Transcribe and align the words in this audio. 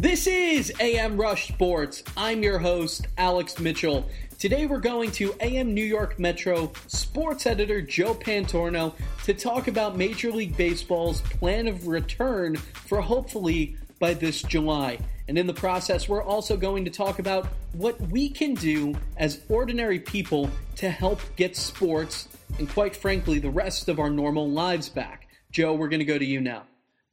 This 0.00 0.28
is 0.28 0.72
amRUSH 0.78 1.48
Sports. 1.48 2.04
I'm 2.16 2.40
your 2.40 2.60
host, 2.60 3.08
Alex 3.16 3.58
Mitchell. 3.58 4.08
Today 4.38 4.64
we're 4.64 4.78
going 4.78 5.10
to 5.10 5.30
amNewYork 5.30 6.20
Metro 6.20 6.70
sports 6.86 7.46
editor 7.46 7.82
Joe 7.82 8.14
Pantorno 8.14 8.94
to 9.24 9.34
talk 9.34 9.66
about 9.66 9.96
Major 9.96 10.30
League 10.30 10.56
Baseball's 10.56 11.20
plan 11.22 11.66
of 11.66 11.88
return 11.88 12.54
for 12.54 13.00
hopefully 13.00 13.76
by 13.98 14.14
this 14.14 14.40
July. 14.40 15.00
And 15.26 15.36
in 15.36 15.48
the 15.48 15.52
process, 15.52 16.08
we're 16.08 16.22
also 16.22 16.56
going 16.56 16.84
to 16.84 16.92
talk 16.92 17.18
about 17.18 17.48
what 17.72 18.00
we 18.00 18.28
can 18.28 18.54
do 18.54 18.94
as 19.16 19.40
ordinary 19.48 19.98
people 19.98 20.48
to 20.76 20.90
help 20.90 21.20
get 21.34 21.56
sports 21.56 22.28
and, 22.60 22.68
quite 22.68 22.94
frankly, 22.94 23.40
the 23.40 23.50
rest 23.50 23.88
of 23.88 23.98
our 23.98 24.10
normal 24.10 24.48
lives 24.48 24.88
back. 24.88 25.26
Joe, 25.50 25.74
we're 25.74 25.88
going 25.88 25.98
to 25.98 26.04
go 26.04 26.18
to 26.18 26.24
you 26.24 26.40
now. 26.40 26.62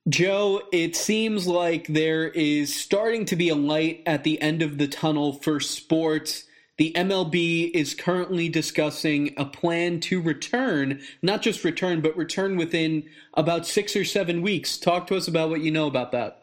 Joe, 0.07 0.61
it 0.71 0.95
seems 0.95 1.47
like 1.47 1.87
there 1.87 2.27
is 2.27 2.75
starting 2.75 3.25
to 3.25 3.35
be 3.35 3.49
a 3.49 3.55
light 3.55 4.03
at 4.05 4.23
the 4.23 4.39
end 4.39 4.61
of 4.61 4.77
the 4.77 4.87
tunnel 4.87 5.33
for 5.33 5.59
sports. 5.59 6.43
The 6.77 6.93
MLB 6.95 7.71
is 7.73 7.95
currently 7.95 8.47
discussing 8.47 9.33
a 9.35 9.45
plan 9.45 9.99
to 10.01 10.21
return, 10.21 11.01
not 11.23 11.41
just 11.41 11.63
return, 11.63 12.01
but 12.01 12.15
return 12.15 12.55
within 12.55 13.05
about 13.33 13.65
six 13.65 13.95
or 13.95 14.05
seven 14.05 14.43
weeks. 14.43 14.77
Talk 14.77 15.07
to 15.07 15.15
us 15.15 15.27
about 15.27 15.49
what 15.49 15.61
you 15.61 15.71
know 15.71 15.87
about 15.87 16.11
that. 16.11 16.39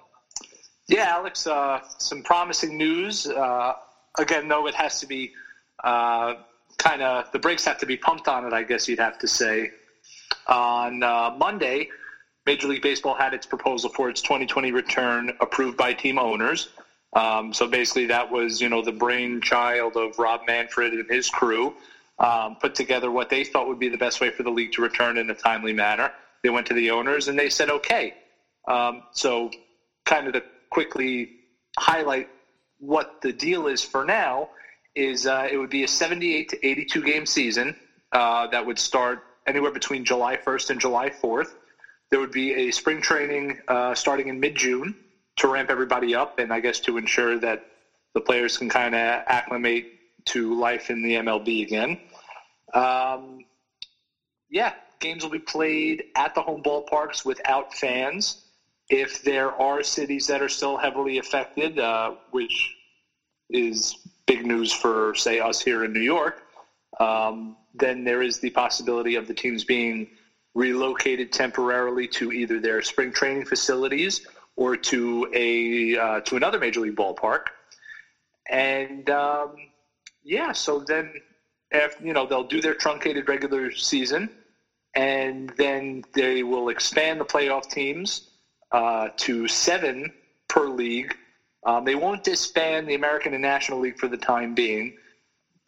Yeah, 0.88 1.04
Alex, 1.04 1.46
uh, 1.46 1.80
some 1.98 2.24
promising 2.24 2.76
news. 2.76 3.28
Uh, 3.28 3.74
again, 4.18 4.48
though, 4.48 4.66
it 4.66 4.74
has 4.74 4.98
to 5.00 5.06
be 5.06 5.32
uh, 5.84 6.34
kind 6.78 7.02
of 7.02 7.30
the 7.30 7.38
brakes 7.38 7.64
have 7.64 7.78
to 7.78 7.86
be 7.86 7.96
pumped 7.96 8.26
on 8.26 8.44
it, 8.44 8.52
I 8.52 8.64
guess 8.64 8.88
you'd 8.88 8.98
have 8.98 9.18
to 9.20 9.28
say. 9.28 9.70
On 10.48 11.04
uh, 11.04 11.36
Monday, 11.38 11.88
Major 12.46 12.68
League 12.68 12.82
Baseball 12.82 13.14
had 13.14 13.34
its 13.34 13.46
proposal 13.46 13.90
for 13.90 14.08
its 14.08 14.20
2020 14.20 14.72
return 14.72 15.30
approved 15.40 15.76
by 15.76 15.92
team 15.92 16.18
owners. 16.18 16.68
Um, 17.14 17.52
so 17.52 17.66
basically, 17.68 18.06
that 18.06 18.30
was 18.30 18.60
you 18.60 18.68
know 18.68 18.82
the 18.82 18.92
brainchild 18.92 19.96
of 19.96 20.18
Rob 20.18 20.40
Manfred 20.46 20.92
and 20.92 21.08
his 21.08 21.28
crew. 21.28 21.74
Um, 22.18 22.56
put 22.60 22.74
together 22.74 23.10
what 23.10 23.30
they 23.30 23.44
thought 23.44 23.66
would 23.68 23.78
be 23.78 23.88
the 23.88 23.98
best 23.98 24.20
way 24.20 24.30
for 24.30 24.42
the 24.42 24.50
league 24.50 24.72
to 24.72 24.82
return 24.82 25.18
in 25.18 25.28
a 25.30 25.34
timely 25.34 25.72
manner. 25.72 26.10
They 26.42 26.50
went 26.50 26.66
to 26.68 26.74
the 26.74 26.90
owners 26.90 27.28
and 27.28 27.38
they 27.38 27.48
said 27.48 27.70
okay. 27.70 28.14
Um, 28.68 29.02
so, 29.12 29.50
kind 30.04 30.26
of 30.26 30.34
to 30.34 30.42
quickly 30.70 31.30
highlight 31.78 32.28
what 32.78 33.20
the 33.22 33.32
deal 33.32 33.66
is 33.66 33.82
for 33.82 34.04
now 34.04 34.48
is 34.94 35.26
uh, 35.26 35.48
it 35.50 35.56
would 35.56 35.70
be 35.70 35.84
a 35.84 35.88
78 35.88 36.48
to 36.50 36.66
82 36.66 37.02
game 37.02 37.26
season 37.26 37.74
uh, 38.12 38.46
that 38.48 38.64
would 38.64 38.78
start 38.78 39.22
anywhere 39.46 39.70
between 39.70 40.04
July 40.04 40.36
1st 40.36 40.70
and 40.70 40.80
July 40.80 41.08
4th. 41.08 41.54
There 42.12 42.20
would 42.20 42.30
be 42.30 42.52
a 42.52 42.70
spring 42.70 43.00
training 43.00 43.56
uh, 43.68 43.94
starting 43.94 44.28
in 44.28 44.38
mid 44.38 44.55
June 44.55 44.94
to 45.36 45.48
ramp 45.48 45.70
everybody 45.70 46.14
up, 46.14 46.38
and 46.38 46.52
I 46.52 46.60
guess 46.60 46.78
to 46.80 46.98
ensure 46.98 47.38
that 47.38 47.62
the 48.12 48.20
players 48.20 48.58
can 48.58 48.69
kind 48.69 48.94
of 48.94 49.22
acclimate 49.27 49.86
to 50.27 50.52
life 50.52 50.91
in 50.91 51.02
the 51.02 51.14
MLB 51.14 51.62
again. 51.62 51.96
Um, 52.74 53.38
yeah, 54.50 54.74
games 55.00 55.22
will 55.22 55.30
be 55.30 55.38
played 55.38 56.04
at 56.14 56.34
the 56.34 56.42
home 56.42 56.62
ballparks 56.62 57.24
without 57.24 57.72
fans. 57.72 58.36
If 58.91 59.22
there 59.22 59.50
are 59.50 59.82
cities 59.82 60.26
that 60.26 60.42
are 60.42 60.50
still 60.50 60.76
heavily 60.76 61.16
affected, 61.16 61.78
uh, 61.78 62.12
which 62.30 62.74
is 63.48 63.97
big 64.26 64.44
news 64.44 64.70
for, 64.70 65.14
say, 65.14 65.41
us 65.41 65.62
here 65.62 65.82
in 65.82 65.94
New 65.94 66.00
York, 66.00 66.42
um, 67.00 67.56
then 67.72 68.04
there 68.04 68.20
is 68.20 68.38
the 68.38 68.50
possibility 68.50 69.14
of 69.14 69.26
the 69.26 69.32
teams 69.32 69.64
being 69.64 70.06
relocated 70.55 71.33
temporarily 71.33 72.06
to 72.06 72.33
either 72.33 72.61
their 72.61 72.83
spring 72.83 73.12
training 73.12 73.45
facilities 73.45 74.20
or 74.56 74.77
to 74.77 75.26
a 75.32 75.97
uh, 75.97 76.21
to 76.21 76.37
another 76.37 76.59
major 76.59 76.81
league 76.81 76.97
ballpark. 76.97 77.47
And 78.50 79.09
um, 79.10 79.54
yeah, 80.22 80.53
so 80.53 80.81
then 80.87 81.12
after 81.72 82.04
you 82.04 82.12
know 82.12 82.26
they'll 82.26 82.43
do 82.44 82.60
their 82.60 82.75
truncated 82.75 83.28
regular 83.28 83.71
season, 83.71 84.28
and 84.94 85.53
then 85.56 86.03
they 86.15 86.43
will 86.43 86.69
expand 86.69 87.21
the 87.21 87.25
playoff 87.25 87.69
teams 87.69 88.22
uh, 88.72 89.09
to 89.19 89.49
seven 89.49 90.10
per 90.49 90.69
league. 90.69 91.15
Um, 91.65 91.84
they 91.84 91.94
won't 91.94 92.25
disband 92.25 92.88
the 92.88 92.94
American 92.94 93.34
and 93.34 93.43
National 93.43 93.78
League 93.78 93.99
for 93.99 94.09
the 94.09 94.16
time 94.16 94.55
being. 94.55 94.93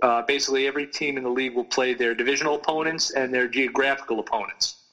Uh, 0.03 0.23
basically, 0.23 0.67
every 0.67 0.87
team 0.87 1.17
in 1.17 1.23
the 1.23 1.31
league 1.31 1.55
will 1.55 1.65
play 1.65 1.95
their 1.95 2.15
divisional 2.15 2.57
opponents 2.57 3.11
and 3.13 3.33
their 3.33 3.47
geographical 3.47 4.19
opponents. 4.19 4.84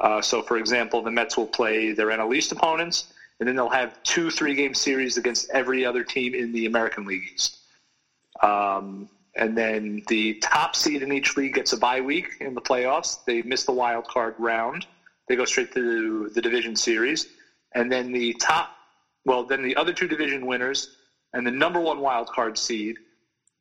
Uh, 0.00 0.20
so, 0.20 0.42
for 0.42 0.56
example, 0.56 1.02
the 1.02 1.10
Mets 1.10 1.36
will 1.36 1.46
play 1.46 1.92
their 1.92 2.08
NL 2.08 2.34
East 2.34 2.52
opponents, 2.52 3.04
and 3.38 3.48
then 3.48 3.56
they'll 3.56 3.68
have 3.68 4.00
two 4.02 4.30
three 4.30 4.54
game 4.54 4.74
series 4.74 5.16
against 5.16 5.48
every 5.50 5.84
other 5.84 6.02
team 6.04 6.34
in 6.34 6.52
the 6.52 6.66
American 6.66 7.04
League 7.06 7.22
East. 7.32 7.58
Um, 8.42 9.08
and 9.36 9.56
then 9.56 10.02
the 10.08 10.34
top 10.34 10.76
seed 10.76 11.02
in 11.02 11.12
each 11.12 11.36
league 11.36 11.54
gets 11.54 11.72
a 11.72 11.76
bye 11.76 12.00
week 12.00 12.28
in 12.40 12.54
the 12.54 12.60
playoffs. 12.60 13.18
They 13.24 13.42
miss 13.42 13.64
the 13.64 13.72
wild 13.72 14.06
card 14.06 14.34
round. 14.38 14.86
They 15.28 15.36
go 15.36 15.44
straight 15.44 15.72
to 15.74 16.30
the 16.34 16.40
division 16.40 16.76
series. 16.76 17.26
And 17.74 17.90
then 17.90 18.12
the 18.12 18.34
top, 18.34 18.70
well, 19.24 19.44
then 19.44 19.62
the 19.62 19.74
other 19.74 19.92
two 19.92 20.06
division 20.06 20.46
winners 20.46 20.96
and 21.32 21.44
the 21.44 21.50
number 21.50 21.80
one 21.80 21.98
wild 21.98 22.28
card 22.28 22.56
seed 22.56 22.96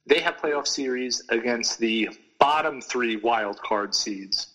they 0.06 0.20
have 0.20 0.38
playoff 0.38 0.68
series 0.68 1.22
against 1.30 1.80
the 1.80 2.10
bottom 2.40 2.82
three 2.82 3.18
wild 3.18 3.60
card 3.62 3.96
seeds. 3.96 4.53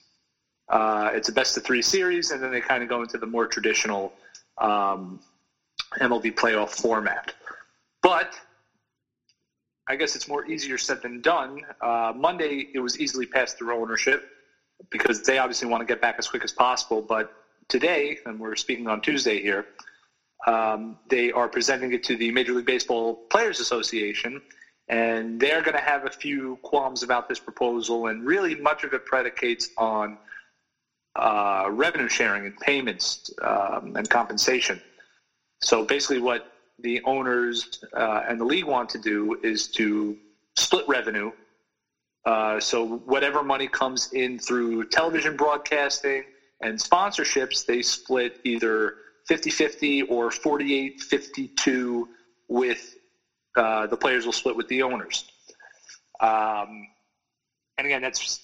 Uh, 0.69 1.11
it's 1.13 1.29
a 1.29 1.33
best 1.33 1.57
of 1.57 1.65
three 1.65 1.83
series, 1.83 2.31
and 2.31 2.43
then 2.43 2.51
they 2.51 2.61
kind 2.61 2.83
of 2.83 2.89
go 2.89 3.03
into 3.03 3.19
the 3.19 3.27
more 3.27 3.47
traditional 3.47 4.13
um, 4.59 5.21
MLB 6.01 6.35
playoff 6.35 6.71
format. 6.71 7.33
But 8.03 8.35
I 9.89 9.97
guess 9.97 10.15
it's 10.15 10.29
more 10.29 10.45
easier 10.47 10.77
said 10.77 11.01
than 11.03 11.21
done. 11.21 11.63
Uh, 11.81 12.13
Monday, 12.15 12.69
it 12.75 12.81
was 12.81 13.01
easily 13.01 13.27
passed 13.27 13.59
through 13.59 13.75
ownership 13.75 14.29
because 14.91 15.23
they 15.23 15.39
obviously 15.39 15.69
want 15.69 15.81
to 15.81 15.87
get 15.87 16.01
back 16.01 16.17
as 16.19 16.29
quick 16.29 16.45
as 16.45 16.53
possible. 16.53 17.01
But 17.01 17.33
today, 17.69 18.19
and 18.27 18.39
we're 18.39 18.57
speaking 18.57 18.87
on 18.87 19.01
Tuesday 19.01 19.41
here, 19.41 19.67
um, 20.47 20.99
they 21.09 21.33
are 21.33 21.49
presenting 21.49 21.93
it 21.93 22.05
to 22.05 22.17
the 22.17 22.31
Major 22.31 22.53
League 22.53 22.67
Baseball 22.67 23.15
Players 23.31 23.61
Association 23.61 24.41
and 24.89 25.39
they're 25.39 25.61
going 25.63 25.77
to 25.77 25.83
have 25.83 26.07
a 26.07 26.11
few 26.11 26.57
qualms 26.63 27.03
about 27.03 27.29
this 27.29 27.39
proposal, 27.39 28.07
and 28.07 28.25
really 28.25 28.55
much 28.55 28.85
of 28.85 28.95
it 28.95 29.05
predicates 29.05 29.69
on 29.77 30.19
uh, 31.19 31.69
revenue 31.71 32.09
sharing 32.09 32.47
and 32.47 32.57
payments 32.59 33.31
um, 33.43 33.97
and 33.97 34.09
compensation. 34.09 34.81
So 35.63 35.85
basically, 35.85 36.21
what 36.21 36.43
the 36.79 37.01
owners 37.05 37.67
uh, 37.93 38.23
and 38.29 38.41
the 38.41 38.45
league 38.45 38.65
want 38.65 38.89
to 38.91 38.99
do 38.99 39.37
is 39.43 39.69
to 39.69 40.17
split 40.57 40.85
revenue. 40.87 41.33
Uh, 42.25 42.61
so 42.61 42.99
whatever 43.05 43.43
money 43.43 43.67
comes 43.67 44.09
in 44.13 44.39
through 44.39 44.85
television 44.85 45.35
broadcasting 45.37 46.23
and 46.61 46.79
sponsorships, 46.79 47.65
they 47.67 47.83
split 47.83 48.39
either 48.45 48.95
50-50 49.31 50.05
or 50.09 50.31
48-52 50.31 52.05
with 52.49 52.95
uh, 53.57 53.87
the 53.87 53.97
players 53.97 54.25
will 54.25 54.33
split 54.33 54.57
with 54.57 54.69
the 54.69 54.83
owners. 54.83 55.25
Um, 56.21 56.87
and 57.77 57.87
again, 57.87 58.03
that's 58.03 58.41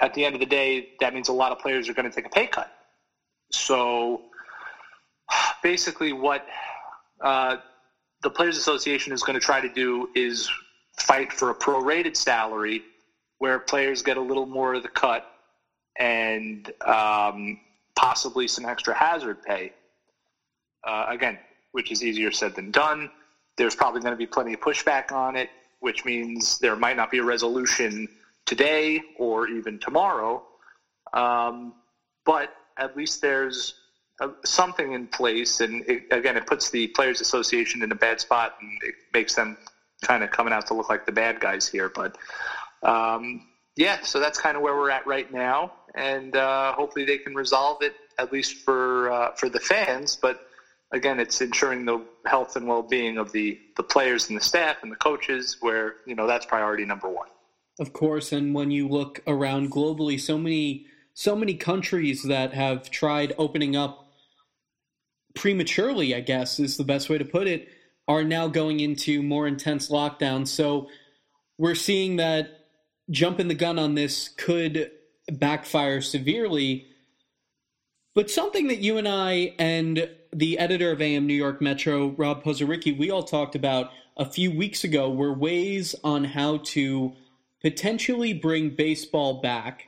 at 0.00 0.14
the 0.14 0.24
end 0.24 0.34
of 0.34 0.40
the 0.40 0.46
day, 0.46 0.88
that 1.00 1.14
means 1.14 1.28
a 1.28 1.32
lot 1.32 1.52
of 1.52 1.58
players 1.58 1.88
are 1.88 1.94
going 1.94 2.08
to 2.08 2.14
take 2.14 2.26
a 2.26 2.30
pay 2.30 2.46
cut. 2.46 2.70
So 3.50 4.22
basically, 5.62 6.12
what 6.12 6.46
uh, 7.20 7.56
the 8.22 8.30
Players 8.30 8.56
Association 8.56 9.12
is 9.12 9.22
going 9.22 9.38
to 9.38 9.44
try 9.44 9.60
to 9.60 9.68
do 9.68 10.08
is 10.14 10.50
fight 10.98 11.32
for 11.32 11.50
a 11.50 11.54
prorated 11.54 12.16
salary 12.16 12.82
where 13.38 13.58
players 13.58 14.02
get 14.02 14.16
a 14.16 14.20
little 14.20 14.46
more 14.46 14.74
of 14.74 14.82
the 14.82 14.88
cut 14.88 15.24
and 15.98 16.72
um, 16.84 17.58
possibly 17.96 18.48
some 18.48 18.66
extra 18.66 18.94
hazard 18.94 19.42
pay. 19.42 19.72
Uh, 20.84 21.06
again, 21.08 21.38
which 21.72 21.90
is 21.90 22.04
easier 22.04 22.30
said 22.30 22.54
than 22.54 22.70
done. 22.70 23.10
There's 23.56 23.74
probably 23.74 24.00
going 24.00 24.12
to 24.12 24.16
be 24.16 24.26
plenty 24.26 24.54
of 24.54 24.60
pushback 24.60 25.12
on 25.12 25.34
it, 25.36 25.50
which 25.80 26.04
means 26.04 26.58
there 26.58 26.76
might 26.76 26.96
not 26.96 27.10
be 27.10 27.18
a 27.18 27.24
resolution 27.24 28.08
today 28.48 29.02
or 29.14 29.46
even 29.46 29.78
tomorrow. 29.78 30.42
Um, 31.12 31.74
but 32.24 32.48
at 32.78 32.96
least 32.96 33.20
there's 33.20 33.74
a, 34.20 34.30
something 34.44 34.92
in 34.92 35.06
place, 35.08 35.60
and 35.60 35.84
it, 35.86 36.02
again, 36.10 36.36
it 36.36 36.46
puts 36.46 36.70
the 36.70 36.88
Players 36.88 37.20
Association 37.20 37.82
in 37.82 37.92
a 37.92 37.94
bad 37.94 38.20
spot, 38.20 38.52
and 38.60 38.70
it 38.82 38.94
makes 39.12 39.34
them 39.34 39.56
kind 40.02 40.22
of 40.22 40.30
coming 40.30 40.52
out 40.52 40.66
to 40.66 40.74
look 40.74 40.88
like 40.88 41.04
the 41.04 41.12
bad 41.12 41.38
guys 41.40 41.68
here. 41.68 41.90
But 41.94 42.16
um, 42.82 43.40
yeah, 43.76 43.98
so 44.02 44.18
that's 44.18 44.40
kind 44.40 44.56
of 44.56 44.62
where 44.62 44.74
we're 44.74 44.90
at 44.90 45.06
right 45.06 45.30
now, 45.30 45.72
and 45.94 46.34
uh, 46.34 46.72
hopefully 46.72 47.04
they 47.04 47.18
can 47.18 47.34
resolve 47.34 47.78
it 47.82 47.94
at 48.18 48.32
least 48.32 48.54
for 48.64 49.10
uh, 49.10 49.30
for 49.36 49.48
the 49.48 49.60
fans. 49.60 50.18
But 50.20 50.38
again, 50.92 51.20
it's 51.20 51.40
ensuring 51.40 51.84
the 51.84 52.04
health 52.26 52.56
and 52.56 52.66
well-being 52.66 53.18
of 53.18 53.30
the 53.32 53.58
the 53.76 53.82
players 53.82 54.28
and 54.28 54.36
the 54.36 54.44
staff 54.44 54.78
and 54.82 54.90
the 54.90 54.96
coaches, 54.96 55.56
where 55.60 55.94
you 56.06 56.14
know 56.14 56.26
that's 56.26 56.46
priority 56.46 56.84
number 56.84 57.08
one. 57.08 57.28
Of 57.78 57.92
course, 57.92 58.32
and 58.32 58.54
when 58.54 58.70
you 58.70 58.88
look 58.88 59.20
around 59.26 59.70
globally, 59.70 60.20
so 60.20 60.36
many 60.36 60.86
so 61.14 61.34
many 61.34 61.54
countries 61.54 62.22
that 62.24 62.54
have 62.54 62.90
tried 62.90 63.34
opening 63.38 63.74
up 63.74 64.08
prematurely, 65.34 66.14
I 66.14 66.20
guess 66.20 66.60
is 66.60 66.76
the 66.76 66.84
best 66.84 67.10
way 67.10 67.18
to 67.18 67.24
put 67.24 67.48
it. 67.48 67.68
are 68.06 68.24
now 68.24 68.48
going 68.48 68.80
into 68.80 69.22
more 69.22 69.46
intense 69.46 69.90
lockdowns. 69.90 70.48
So 70.48 70.88
we're 71.58 71.74
seeing 71.74 72.16
that 72.16 72.48
jumping 73.10 73.48
the 73.48 73.54
gun 73.54 73.78
on 73.78 73.94
this 73.94 74.28
could 74.28 74.90
backfire 75.30 76.00
severely. 76.00 76.86
But 78.14 78.30
something 78.30 78.68
that 78.68 78.78
you 78.78 78.96
and 78.96 79.06
I 79.06 79.54
and 79.58 80.08
the 80.32 80.58
editor 80.58 80.90
of 80.90 81.00
amNewYork 81.00 81.60
Metro, 81.60 82.08
Rob 82.10 82.42
Pozarycki, 82.42 82.96
we 82.96 83.10
all 83.10 83.22
talked 83.22 83.54
about 83.54 83.90
a 84.16 84.24
few 84.24 84.50
weeks 84.50 84.84
ago 84.84 85.10
were 85.10 85.32
ways 85.32 85.94
on 86.02 86.24
how 86.24 86.58
to 86.58 87.12
potentially 87.62 88.32
bring 88.32 88.70
baseball 88.70 89.40
back. 89.40 89.84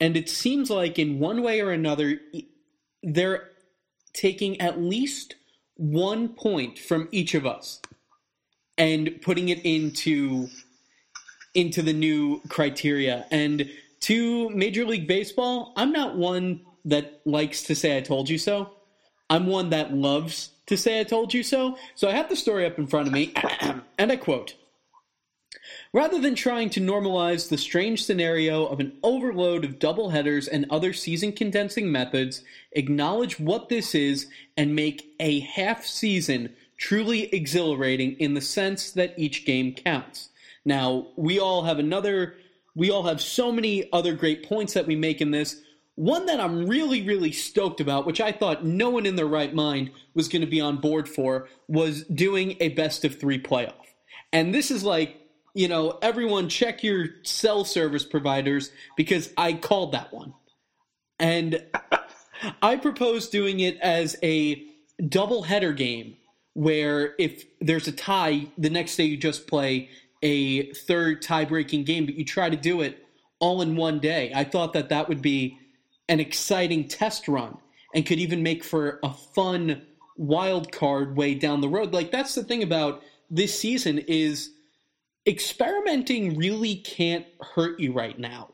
And 0.00 0.16
it 0.16 0.28
seems 0.28 0.70
like 0.70 0.98
in 0.98 1.18
one 1.18 1.42
way 1.42 1.60
or 1.60 1.70
another, 1.70 2.18
they're 3.02 3.50
taking 4.12 4.60
at 4.60 4.80
least 4.80 5.36
one 5.76 6.28
point 6.28 6.78
from 6.78 7.08
each 7.10 7.34
of 7.34 7.46
us 7.46 7.80
and 8.78 9.20
putting 9.22 9.48
it 9.48 9.64
into 9.64 10.48
into 11.54 11.82
the 11.82 11.92
new 11.92 12.40
criteria. 12.48 13.26
And 13.30 13.70
to 14.00 14.50
Major 14.50 14.84
League 14.84 15.06
Baseball, 15.06 15.72
I'm 15.76 15.92
not 15.92 16.16
one 16.16 16.60
that 16.84 17.20
likes 17.24 17.62
to 17.64 17.76
say 17.76 17.96
I 17.96 18.00
told 18.00 18.28
you 18.28 18.38
so. 18.38 18.72
I'm 19.30 19.46
one 19.46 19.70
that 19.70 19.94
loves 19.94 20.50
to 20.66 20.76
say 20.76 21.00
I 21.00 21.04
told 21.04 21.32
you 21.32 21.42
so. 21.42 21.78
So 21.94 22.08
I 22.08 22.12
have 22.12 22.28
the 22.28 22.36
story 22.36 22.66
up 22.66 22.78
in 22.78 22.86
front 22.86 23.06
of 23.06 23.12
me, 23.12 23.32
and 23.98 24.12
I 24.12 24.16
quote 24.16 24.54
Rather 25.92 26.20
than 26.20 26.34
trying 26.34 26.70
to 26.70 26.80
normalize 26.80 27.48
the 27.48 27.58
strange 27.58 28.04
scenario 28.04 28.66
of 28.66 28.80
an 28.80 28.92
overload 29.02 29.64
of 29.64 29.78
double 29.78 30.10
headers 30.10 30.48
and 30.48 30.66
other 30.70 30.92
season 30.92 31.32
condensing 31.32 31.90
methods, 31.90 32.42
acknowledge 32.72 33.38
what 33.40 33.68
this 33.68 33.94
is 33.94 34.26
and 34.56 34.74
make 34.74 35.14
a 35.20 35.40
half 35.40 35.84
season 35.84 36.54
truly 36.76 37.32
exhilarating 37.34 38.12
in 38.18 38.34
the 38.34 38.40
sense 38.40 38.90
that 38.92 39.14
each 39.16 39.44
game 39.44 39.72
counts. 39.74 40.30
Now, 40.64 41.08
we 41.16 41.38
all 41.38 41.62
have 41.62 41.78
another, 41.78 42.36
we 42.74 42.90
all 42.90 43.04
have 43.04 43.20
so 43.20 43.52
many 43.52 43.90
other 43.92 44.14
great 44.14 44.48
points 44.48 44.74
that 44.74 44.86
we 44.86 44.96
make 44.96 45.20
in 45.20 45.30
this. 45.30 45.60
One 45.96 46.26
that 46.26 46.40
I'm 46.40 46.66
really, 46.66 47.02
really 47.02 47.30
stoked 47.30 47.80
about, 47.80 48.04
which 48.04 48.20
I 48.20 48.32
thought 48.32 48.64
no 48.64 48.90
one 48.90 49.06
in 49.06 49.14
their 49.14 49.26
right 49.26 49.54
mind 49.54 49.92
was 50.14 50.28
going 50.28 50.42
to 50.42 50.46
be 50.46 50.60
on 50.60 50.78
board 50.78 51.08
for, 51.08 51.48
was 51.68 52.02
doing 52.04 52.56
a 52.60 52.70
best 52.70 53.04
of 53.04 53.20
three 53.20 53.40
playoff. 53.40 53.74
And 54.32 54.52
this 54.52 54.72
is 54.72 54.82
like 54.82 55.23
you 55.54 55.68
know, 55.68 55.98
everyone 56.02 56.48
check 56.48 56.82
your 56.82 57.06
cell 57.22 57.64
service 57.64 58.04
providers 58.04 58.72
because 58.96 59.32
I 59.36 59.54
called 59.54 59.92
that 59.92 60.12
one. 60.12 60.34
And 61.18 61.64
I 62.62 62.76
propose 62.76 63.28
doing 63.28 63.60
it 63.60 63.78
as 63.80 64.16
a 64.22 64.62
double 65.08 65.42
header 65.42 65.72
game 65.72 66.16
where 66.54 67.14
if 67.18 67.44
there's 67.60 67.88
a 67.88 67.92
tie, 67.92 68.48
the 68.58 68.70
next 68.70 68.96
day 68.96 69.04
you 69.04 69.16
just 69.16 69.46
play 69.46 69.88
a 70.22 70.72
third 70.72 71.22
tie 71.22 71.44
breaking 71.44 71.84
game, 71.84 72.06
but 72.06 72.16
you 72.16 72.24
try 72.24 72.50
to 72.50 72.56
do 72.56 72.80
it 72.80 73.04
all 73.38 73.62
in 73.62 73.76
one 73.76 74.00
day. 74.00 74.32
I 74.34 74.44
thought 74.44 74.72
that 74.72 74.88
that 74.88 75.08
would 75.08 75.22
be 75.22 75.58
an 76.08 76.18
exciting 76.20 76.88
test 76.88 77.28
run 77.28 77.58
and 77.94 78.04
could 78.04 78.18
even 78.18 78.42
make 78.42 78.64
for 78.64 78.98
a 79.02 79.12
fun 79.12 79.82
wild 80.16 80.72
card 80.72 81.16
way 81.16 81.34
down 81.34 81.60
the 81.60 81.68
road. 81.68 81.92
Like 81.92 82.10
that's 82.10 82.34
the 82.34 82.44
thing 82.44 82.62
about 82.62 83.02
this 83.30 83.58
season 83.58 83.98
is 83.98 84.50
experimenting 85.26 86.36
really 86.36 86.76
can't 86.76 87.26
hurt 87.40 87.80
you 87.80 87.92
right 87.92 88.18
now. 88.18 88.50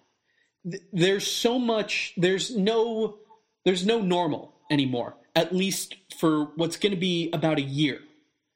There's 0.93 1.27
so 1.27 1.59
much. 1.59 2.15
There's 2.17 2.57
no. 2.57 3.19
There's 3.65 3.85
no 3.85 4.01
normal 4.01 4.55
anymore. 4.71 5.17
At 5.37 5.55
least 5.55 5.95
for 6.19 6.47
what's 6.57 6.77
going 6.77 6.93
to 6.93 7.01
be 7.01 7.31
about 7.33 7.59
a 7.59 7.63
year, 7.63 8.01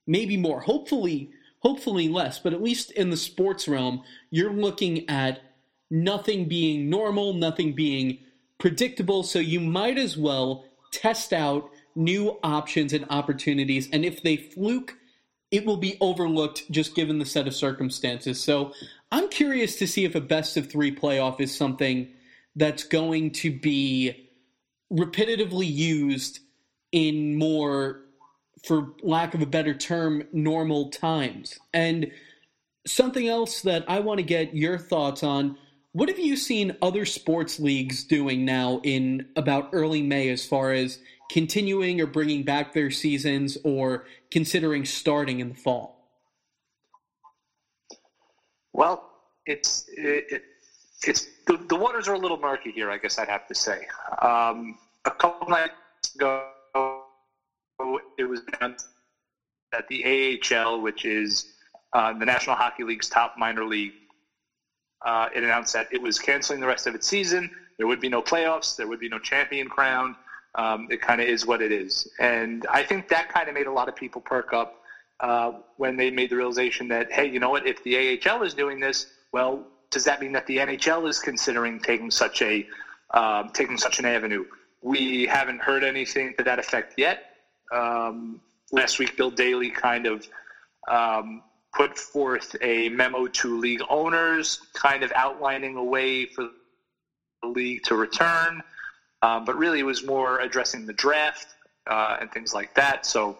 maybe 0.06 0.36
more. 0.36 0.60
Hopefully, 0.60 1.30
hopefully 1.60 2.08
less. 2.08 2.38
But 2.38 2.52
at 2.52 2.62
least 2.62 2.90
in 2.92 3.10
the 3.10 3.16
sports 3.16 3.68
realm, 3.68 4.02
you're 4.30 4.52
looking 4.52 5.08
at 5.08 5.40
nothing 5.90 6.48
being 6.48 6.90
normal, 6.90 7.34
nothing 7.34 7.74
being 7.74 8.18
predictable. 8.58 9.22
So 9.22 9.38
you 9.38 9.60
might 9.60 9.98
as 9.98 10.16
well 10.16 10.64
test 10.90 11.32
out 11.32 11.70
new 11.94 12.38
options 12.42 12.92
and 12.92 13.06
opportunities. 13.10 13.88
And 13.92 14.04
if 14.04 14.22
they 14.22 14.36
fluke 14.36 14.96
it 15.54 15.64
will 15.64 15.76
be 15.76 15.96
overlooked 16.00 16.68
just 16.72 16.96
given 16.96 17.20
the 17.20 17.24
set 17.24 17.46
of 17.46 17.54
circumstances. 17.54 18.42
So 18.42 18.72
I'm 19.12 19.28
curious 19.28 19.76
to 19.76 19.86
see 19.86 20.04
if 20.04 20.16
a 20.16 20.20
best 20.20 20.56
of 20.56 20.68
three 20.68 20.92
playoff 20.92 21.40
is 21.40 21.56
something 21.56 22.08
that's 22.56 22.82
going 22.82 23.30
to 23.34 23.56
be 23.56 24.30
repetitively 24.92 25.72
used 25.72 26.40
in 26.90 27.36
more, 27.36 28.00
for 28.66 28.94
lack 29.04 29.34
of 29.34 29.42
a 29.42 29.46
better 29.46 29.74
term, 29.74 30.24
normal 30.32 30.90
times. 30.90 31.56
And 31.72 32.10
something 32.84 33.28
else 33.28 33.62
that 33.62 33.84
I 33.86 34.00
want 34.00 34.18
to 34.18 34.24
get 34.24 34.56
your 34.56 34.76
thoughts 34.76 35.22
on. 35.22 35.56
What 35.92 36.08
have 36.08 36.18
you 36.18 36.36
seen 36.36 36.76
other 36.82 37.04
sports 37.04 37.60
leagues 37.60 38.02
doing 38.02 38.44
now 38.44 38.80
in 38.82 39.28
about 39.36 39.70
early 39.72 40.02
May 40.02 40.30
as 40.30 40.44
far 40.44 40.72
as 40.72 40.98
continuing 41.30 42.00
or 42.00 42.06
bringing 42.06 42.42
back 42.42 42.72
their 42.72 42.90
seasons 42.90 43.58
or 43.64 44.06
considering 44.30 44.84
starting 44.84 45.40
in 45.40 45.48
the 45.48 45.54
fall? 45.54 45.94
Well, 48.72 49.10
it's 49.46 49.88
it, 49.96 50.26
it, 50.30 50.42
it's 51.04 51.26
the, 51.46 51.58
the, 51.68 51.76
waters 51.76 52.08
are 52.08 52.14
a 52.14 52.18
little 52.18 52.38
murky 52.38 52.72
here. 52.72 52.90
I 52.90 52.98
guess 52.98 53.18
I'd 53.18 53.28
have 53.28 53.46
to 53.48 53.54
say. 53.54 53.86
Um, 54.20 54.78
a 55.04 55.10
couple 55.10 55.48
nights 55.48 56.14
ago, 56.14 56.48
it 58.18 58.24
was 58.24 58.40
announced 58.58 58.88
that 59.72 59.86
the 59.88 60.40
AHL, 60.52 60.80
which 60.80 61.04
is 61.04 61.52
uh, 61.92 62.12
the 62.18 62.24
National 62.24 62.56
Hockey 62.56 62.84
League's 62.84 63.08
top 63.08 63.34
minor 63.38 63.64
league, 63.64 63.92
uh, 65.04 65.28
it 65.34 65.44
announced 65.44 65.72
that 65.74 65.88
it 65.92 66.00
was 66.00 66.18
canceling 66.18 66.60
the 66.60 66.66
rest 66.66 66.86
of 66.86 66.94
its 66.94 67.06
season. 67.06 67.50
There 67.78 67.86
would 67.86 68.00
be 68.00 68.08
no 68.08 68.22
playoffs. 68.22 68.76
There 68.76 68.86
would 68.86 69.00
be 69.00 69.08
no 69.08 69.18
champion 69.18 69.68
crowned. 69.68 70.16
Um, 70.56 70.86
it 70.90 71.00
kind 71.00 71.20
of 71.20 71.26
is 71.26 71.44
what 71.44 71.60
it 71.60 71.72
is. 71.72 72.06
And 72.18 72.64
I 72.70 72.84
think 72.84 73.08
that 73.08 73.28
kind 73.28 73.48
of 73.48 73.54
made 73.54 73.66
a 73.66 73.72
lot 73.72 73.88
of 73.88 73.96
people 73.96 74.20
perk 74.20 74.52
up 74.52 74.72
uh, 75.20 75.52
when 75.76 75.96
they 75.96 76.10
made 76.10 76.30
the 76.30 76.36
realization 76.36 76.88
that, 76.88 77.10
hey, 77.10 77.26
you 77.26 77.40
know 77.40 77.50
what? 77.50 77.66
If 77.66 77.82
the 77.82 78.20
AHL 78.24 78.42
is 78.42 78.54
doing 78.54 78.78
this, 78.78 79.06
well, 79.32 79.66
does 79.90 80.04
that 80.04 80.20
mean 80.20 80.32
that 80.32 80.46
the 80.46 80.58
NHL 80.58 81.08
is 81.08 81.18
considering 81.18 81.80
taking 81.80 82.10
such 82.10 82.42
a 82.42 82.66
um, 83.12 83.50
taking 83.52 83.78
such 83.78 83.98
an 83.98 84.04
avenue? 84.04 84.44
We 84.82 85.26
haven't 85.26 85.60
heard 85.62 85.84
anything 85.84 86.34
to 86.38 86.44
that 86.44 86.58
effect 86.58 86.94
yet. 86.96 87.20
Um, 87.72 88.40
last 88.72 88.98
week, 88.98 89.16
Bill 89.16 89.30
Daly 89.30 89.70
kind 89.70 90.06
of 90.06 90.26
um, 90.88 91.42
put 91.74 91.96
forth 91.98 92.54
a 92.60 92.88
memo 92.90 93.26
to 93.26 93.58
league 93.58 93.82
owners, 93.88 94.58
kind 94.74 95.02
of 95.02 95.12
outlining 95.14 95.76
a 95.76 95.84
way 95.84 96.26
for 96.26 96.48
the 97.42 97.48
league 97.48 97.82
to 97.84 97.94
return. 97.94 98.62
Um, 99.24 99.46
but 99.46 99.56
really, 99.56 99.78
it 99.78 99.84
was 99.84 100.04
more 100.04 100.40
addressing 100.40 100.84
the 100.84 100.92
draft 100.92 101.46
uh, 101.86 102.18
and 102.20 102.30
things 102.30 102.52
like 102.52 102.74
that. 102.74 103.06
So, 103.06 103.38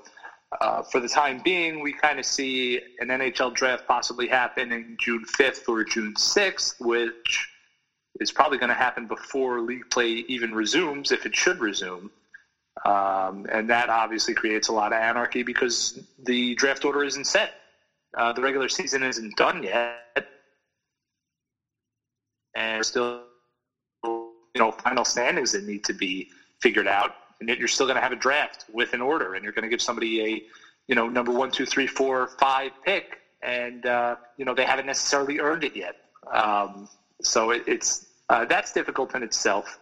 uh, 0.63 0.83
for 0.83 0.99
the 0.99 1.09
time 1.09 1.43
being, 1.45 1.81
we 1.81 1.93
kind 1.93 2.19
of 2.19 2.25
see 2.25 2.81
an 3.01 3.09
NHL 3.09 3.55
draft 3.55 3.87
possibly 3.87 4.27
happening 4.27 4.97
June 4.99 5.25
5th 5.39 5.69
or 5.69 5.85
June 5.85 6.15
6th, 6.15 6.81
which 6.81 7.49
is 8.19 8.33
probably 8.33 8.57
going 8.57 8.71
to 8.71 8.75
happen 8.75 9.07
before 9.07 9.61
league 9.61 9.85
play 9.91 10.25
even 10.29 10.55
resumes, 10.55 11.13
if 11.13 11.27
it 11.27 11.37
should 11.37 11.61
resume. 11.61 12.11
Um, 12.87 13.47
and 13.53 13.69
that 13.69 13.91
obviously 13.91 14.33
creates 14.33 14.69
a 14.69 14.73
lot 14.73 14.93
of 14.93 14.99
anarchy 15.01 15.43
because 15.43 15.99
the 16.25 16.55
draft 16.55 16.87
order 16.87 17.05
isn't 17.05 17.27
set. 17.27 17.53
Uh, 18.17 18.33
the 18.33 18.41
regular 18.41 18.71
season 18.71 19.03
isn't 19.03 19.37
done 19.37 19.63
yet. 19.63 20.01
And 22.55 22.87
still 22.87 23.25
you 24.55 24.61
know 24.61 24.71
final 24.71 25.05
standings 25.05 25.53
that 25.53 25.65
need 25.65 25.85
to 25.85 25.93
be 25.93 26.29
figured 26.61 26.87
out, 26.87 27.13
and 27.41 27.49
you're 27.49 27.69
still 27.69 27.87
going 27.87 27.97
to 27.97 28.03
have 28.03 28.13
a 28.13 28.17
draft 28.17 28.65
with 28.73 28.93
an 28.93 29.01
order, 29.01 29.35
and 29.35 29.43
you're 29.43 29.53
going 29.53 29.65
to 29.65 29.69
give 29.69 29.83
somebody 29.83 30.23
a 30.23 30.43
you 30.87 30.95
know 30.95 31.09
number 31.09 31.33
one, 31.33 31.51
two, 31.51 31.67
three, 31.67 31.87
four, 31.87 32.29
five 32.39 32.73
pick, 32.85 33.19
and 33.43 33.87
uh, 33.87 34.17
you 34.37 34.45
know 34.45 34.55
they 34.55 34.65
haven't 34.65 34.87
necessarily 34.87 35.41
earned 35.41 35.65
it 35.65 35.77
yet. 35.77 35.97
Um, 36.33 36.89
so 37.21 37.51
it, 37.51 37.65
it's 37.67 38.07
uh, 38.29 38.45
that's 38.45 38.73
difficult 38.73 39.15
in 39.15 39.23
itself, 39.23 39.79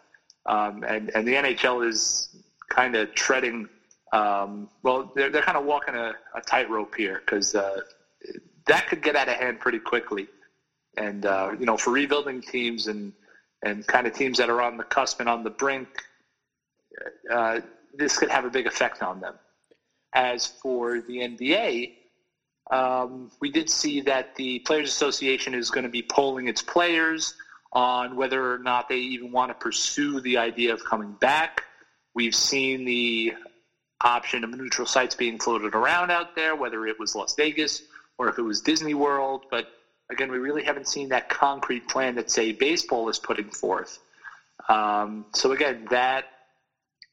um, 0.46 0.82
and 0.84 1.10
and 1.14 1.26
the 1.26 1.34
NHL 1.34 1.86
is 1.86 2.36
kind 2.68 2.96
of 2.96 3.14
treading. 3.14 3.68
Um, 4.12 4.68
well, 4.82 5.10
they're, 5.14 5.30
they're 5.30 5.42
kind 5.42 5.56
of 5.56 5.64
walking 5.64 5.94
a, 5.94 6.12
a 6.34 6.40
tightrope 6.42 6.94
here 6.94 7.22
because 7.24 7.54
uh, 7.54 7.80
that 8.66 8.86
could 8.86 9.02
get 9.02 9.16
out 9.16 9.28
of 9.28 9.34
hand 9.34 9.60
pretty 9.60 9.78
quickly. 9.78 10.28
And 10.98 11.24
uh, 11.24 11.52
you 11.58 11.64
know, 11.64 11.76
for 11.76 11.90
rebuilding 11.90 12.42
teams 12.42 12.86
and 12.86 13.12
and 13.62 13.86
kind 13.86 14.06
of 14.06 14.14
teams 14.14 14.38
that 14.38 14.50
are 14.50 14.60
on 14.60 14.76
the 14.76 14.84
cusp 14.84 15.20
and 15.20 15.28
on 15.28 15.42
the 15.42 15.50
brink, 15.50 15.88
uh, 17.30 17.60
this 17.94 18.16
could 18.18 18.30
have 18.30 18.44
a 18.44 18.50
big 18.50 18.66
effect 18.66 19.02
on 19.02 19.20
them. 19.20 19.34
As 20.14 20.46
for 20.46 21.00
the 21.00 21.18
NBA, 21.18 21.92
um, 22.70 23.30
we 23.40 23.50
did 23.50 23.70
see 23.70 24.00
that 24.02 24.34
the 24.36 24.58
Players 24.60 24.88
Association 24.88 25.54
is 25.54 25.70
going 25.70 25.84
to 25.84 25.90
be 25.90 26.02
polling 26.02 26.48
its 26.48 26.62
players 26.62 27.34
on 27.72 28.16
whether 28.16 28.52
or 28.52 28.58
not 28.58 28.88
they 28.88 28.98
even 28.98 29.32
want 29.32 29.50
to 29.50 29.54
pursue 29.54 30.20
the 30.20 30.36
idea 30.36 30.72
of 30.72 30.84
coming 30.84 31.12
back. 31.14 31.62
We've 32.14 32.34
seen 32.34 32.84
the 32.84 33.32
option 34.02 34.44
of 34.44 34.50
neutral 34.50 34.86
sites 34.86 35.14
being 35.14 35.38
floated 35.38 35.74
around 35.74 36.10
out 36.10 36.34
there, 36.34 36.54
whether 36.54 36.86
it 36.86 36.98
was 36.98 37.14
Las 37.14 37.34
Vegas 37.36 37.82
or 38.18 38.28
if 38.28 38.38
it 38.38 38.42
was 38.42 38.60
Disney 38.60 38.94
World. 38.94 39.44
But 39.50 39.66
again, 40.12 40.30
we 40.30 40.38
really 40.38 40.62
haven't 40.62 40.88
seen 40.88 41.08
that 41.08 41.28
concrete 41.28 41.86
plan 41.88 42.14
that, 42.16 42.30
say, 42.30 42.52
baseball 42.52 43.08
is 43.08 43.18
putting 43.18 43.50
forth. 43.50 43.98
Um, 44.68 45.26
so 45.34 45.52
again, 45.52 45.86
that 45.90 46.24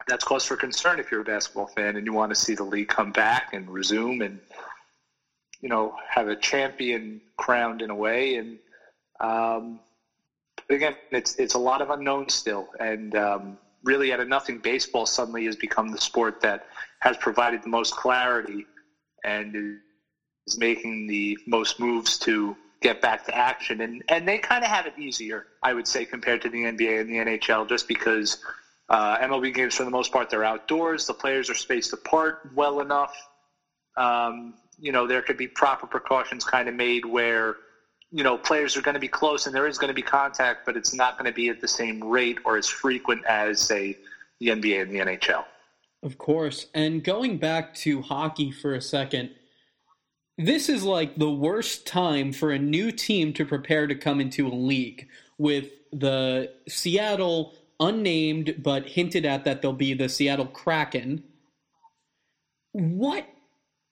that's 0.07 0.23
cause 0.23 0.45
for 0.45 0.55
concern 0.55 0.99
if 0.99 1.11
you're 1.11 1.21
a 1.21 1.25
basketball 1.25 1.67
fan 1.67 1.95
and 1.95 2.05
you 2.05 2.13
want 2.13 2.29
to 2.31 2.35
see 2.35 2.55
the 2.55 2.63
league 2.63 2.87
come 2.87 3.11
back 3.11 3.53
and 3.53 3.69
resume 3.69 4.21
and 4.21 4.39
you 5.61 5.69
know 5.69 5.93
have 6.09 6.27
a 6.27 6.35
champion 6.35 7.21
crowned 7.37 7.81
in 7.81 7.89
a 7.89 7.95
way. 7.95 8.35
And 8.35 8.59
um, 9.19 9.79
again, 10.69 10.95
it's 11.11 11.35
it's 11.35 11.53
a 11.53 11.59
lot 11.59 11.81
of 11.81 11.89
unknowns 11.89 12.33
still, 12.33 12.69
and 12.79 13.15
um, 13.15 13.57
really 13.83 14.13
out 14.13 14.19
of 14.19 14.27
nothing, 14.27 14.59
baseball 14.59 15.05
suddenly 15.05 15.45
has 15.45 15.55
become 15.55 15.89
the 15.89 15.97
sport 15.97 16.41
that 16.41 16.65
has 16.99 17.17
provided 17.17 17.63
the 17.63 17.69
most 17.69 17.93
clarity 17.95 18.65
and 19.23 19.79
is 20.47 20.57
making 20.57 21.07
the 21.07 21.37
most 21.45 21.79
moves 21.79 22.17
to 22.19 22.55
get 22.81 23.01
back 23.01 23.25
to 23.25 23.35
action. 23.35 23.81
And, 23.81 24.03
and 24.07 24.27
they 24.27 24.37
kind 24.37 24.63
of 24.63 24.69
have 24.69 24.85
it 24.85 24.97
easier, 24.97 25.45
I 25.63 25.73
would 25.73 25.87
say, 25.87 26.05
compared 26.05 26.41
to 26.43 26.49
the 26.49 26.63
NBA 26.63 27.01
and 27.01 27.09
the 27.09 27.15
NHL, 27.15 27.67
just 27.67 27.87
because 27.87 28.37
uh, 28.89 29.17
MLB 29.17 29.53
games, 29.53 29.75
for 29.75 29.83
the 29.83 29.91
most 29.91 30.11
part, 30.11 30.29
they're 30.29 30.43
outdoors. 30.43 31.05
The 31.05 31.13
players 31.13 31.49
are 31.49 31.55
spaced 31.55 31.93
apart 31.93 32.39
well 32.53 32.79
enough. 32.79 33.13
Um, 33.97 34.55
you 34.79 34.91
know, 34.91 35.07
there 35.07 35.21
could 35.21 35.37
be 35.37 35.47
proper 35.47 35.87
precautions 35.87 36.43
kind 36.43 36.67
of 36.67 36.75
made 36.75 37.05
where– 37.05 37.55
you 38.11 38.23
know, 38.23 38.37
players 38.37 38.75
are 38.75 38.81
going 38.81 38.95
to 38.95 38.99
be 38.99 39.07
close 39.07 39.45
and 39.45 39.55
there 39.55 39.67
is 39.67 39.77
going 39.77 39.89
to 39.89 39.93
be 39.93 40.01
contact, 40.01 40.65
but 40.65 40.75
it's 40.75 40.93
not 40.93 41.17
going 41.17 41.25
to 41.25 41.31
be 41.31 41.49
at 41.49 41.61
the 41.61 41.67
same 41.67 42.03
rate 42.03 42.39
or 42.43 42.57
as 42.57 42.67
frequent 42.67 43.23
as, 43.25 43.59
say, 43.59 43.97
the 44.39 44.47
NBA 44.47 44.81
and 44.81 44.91
the 44.91 44.97
NHL. 44.97 45.45
Of 46.01 46.17
course. 46.17 46.67
And 46.73 47.03
going 47.03 47.37
back 47.37 47.73
to 47.75 48.01
hockey 48.01 48.51
for 48.51 48.73
a 48.73 48.81
second, 48.81 49.31
this 50.39 50.69
is 50.69 50.83
like 50.83 51.17
the 51.17 51.29
worst 51.29 51.85
time 51.85 52.31
for 52.31 52.51
a 52.51 52.57
new 52.57 52.93
team 52.93 53.33
to 53.33 53.45
prepare 53.45 53.87
to 53.87 53.93
come 53.93 54.21
into 54.21 54.47
a 54.47 54.55
league 54.55 55.05
with 55.37 55.67
the 55.91 56.49
Seattle 56.67 57.53
unnamed 57.77 58.55
but 58.63 58.85
hinted 58.85 59.25
at 59.25 59.43
that 59.43 59.61
they'll 59.61 59.73
be 59.73 59.93
the 59.93 60.07
Seattle 60.07 60.45
Kraken. 60.47 61.23
What 62.71 63.27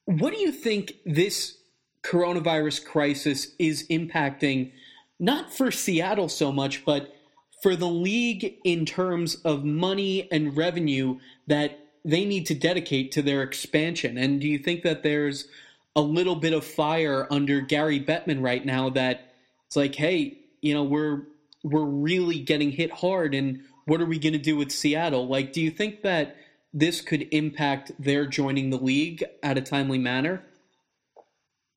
what 0.06 0.34
do 0.34 0.40
you 0.40 0.54
think 0.54 0.94
this 1.06 1.58
coronavirus 2.02 2.86
crisis 2.86 3.54
is 3.60 3.86
impacting 3.90 4.72
not 5.20 5.54
for 5.54 5.70
Seattle 5.70 6.30
so 6.30 6.54
much, 6.54 6.86
but 6.86 7.14
for 7.62 7.76
the 7.76 7.90
league 7.90 8.56
in 8.64 8.86
terms 8.86 9.36
of 9.44 9.66
money 9.66 10.32
and 10.32 10.56
revenue 10.56 11.20
that 11.48 11.80
they 12.06 12.24
need 12.24 12.46
to 12.46 12.54
dedicate 12.54 13.12
to 13.12 13.22
their 13.22 13.42
expansion. 13.42 14.18
And 14.18 14.40
do 14.40 14.48
you 14.48 14.60
think 14.60 14.84
that 14.84 15.04
there's 15.04 15.50
a 15.98 16.02
little 16.02 16.36
bit 16.36 16.54
of 16.54 16.64
fire 16.64 17.28
under 17.32 17.60
Gary 17.60 18.00
Bettman 18.00 18.42
right 18.42 18.64
now 18.64 18.92
that 18.92 19.34
it's 19.66 19.76
like, 19.76 19.96
hey, 19.96 20.38
you 20.62 20.74
know, 20.74 20.84
we're 20.84 21.24
we're 21.64 21.84
really 21.84 22.40
getting 22.40 22.72
hit 22.72 22.92
hard 22.92 23.34
and 23.34 23.62
what 23.86 24.00
are 24.00 24.06
we 24.06 24.20
going 24.20 24.34
to 24.34 24.40
do 24.40 24.56
with 24.56 24.72
Seattle? 24.72 25.28
Like, 25.28 25.54
do 25.54 25.62
you 25.62 25.72
think 25.72 26.04
that 26.04 26.36
this 26.74 27.02
could 27.02 27.28
impact 27.32 27.92
their 27.98 28.28
joining 28.28 28.70
the 28.70 28.78
league 28.78 29.24
at 29.42 29.58
a 29.58 29.62
timely 29.62 29.98
manner? 29.98 30.44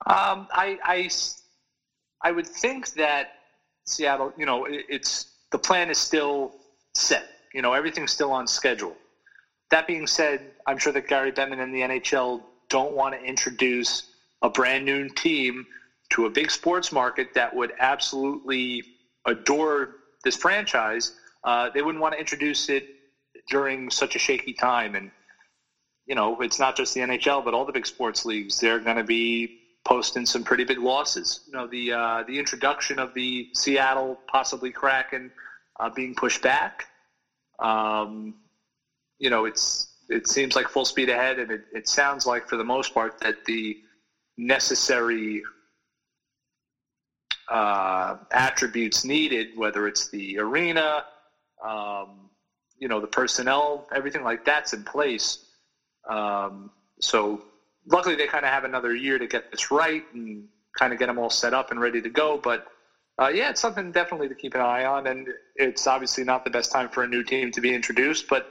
Um, 0.06 0.48
I, 0.52 0.78
I, 0.82 1.10
I 2.22 2.32
would 2.32 2.46
think 2.46 2.90
that 2.94 3.34
Seattle, 3.86 4.32
you 4.36 4.44
know, 4.44 4.64
it, 4.66 4.84
it's 4.88 5.32
the 5.50 5.58
plan 5.58 5.88
is 5.88 5.98
still 5.98 6.56
set. 6.94 7.26
You 7.54 7.62
know, 7.62 7.72
everything's 7.72 8.12
still 8.12 8.32
on 8.32 8.46
schedule. 8.46 8.96
That 9.70 9.86
being 9.86 10.06
said, 10.06 10.42
I'm 10.66 10.78
sure 10.78 10.92
that 10.92 11.06
Gary 11.06 11.32
Bettman 11.32 11.60
and 11.60 11.72
the 11.72 11.80
NHL 11.80 12.42
don't 12.68 12.92
want 12.92 13.14
to 13.14 13.24
introduce 13.24 14.09
a 14.42 14.50
brand 14.50 14.84
new 14.84 15.08
team 15.08 15.64
to 16.10 16.26
a 16.26 16.30
big 16.30 16.50
sports 16.50 16.92
market 16.92 17.28
that 17.34 17.54
would 17.54 17.72
absolutely 17.78 18.82
adore 19.26 19.90
this 20.24 20.36
franchise. 20.36 21.12
Uh, 21.44 21.70
they 21.72 21.82
wouldn't 21.82 22.02
want 22.02 22.12
to 22.12 22.18
introduce 22.18 22.68
it 22.68 22.84
during 23.48 23.90
such 23.90 24.16
a 24.16 24.18
shaky 24.18 24.52
time. 24.52 24.94
And, 24.94 25.10
you 26.06 26.14
know, 26.14 26.36
it's 26.40 26.58
not 26.58 26.76
just 26.76 26.94
the 26.94 27.00
NHL, 27.00 27.44
but 27.44 27.54
all 27.54 27.64
the 27.64 27.72
big 27.72 27.86
sports 27.86 28.24
leagues. 28.24 28.58
They're 28.58 28.80
going 28.80 28.96
to 28.96 29.04
be 29.04 29.50
posting 29.86 30.26
some 30.26 30.44
pretty 30.44 30.64
big 30.64 30.78
losses. 30.78 31.40
You 31.46 31.52
know, 31.52 31.66
the 31.66 31.92
uh, 31.92 32.22
the 32.26 32.38
introduction 32.38 32.98
of 32.98 33.14
the 33.14 33.46
Seattle 33.54 34.20
possibly 34.30 34.70
Kraken 34.70 35.30
uh, 35.78 35.90
being 35.90 36.14
pushed 36.14 36.42
back. 36.42 36.84
Um, 37.58 38.34
you 39.18 39.30
know, 39.30 39.44
it's 39.44 39.88
it 40.08 40.26
seems 40.26 40.56
like 40.56 40.68
full 40.68 40.84
speed 40.84 41.08
ahead, 41.08 41.38
and 41.38 41.50
it, 41.50 41.62
it 41.72 41.88
sounds 41.88 42.26
like 42.26 42.48
for 42.48 42.56
the 42.56 42.64
most 42.64 42.92
part 42.92 43.14
that 43.20 43.36
the 43.46 43.76
necessary 44.40 45.42
uh, 47.48 48.16
attributes 48.32 49.04
needed, 49.04 49.48
whether 49.54 49.86
it's 49.86 50.08
the 50.08 50.38
arena, 50.38 51.04
um, 51.64 52.30
you 52.78 52.88
know, 52.88 53.00
the 53.00 53.06
personnel, 53.06 53.86
everything 53.94 54.22
like 54.22 54.44
that's 54.44 54.72
in 54.72 54.82
place. 54.84 55.38
Um, 56.08 56.70
so 57.00 57.42
luckily 57.86 58.14
they 58.14 58.26
kind 58.26 58.44
of 58.44 58.50
have 58.50 58.64
another 58.64 58.94
year 58.94 59.18
to 59.18 59.26
get 59.26 59.50
this 59.50 59.70
right 59.70 60.02
and 60.14 60.44
kind 60.78 60.92
of 60.92 60.98
get 60.98 61.06
them 61.06 61.18
all 61.18 61.30
set 61.30 61.52
up 61.52 61.70
and 61.70 61.80
ready 61.80 62.00
to 62.00 62.08
go. 62.08 62.38
But 62.38 62.64
uh, 63.20 63.28
yeah, 63.28 63.50
it's 63.50 63.60
something 63.60 63.92
definitely 63.92 64.28
to 64.28 64.34
keep 64.34 64.54
an 64.54 64.62
eye 64.62 64.86
on, 64.86 65.06
and 65.06 65.28
it's 65.56 65.86
obviously 65.86 66.24
not 66.24 66.44
the 66.44 66.50
best 66.50 66.72
time 66.72 66.88
for 66.88 67.02
a 67.02 67.06
new 67.06 67.22
team 67.22 67.50
to 67.50 67.60
be 67.60 67.74
introduced, 67.74 68.28
but 68.28 68.46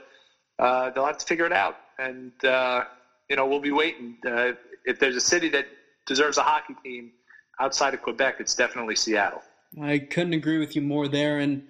uh, 0.60 0.90
they'll 0.90 1.06
have 1.06 1.18
to 1.18 1.26
figure 1.26 1.46
it 1.46 1.52
out. 1.52 1.76
And 1.98 2.32
uh, 2.44 2.84
you 3.28 3.34
know, 3.34 3.46
we'll 3.46 3.60
be 3.60 3.72
waiting. 3.72 4.18
Uh, 4.24 4.52
if 4.84 5.00
there's 5.00 5.16
a 5.16 5.20
city 5.20 5.48
that 5.50 5.66
deserves 6.10 6.36
a 6.36 6.42
hockey 6.42 6.74
team 6.84 7.12
outside 7.60 7.94
of 7.94 8.02
Quebec, 8.02 8.36
it's 8.40 8.54
definitely 8.56 8.96
Seattle. 8.96 9.42
I 9.80 9.98
couldn't 9.98 10.34
agree 10.34 10.58
with 10.58 10.74
you 10.76 10.82
more 10.82 11.08
there, 11.08 11.38
and. 11.38 11.62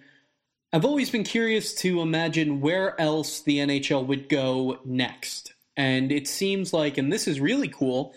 I've 0.73 0.85
always 0.85 1.11
been 1.11 1.25
curious 1.25 1.75
to 1.83 2.01
imagine 2.01 2.61
where 2.61 2.95
else 3.01 3.41
the 3.41 3.59
NHL 3.59 4.07
would 4.07 4.29
go 4.29 4.79
next. 4.85 5.53
And 5.77 6.13
it 6.13 6.29
seems 6.29 6.73
like, 6.73 6.97
and 6.97 7.13
this 7.13 7.27
is 7.27 7.41
really 7.41 7.67
cool, 7.67 8.15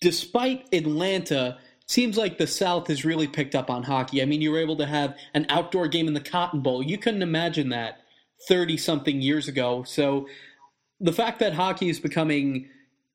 despite 0.00 0.72
Atlanta, 0.72 1.58
seems 1.88 2.16
like 2.16 2.38
the 2.38 2.46
South 2.46 2.86
has 2.86 3.04
really 3.04 3.26
picked 3.26 3.56
up 3.56 3.68
on 3.68 3.82
hockey. 3.82 4.22
I 4.22 4.26
mean, 4.26 4.40
you 4.40 4.52
were 4.52 4.60
able 4.60 4.76
to 4.76 4.86
have 4.86 5.16
an 5.34 5.46
outdoor 5.48 5.88
game 5.88 6.06
in 6.06 6.14
the 6.14 6.20
Cotton 6.20 6.60
Bowl. 6.60 6.84
You 6.84 6.98
couldn't 6.98 7.22
imagine 7.22 7.70
that 7.70 8.02
30 8.46 8.76
something 8.76 9.20
years 9.20 9.48
ago. 9.48 9.82
So 9.82 10.28
the 11.00 11.12
fact 11.12 11.40
that 11.40 11.52
hockey 11.52 11.88
is 11.88 11.98
becoming 11.98 12.68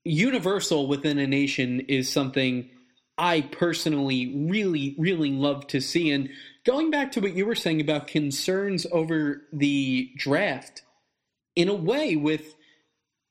universal 0.08 0.88
within 0.88 1.18
a 1.18 1.28
nation 1.28 1.82
is 1.82 2.12
something 2.12 2.70
I 3.18 3.42
personally 3.42 4.34
really, 4.50 4.96
really 4.98 5.32
love 5.32 5.68
to 5.68 5.82
see. 5.82 6.12
And 6.12 6.30
going 6.66 6.92
back 6.92 7.12
to 7.14 7.22
what 7.22 7.36
you 7.36 7.46
were 7.46 7.56
saying 7.56 7.82
about 7.82 8.08
concerns 8.08 8.86
over 8.92 9.44
the 9.52 10.12
draft, 10.18 10.84
in 11.56 11.70
a 11.70 11.74
way, 11.74 12.16
with 12.16 12.56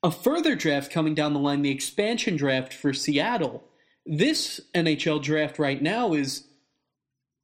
a 0.02 0.10
further 0.10 0.54
draft 0.54 0.90
coming 0.90 1.14
down 1.14 1.32
the 1.32 1.40
line, 1.40 1.62
the 1.62 1.70
expansion 1.70 2.36
draft 2.36 2.74
for 2.74 2.92
Seattle. 2.92 3.64
This 4.04 4.60
NHL 4.74 5.22
draft 5.22 5.58
right 5.58 5.80
now 5.80 6.12
is 6.12 6.44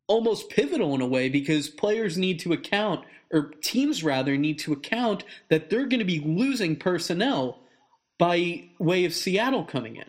almost 0.08 0.50
pivotal 0.50 0.94
in 0.94 1.00
a 1.00 1.06
way 1.06 1.28
because 1.28 1.68
players 1.68 2.18
need 2.18 2.40
to 2.40 2.52
account, 2.52 3.04
or 3.32 3.52
teams 3.62 4.04
rather, 4.04 4.36
need 4.36 4.58
to 4.60 4.72
account 4.72 5.24
that 5.48 5.70
they're 5.70 5.86
going 5.86 6.00
to 6.00 6.04
be 6.04 6.20
losing 6.20 6.76
personnel 6.76 7.61
by 8.18 8.68
way 8.78 9.04
of 9.04 9.14
Seattle 9.14 9.64
coming 9.64 9.96
in. 9.96 10.08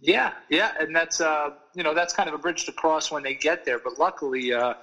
Yeah, 0.00 0.32
yeah, 0.50 0.72
and 0.80 0.94
that's 0.94 1.20
uh, 1.20 1.50
you 1.74 1.82
know 1.82 1.94
that's 1.94 2.12
kind 2.12 2.28
of 2.28 2.34
a 2.34 2.38
bridge 2.38 2.66
to 2.66 2.72
cross 2.72 3.10
when 3.10 3.22
they 3.22 3.34
get 3.34 3.64
there. 3.64 3.78
But 3.78 3.98
luckily, 3.98 4.52
uh, 4.52 4.74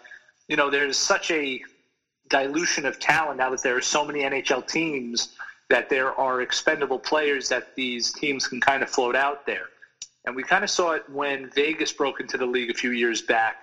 you 0.47 0.55
know, 0.55 0.69
there's 0.69 0.97
such 0.97 1.29
a 1.31 1.61
dilution 2.29 2.85
of 2.85 2.99
talent 2.99 3.37
now 3.37 3.49
that 3.49 3.61
there 3.61 3.75
are 3.75 3.81
so 3.81 4.05
many 4.05 4.21
NHL 4.21 4.65
teams 4.65 5.35
that 5.69 5.89
there 5.89 6.13
are 6.19 6.41
expendable 6.41 6.99
players 6.99 7.49
that 7.49 7.75
these 7.75 8.13
teams 8.13 8.47
can 8.47 8.61
kind 8.61 8.81
of 8.81 8.89
float 8.89 9.15
out 9.15 9.45
there. 9.45 9.65
And 10.25 10.35
we 10.35 10.43
kind 10.43 10.63
of 10.63 10.69
saw 10.69 10.91
it 10.91 11.07
when 11.09 11.49
Vegas 11.51 11.91
broke 11.91 12.19
into 12.19 12.37
the 12.37 12.45
league 12.45 12.69
a 12.69 12.73
few 12.73 12.91
years 12.91 13.21
back. 13.21 13.57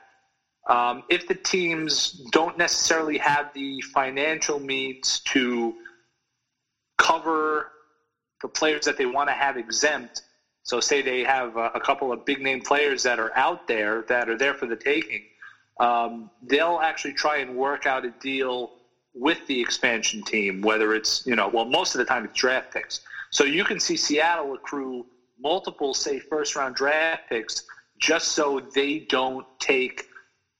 Um, 0.69 1.05
if 1.09 1.29
the 1.29 1.35
teams 1.35 2.13
don't 2.33 2.59
necessarily 2.59 3.19
have 3.19 3.53
the 3.55 3.81
financial 3.83 4.59
means 4.59 5.21
to 5.27 5.75
cover 7.07 7.71
the 8.43 8.49
players 8.49 8.85
that 8.85 8.97
they 8.97 9.07
want 9.07 9.29
to 9.29 9.35
have 9.35 9.57
exempt, 9.57 10.23
so 10.63 10.81
say 10.81 11.03
they 11.03 11.23
have 11.25 11.57
a, 11.57 11.71
a 11.75 11.81
couple 11.81 12.13
of 12.13 12.25
big 12.25 12.41
name 12.41 12.61
players 12.61 13.03
that 13.03 13.19
are 13.19 13.31
out 13.37 13.61
there 13.67 14.05
that 14.09 14.29
are 14.29 14.37
there 14.37 14.55
for 14.55 14.67
the 14.67 14.77
taking, 14.77 15.23
um, 15.81 16.31
they'll 16.43 16.81
actually 16.83 17.13
try 17.13 17.39
and 17.39 17.55
work 17.55 17.87
out 17.87 18.05
a 18.05 18.11
deal 18.21 18.73
with 19.15 19.39
the 19.47 19.61
expansion 19.61 20.23
team, 20.23 20.61
whether 20.61 20.95
it's, 20.95 21.23
you 21.25 21.35
know, 21.35 21.49
well, 21.49 21.65
most 21.65 21.95
of 21.95 21.99
the 21.99 22.05
time 22.05 22.25
it's 22.25 22.35
draft 22.35 22.71
picks. 22.73 23.01
So 23.31 23.45
you 23.45 23.65
can 23.65 23.81
see 23.81 23.97
Seattle 23.97 24.55
accrue 24.55 25.07
multiple, 25.39 25.95
say, 25.95 26.19
first 26.19 26.57
round 26.57 26.75
draft 26.75 27.23
picks 27.29 27.63
just 27.99 28.29
so 28.29 28.61
they 28.75 29.01
don't 29.09 29.47
take 29.59 30.05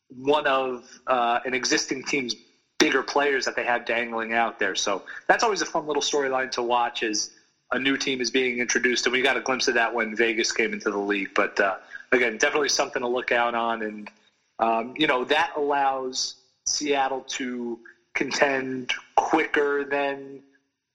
one 0.09 0.47
of 0.47 0.85
uh, 1.07 1.39
an 1.45 1.53
existing 1.55 2.03
team's 2.05 2.35
bigger 2.79 3.03
players 3.03 3.45
that 3.45 3.57
they 3.57 3.65
have 3.65 3.85
dangling 3.85 4.33
out 4.33 4.59
there. 4.59 4.75
So 4.75 5.03
that's 5.27 5.43
always 5.43 5.63
a 5.63 5.67
fun 5.67 5.87
little 5.87 6.03
storyline 6.03 6.51
to 6.53 6.63
watch 6.63 7.03
as 7.03 7.31
a 7.73 7.79
new 7.79 7.97
team 7.97 8.21
is 8.21 8.31
being 8.31 8.59
introduced. 8.59 9.07
And 9.07 9.13
we 9.13 9.23
got 9.23 9.37
a 9.37 9.41
glimpse 9.41 9.69
of 9.69 9.75
that 9.75 9.93
when 9.93 10.15
Vegas 10.15 10.53
came 10.53 10.73
into 10.73 10.91
the 10.91 10.99
league. 10.99 11.31
But 11.35 11.59
uh, 11.59 11.77
again, 12.13 12.37
definitely 12.37 12.69
something 12.69 13.03
to 13.03 13.09
look 13.09 13.33
out 13.33 13.55
on. 13.55 13.83
And, 13.83 14.11
um, 14.59 14.95
you 14.97 15.07
know, 15.07 15.25
that 15.25 15.51
allows 15.57 16.37
Seattle 16.67 17.25
to 17.29 17.79
contend 18.15 18.93
quicker 19.17 19.85
than, 19.85 20.43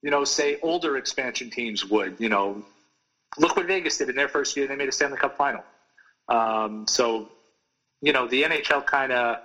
you 0.01 0.11
know, 0.11 0.23
say 0.23 0.57
older 0.61 0.97
expansion 0.97 1.49
teams 1.49 1.85
would. 1.85 2.15
You 2.19 2.29
know, 2.29 2.63
look 3.37 3.55
what 3.55 3.67
Vegas 3.67 3.97
did 3.97 4.09
in 4.09 4.15
their 4.15 4.29
first 4.29 4.55
year. 4.55 4.67
They 4.67 4.75
made 4.75 4.89
a 4.89 4.93
Stanley 4.93 5.17
Cup 5.17 5.35
final. 5.35 5.63
Um, 6.29 6.85
so, 6.87 7.27
you 8.01 8.13
know, 8.13 8.27
the 8.27 8.43
NHL 8.43 8.85
kind 8.85 9.11
of 9.11 9.37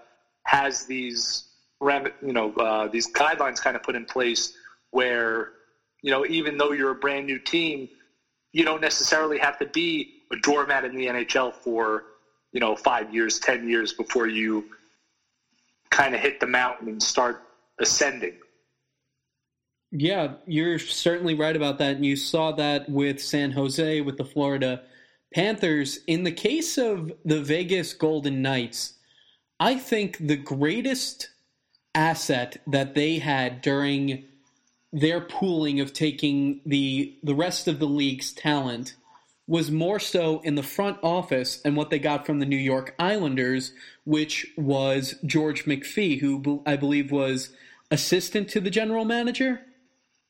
has 0.45 0.85
these 0.85 1.46
you 1.81 2.33
know, 2.33 2.53
uh, 2.55 2.89
these 2.89 3.11
guidelines 3.13 3.61
kind 3.61 3.77
of 3.77 3.83
put 3.83 3.95
in 3.95 4.05
place 4.05 4.53
where, 4.91 5.53
you 6.03 6.11
know, 6.11 6.25
even 6.27 6.57
though 6.57 6.73
you're 6.73 6.93
a 6.93 6.97
brand 6.97 7.27
new 7.27 7.39
team, 7.39 7.89
you 8.53 8.65
don't 8.65 8.81
necessarily 8.81 9.39
have 9.39 9.59
to 9.59 9.67
be 9.67 10.23
a 10.33 10.37
doormat 10.37 10.85
in 10.85 10.97
the 10.97 11.07
NHL 11.07 11.55
for, 11.55 12.05
you 12.53 12.61
know, 12.61 12.75
five 12.75 13.13
years, 13.13 13.39
10 13.39 13.69
years 13.69 13.93
before 13.93 14.27
you 14.27 14.65
kind 15.91 16.15
of 16.15 16.21
hit 16.21 16.41
the 16.41 16.47
mountain 16.47 16.89
and 16.89 17.03
start 17.03 17.43
ascending. 17.79 18.35
Yeah, 19.93 20.35
you're 20.47 20.79
certainly 20.79 21.35
right 21.35 21.55
about 21.55 21.79
that. 21.79 21.97
And 21.97 22.05
you 22.05 22.17
saw 22.17 22.53
that 22.53 22.89
with 22.89 23.21
San 23.21 23.53
Jose, 23.53 24.01
with 24.01 24.17
the 24.17 24.25
Florida 24.25 24.83
Panthers. 25.33 26.01
In 26.07 26.25
the 26.25 26.33
case 26.33 26.79
of 26.79 27.13
the 27.25 27.41
Vegas 27.41 27.93
Golden 27.93 28.43
Knights, 28.43 28.95
I 29.61 29.77
think 29.77 30.19
the 30.27 30.37
greatest 30.37 31.29
asset 31.97 32.59
that 32.67 32.95
they 32.95 33.19
had 33.19 33.63
during 33.63 34.25
their 34.93 35.21
pooling 35.21 35.81
of 35.81 35.93
taking 35.93 36.61
the 36.65 37.17
the 37.23 37.35
rest 37.35 37.67
of 37.67 37.79
the 37.79 37.87
league's 37.87 38.33
talent 38.33 38.95
was 39.49 39.71
more 39.71 39.99
so 39.99 40.41
in 40.41 40.57
the 40.57 40.63
front 40.63 40.99
office 41.03 41.61
and 41.65 41.77
what 41.77 41.91
they 41.91 41.99
got 41.99 42.27
from 42.27 42.41
the 42.41 42.47
New 42.47 42.57
York 42.57 42.95
Islanders, 42.99 43.73
which 44.05 44.47
was 44.57 45.15
George 45.25 45.67
McPhee, 45.67 46.21
who 46.21 46.63
I 46.67 46.77
believe 46.77 47.13
was 47.13 47.51
assistant 47.91 48.49
to 48.51 48.61
the 48.61 48.71
general 48.71 49.05
manager. 49.05 49.61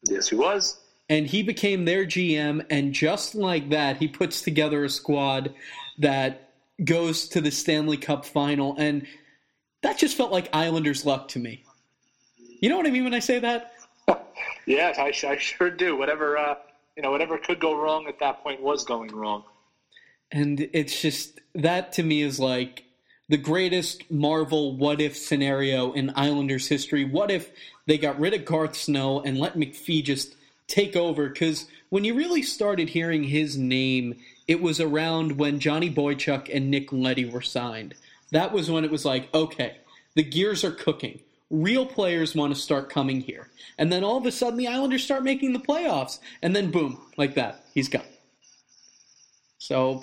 Yes, 0.04 0.28
he 0.28 0.36
was. 0.36 0.78
And 1.08 1.26
he 1.26 1.42
became 1.42 1.84
their 1.84 2.04
GM, 2.04 2.66
and 2.68 2.92
just 2.92 3.34
like 3.34 3.70
that, 3.70 3.96
he 3.96 4.08
puts 4.08 4.42
together 4.42 4.84
a 4.84 4.90
squad 4.90 5.54
that 5.98 6.50
goes 6.84 7.28
to 7.28 7.40
the 7.40 7.50
Stanley 7.50 7.96
Cup 7.96 8.26
final. 8.26 8.76
And 8.76 9.06
that 9.86 9.98
just 9.98 10.16
felt 10.16 10.32
like 10.32 10.48
Islanders 10.52 11.06
luck 11.06 11.28
to 11.28 11.38
me. 11.38 11.62
You 12.60 12.68
know 12.68 12.76
what 12.76 12.86
I 12.86 12.90
mean 12.90 13.04
when 13.04 13.14
I 13.14 13.20
say 13.20 13.38
that? 13.38 13.72
yeah, 14.66 14.92
I, 14.98 15.12
I, 15.28 15.36
sure 15.36 15.70
do. 15.70 15.96
Whatever 15.96 16.36
uh, 16.36 16.56
you 16.96 17.04
know, 17.04 17.12
whatever 17.12 17.38
could 17.38 17.60
go 17.60 17.80
wrong 17.80 18.08
at 18.08 18.18
that 18.18 18.42
point 18.42 18.60
was 18.60 18.84
going 18.84 19.14
wrong. 19.14 19.44
And 20.32 20.68
it's 20.72 21.00
just 21.00 21.40
that 21.54 21.92
to 21.92 22.02
me 22.02 22.22
is 22.22 22.40
like 22.40 22.84
the 23.28 23.36
greatest 23.36 24.10
Marvel 24.10 24.76
what 24.76 25.00
if 25.00 25.16
scenario 25.16 25.92
in 25.92 26.12
Islanders 26.16 26.66
history. 26.66 27.04
What 27.04 27.30
if 27.30 27.52
they 27.86 27.96
got 27.96 28.18
rid 28.18 28.34
of 28.34 28.44
Garth 28.44 28.76
Snow 28.76 29.20
and 29.20 29.38
let 29.38 29.56
McPhee 29.56 30.02
just 30.02 30.34
take 30.66 30.96
over? 30.96 31.28
Because 31.28 31.66
when 31.90 32.02
you 32.02 32.14
really 32.14 32.42
started 32.42 32.88
hearing 32.88 33.22
his 33.22 33.56
name, 33.56 34.16
it 34.48 34.60
was 34.60 34.80
around 34.80 35.38
when 35.38 35.60
Johnny 35.60 35.92
Boychuk 35.92 36.52
and 36.52 36.72
Nick 36.72 36.92
Leddy 36.92 37.24
were 37.24 37.40
signed. 37.40 37.94
That 38.32 38.52
was 38.52 38.70
when 38.70 38.84
it 38.84 38.90
was 38.90 39.04
like, 39.04 39.32
okay, 39.34 39.76
the 40.14 40.22
gears 40.22 40.64
are 40.64 40.72
cooking. 40.72 41.20
Real 41.50 41.86
players 41.86 42.34
want 42.34 42.54
to 42.54 42.60
start 42.60 42.90
coming 42.90 43.20
here. 43.20 43.48
And 43.78 43.92
then 43.92 44.02
all 44.02 44.16
of 44.16 44.26
a 44.26 44.32
sudden, 44.32 44.58
the 44.58 44.66
Islanders 44.66 45.04
start 45.04 45.22
making 45.22 45.52
the 45.52 45.60
playoffs. 45.60 46.18
And 46.42 46.56
then, 46.56 46.70
boom, 46.70 47.00
like 47.16 47.34
that, 47.34 47.64
he's 47.72 47.88
gone. 47.88 48.02
So, 49.58 50.00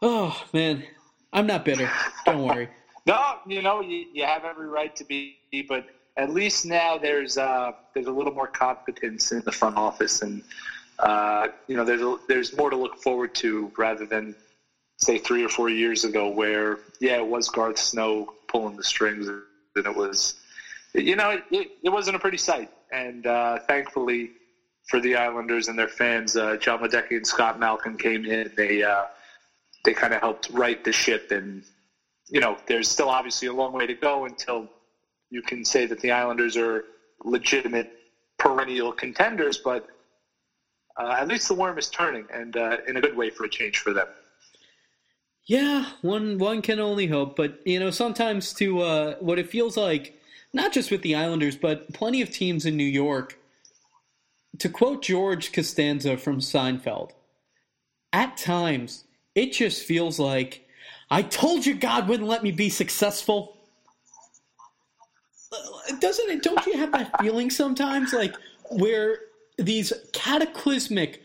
oh, 0.00 0.42
man, 0.52 0.84
I'm 1.32 1.46
not 1.46 1.64
bitter. 1.64 1.90
Don't 2.24 2.44
worry. 2.44 2.68
no, 3.06 3.36
you 3.46 3.60
know, 3.60 3.80
you, 3.80 4.06
you 4.12 4.24
have 4.24 4.44
every 4.44 4.68
right 4.68 4.94
to 4.96 5.04
be, 5.04 5.36
but 5.68 5.86
at 6.18 6.30
least 6.30 6.66
now 6.66 6.98
there's 6.98 7.38
uh, 7.38 7.72
there's 7.94 8.06
a 8.06 8.12
little 8.12 8.34
more 8.34 8.48
competence 8.48 9.32
in 9.32 9.40
the 9.42 9.52
front 9.52 9.76
office, 9.76 10.20
and 10.20 10.42
uh, 10.98 11.48
you 11.68 11.76
know 11.76 11.84
there's 11.84 12.02
a, 12.02 12.16
there's 12.26 12.56
more 12.56 12.70
to 12.70 12.76
look 12.76 13.00
forward 13.00 13.34
to 13.36 13.72
rather 13.78 14.04
than 14.04 14.34
say 14.98 15.18
three 15.18 15.44
or 15.44 15.48
four 15.48 15.68
years 15.68 16.04
ago, 16.04 16.28
where 16.28 16.78
yeah, 17.00 17.16
it 17.16 17.26
was 17.26 17.48
Garth 17.48 17.78
Snow 17.78 18.26
pulling 18.48 18.76
the 18.76 18.82
strings, 18.82 19.28
and 19.28 19.42
it 19.76 19.94
was, 19.94 20.34
you 20.94 21.16
know, 21.16 21.38
it, 21.50 21.68
it 21.82 21.90
wasn't 21.90 22.16
a 22.16 22.18
pretty 22.18 22.36
sight. 22.36 22.68
And 22.92 23.26
uh, 23.26 23.58
thankfully 23.68 24.30
for 24.88 25.00
the 25.00 25.16
Islanders 25.16 25.68
and 25.68 25.78
their 25.78 25.88
fans, 25.88 26.36
uh, 26.36 26.56
Jon 26.56 26.80
Ledecky 26.80 27.16
and 27.16 27.26
Scott 27.26 27.58
Malkin 27.58 27.96
came 27.96 28.24
in. 28.24 28.50
They 28.56 28.82
uh, 28.82 29.04
they 29.84 29.94
kind 29.94 30.12
of 30.12 30.20
helped 30.20 30.50
right 30.50 30.82
the 30.84 30.92
ship, 30.92 31.30
and 31.30 31.62
you 32.28 32.40
know, 32.40 32.56
there's 32.66 32.88
still 32.88 33.08
obviously 33.08 33.48
a 33.48 33.52
long 33.52 33.72
way 33.72 33.86
to 33.86 33.94
go 33.94 34.24
until 34.24 34.68
you 35.30 35.42
can 35.42 35.64
say 35.64 35.86
that 35.86 36.00
the 36.00 36.10
Islanders 36.10 36.56
are 36.56 36.84
legitimate 37.24 37.88
perennial 38.38 38.92
contenders, 38.92 39.58
but. 39.58 39.84
Uh, 41.00 41.14
at 41.16 41.28
least 41.28 41.46
the 41.46 41.54
worm 41.54 41.78
is 41.78 41.88
turning, 41.88 42.26
and 42.34 42.56
uh, 42.56 42.76
in 42.88 42.96
a 42.96 43.00
good 43.00 43.14
way 43.14 43.30
for 43.30 43.44
a 43.44 43.48
change 43.48 43.78
for 43.78 43.92
them. 43.92 44.08
Yeah, 45.48 45.86
one 46.02 46.36
one 46.36 46.60
can 46.60 46.78
only 46.78 47.06
hope, 47.06 47.34
but 47.34 47.66
you 47.66 47.80
know, 47.80 47.90
sometimes 47.90 48.52
to 48.54 48.82
uh, 48.82 49.14
what 49.20 49.38
it 49.38 49.48
feels 49.48 49.78
like, 49.78 50.20
not 50.52 50.74
just 50.74 50.90
with 50.90 51.00
the 51.00 51.14
Islanders, 51.14 51.56
but 51.56 51.90
plenty 51.94 52.20
of 52.20 52.30
teams 52.30 52.66
in 52.66 52.76
New 52.76 52.84
York. 52.84 53.38
To 54.58 54.68
quote 54.68 55.02
George 55.02 55.52
Costanza 55.52 56.18
from 56.18 56.40
Seinfeld, 56.40 57.12
at 58.12 58.36
times 58.36 59.04
it 59.34 59.54
just 59.54 59.84
feels 59.84 60.18
like, 60.18 60.68
"I 61.10 61.22
told 61.22 61.64
you 61.64 61.74
God 61.74 62.08
wouldn't 62.08 62.28
let 62.28 62.42
me 62.42 62.50
be 62.52 62.68
successful." 62.68 63.56
Doesn't 65.98 66.28
it? 66.28 66.42
Don't 66.42 66.66
you 66.66 66.76
have 66.76 66.92
that 66.92 67.22
feeling 67.22 67.48
sometimes, 67.48 68.12
like 68.12 68.34
where 68.70 69.20
these 69.56 69.94
cataclysmic, 70.12 71.22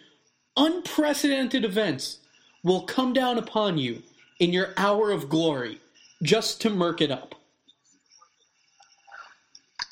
unprecedented 0.56 1.66
events 1.66 2.20
will 2.64 2.84
come 2.84 3.12
down 3.12 3.38
upon 3.38 3.78
you 3.78 4.02
in 4.44 4.52
your 4.52 4.74
hour 4.76 5.10
of 5.10 5.30
glory 5.30 5.80
just 6.22 6.60
to 6.60 6.70
murk 6.70 7.00
it 7.00 7.10
up? 7.10 7.34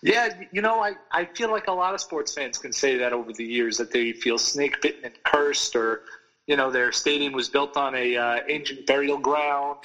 Yeah, 0.03 0.27
you 0.51 0.61
know, 0.61 0.83
I, 0.83 0.95
I 1.13 1.29
feel 1.37 1.49
like 1.49 1.67
a 1.67 1.71
lot 1.71 1.93
of 1.93 2.01
sports 2.01 2.33
fans 2.33 2.57
can 2.57 2.73
say 2.73 2.97
that 2.97 3.13
over 3.13 3.31
the 3.31 3.45
years 3.45 3.77
that 3.77 3.91
they 3.91 4.11
feel 4.11 4.37
snake 4.37 4.81
bitten 4.81 5.05
and 5.05 5.13
cursed, 5.23 5.73
or 5.73 6.01
you 6.47 6.57
know, 6.57 6.69
their 6.69 6.91
stadium 6.91 7.31
was 7.31 7.47
built 7.47 7.77
on 7.77 7.95
a 7.95 8.17
uh, 8.17 8.39
ancient 8.49 8.85
burial 8.85 9.19
ground, 9.19 9.77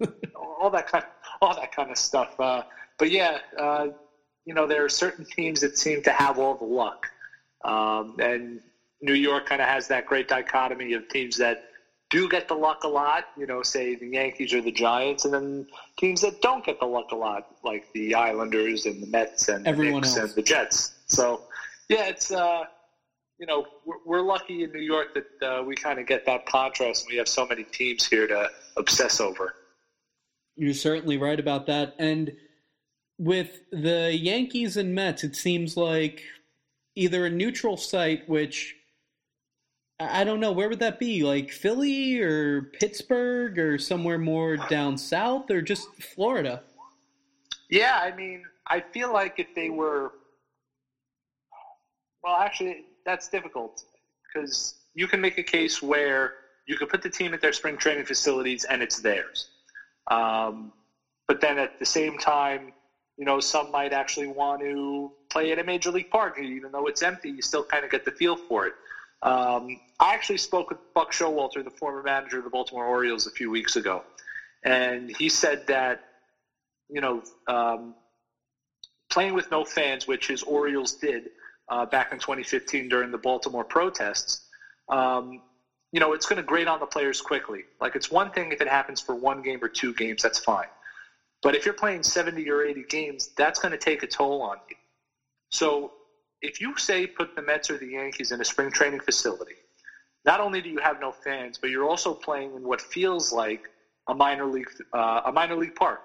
all 0.34 0.70
that 0.70 0.86
kind, 0.86 1.04
of, 1.04 1.10
all 1.42 1.54
that 1.54 1.72
kind 1.72 1.90
of 1.90 1.98
stuff. 1.98 2.32
Uh, 2.38 2.62
but 2.98 3.10
yeah, 3.10 3.38
uh, 3.58 3.88
you 4.46 4.54
know, 4.54 4.66
there 4.66 4.82
are 4.82 4.88
certain 4.88 5.26
teams 5.36 5.60
that 5.60 5.76
seem 5.76 6.00
to 6.02 6.10
have 6.10 6.38
all 6.38 6.54
the 6.54 6.64
luck, 6.64 7.06
um, 7.66 8.14
and 8.18 8.62
New 9.02 9.14
York 9.14 9.44
kind 9.44 9.60
of 9.60 9.68
has 9.68 9.88
that 9.88 10.06
great 10.06 10.26
dichotomy 10.26 10.94
of 10.94 11.06
teams 11.08 11.36
that 11.36 11.58
do 12.10 12.28
get 12.28 12.48
the 12.48 12.54
luck 12.54 12.84
a 12.84 12.88
lot, 12.88 13.24
you 13.36 13.46
know, 13.46 13.62
say 13.62 13.96
the 13.96 14.06
Yankees 14.06 14.52
or 14.54 14.60
the 14.60 14.70
Giants, 14.70 15.24
and 15.24 15.34
then 15.34 15.66
teams 15.98 16.20
that 16.20 16.40
don't 16.40 16.64
get 16.64 16.78
the 16.78 16.86
luck 16.86 17.10
a 17.10 17.16
lot, 17.16 17.46
like 17.64 17.84
the 17.92 18.14
Islanders 18.14 18.86
and 18.86 19.02
the 19.02 19.06
Mets 19.06 19.48
and 19.48 19.66
Everyone 19.66 20.02
the 20.02 20.06
Knicks 20.06 20.16
else. 20.16 20.30
and 20.30 20.34
the 20.36 20.42
Jets. 20.42 20.94
So, 21.06 21.42
yeah, 21.88 22.06
it's 22.06 22.30
uh, 22.30 22.64
you 23.38 23.46
know 23.46 23.66
we're, 23.84 23.96
we're 24.06 24.22
lucky 24.22 24.62
in 24.62 24.72
New 24.72 24.82
York 24.82 25.14
that 25.14 25.46
uh, 25.46 25.62
we 25.64 25.74
kind 25.74 25.98
of 25.98 26.06
get 26.06 26.26
that 26.26 26.46
contrast. 26.46 27.04
and 27.04 27.12
We 27.12 27.18
have 27.18 27.28
so 27.28 27.46
many 27.46 27.64
teams 27.64 28.06
here 28.06 28.26
to 28.28 28.50
obsess 28.76 29.20
over. 29.20 29.54
You're 30.54 30.74
certainly 30.74 31.18
right 31.18 31.38
about 31.38 31.66
that, 31.66 31.96
and 31.98 32.32
with 33.18 33.62
the 33.72 34.14
Yankees 34.14 34.76
and 34.76 34.94
Mets, 34.94 35.24
it 35.24 35.34
seems 35.34 35.76
like 35.76 36.22
either 36.94 37.26
a 37.26 37.30
neutral 37.30 37.76
site, 37.76 38.28
which 38.28 38.75
I 39.98 40.24
don't 40.24 40.40
know 40.40 40.52
where 40.52 40.68
would 40.68 40.80
that 40.80 40.98
be, 40.98 41.22
like 41.22 41.50
Philly 41.50 42.20
or 42.20 42.62
Pittsburgh 42.62 43.58
or 43.58 43.78
somewhere 43.78 44.18
more 44.18 44.56
down 44.56 44.98
south 44.98 45.50
or 45.50 45.62
just 45.62 45.88
Florida. 46.14 46.62
Yeah, 47.70 47.98
I 48.02 48.14
mean, 48.14 48.44
I 48.66 48.80
feel 48.80 49.12
like 49.12 49.38
if 49.38 49.54
they 49.54 49.70
were, 49.70 50.12
well, 52.22 52.36
actually, 52.36 52.84
that's 53.06 53.28
difficult 53.28 53.84
because 54.26 54.74
you 54.94 55.06
can 55.06 55.20
make 55.20 55.38
a 55.38 55.42
case 55.42 55.80
where 55.80 56.34
you 56.66 56.76
could 56.76 56.90
put 56.90 57.00
the 57.00 57.10
team 57.10 57.32
at 57.32 57.40
their 57.40 57.52
spring 57.52 57.78
training 57.78 58.04
facilities 58.04 58.64
and 58.64 58.82
it's 58.82 59.00
theirs. 59.00 59.48
Um, 60.10 60.72
but 61.26 61.40
then 61.40 61.58
at 61.58 61.78
the 61.78 61.86
same 61.86 62.18
time, 62.18 62.72
you 63.16 63.24
know, 63.24 63.40
some 63.40 63.70
might 63.70 63.92
actually 63.94 64.26
want 64.26 64.60
to 64.60 65.10
play 65.30 65.52
at 65.52 65.58
a 65.58 65.64
major 65.64 65.90
league 65.90 66.10
park, 66.10 66.38
even 66.38 66.70
though 66.70 66.86
it's 66.86 67.02
empty. 67.02 67.30
You 67.30 67.40
still 67.40 67.64
kind 67.64 67.84
of 67.84 67.90
get 67.90 68.04
the 68.04 68.10
feel 68.10 68.36
for 68.36 68.66
it. 68.66 68.74
Um, 69.26 69.80
I 70.00 70.14
actually 70.14 70.38
spoke 70.38 70.70
with 70.70 70.78
Buck 70.94 71.12
Showalter, 71.12 71.62
the 71.62 71.70
former 71.70 72.02
manager 72.02 72.38
of 72.38 72.44
the 72.44 72.50
Baltimore 72.50 72.86
Orioles, 72.86 73.26
a 73.26 73.30
few 73.30 73.50
weeks 73.50 73.76
ago, 73.76 74.04
and 74.62 75.10
he 75.18 75.28
said 75.28 75.66
that 75.66 75.98
you 76.88 77.00
know 77.00 77.22
um, 77.48 77.94
playing 79.10 79.34
with 79.34 79.50
no 79.50 79.64
fans, 79.64 80.06
which 80.06 80.28
his 80.28 80.42
Orioles 80.42 80.94
did 80.94 81.28
uh, 81.68 81.86
back 81.86 82.12
in 82.12 82.18
2015 82.18 82.88
during 82.88 83.10
the 83.10 83.18
Baltimore 83.18 83.64
protests, 83.64 84.40
um, 84.88 85.42
you 85.92 86.00
know, 86.00 86.12
it's 86.12 86.26
going 86.26 86.36
to 86.36 86.42
grate 86.42 86.68
on 86.68 86.80
the 86.80 86.86
players 86.86 87.20
quickly. 87.20 87.64
Like, 87.80 87.96
it's 87.96 88.10
one 88.10 88.30
thing 88.30 88.52
if 88.52 88.60
it 88.60 88.68
happens 88.68 89.00
for 89.00 89.14
one 89.14 89.42
game 89.42 89.58
or 89.62 89.68
two 89.68 89.94
games, 89.94 90.22
that's 90.22 90.38
fine. 90.38 90.66
But 91.42 91.54
if 91.54 91.64
you're 91.64 91.74
playing 91.74 92.02
70 92.02 92.48
or 92.50 92.62
80 92.62 92.84
games, 92.88 93.30
that's 93.36 93.58
going 93.58 93.72
to 93.72 93.78
take 93.78 94.02
a 94.02 94.06
toll 94.06 94.42
on 94.42 94.58
you. 94.68 94.76
So 95.50 95.92
if 96.42 96.60
you 96.60 96.74
say 96.76 97.06
put 97.06 97.28
the 97.34 97.42
Mets 97.42 97.70
or 97.70 97.78
the 97.78 97.88
Yankees 97.88 98.30
in 98.30 98.40
a 98.40 98.44
spring 98.44 98.70
training 98.70 99.00
facility, 99.00 99.56
not 100.24 100.40
only 100.40 100.60
do 100.60 100.68
you 100.68 100.78
have 100.82 101.00
no 101.00 101.12
fans, 101.12 101.58
but 101.60 101.70
you're 101.70 101.84
also 101.84 102.14
playing 102.14 102.54
in 102.54 102.62
what 102.66 102.80
feels 102.80 103.32
like 103.32 103.60
a 104.08 104.14
minor 104.14 104.46
league 104.46 104.68
uh, 104.92 105.20
a 105.24 105.32
minor 105.32 105.56
league 105.56 105.74
park. 105.74 106.00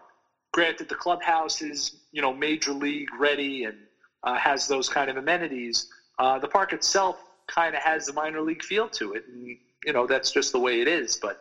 Granted, 0.54 0.90
the 0.90 0.96
clubhouse 0.96 1.62
is 1.62 1.92
you 2.12 2.22
know 2.22 2.34
major 2.34 2.74
league 2.74 3.10
ready 3.18 3.64
and 3.64 3.78
uh, 4.24 4.38
has 4.38 4.68
those 4.68 4.90
kind 4.90 5.10
of 5.10 5.18
amenities. 5.18 5.86
Uh, 6.20 6.40
the 6.40 6.48
park 6.48 6.74
itself 6.74 7.18
kind 7.48 7.76
of 7.76 7.82
has 7.82 8.06
the 8.06 8.14
minor 8.14 8.42
league 8.42 8.64
feel 8.64 8.88
to 8.90 9.14
it, 9.14 9.24
and 9.28 9.58
you 9.86 9.94
know 9.94 10.06
that's 10.06 10.32
just 10.32 10.52
the 10.52 10.60
way 10.60 10.82
it 10.82 10.88
is. 10.88 11.18
But 11.22 11.38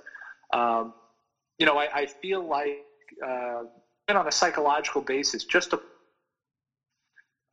um, 0.52 0.94
you 1.58 1.66
know, 1.66 1.78
I, 1.78 1.88
I 1.92 2.06
feel 2.06 2.46
like 2.46 2.84
uh, 3.24 3.62
on 4.08 4.26
a 4.26 4.32
psychological 4.32 5.02
basis, 5.02 5.44
just 5.44 5.70
to 5.70 5.80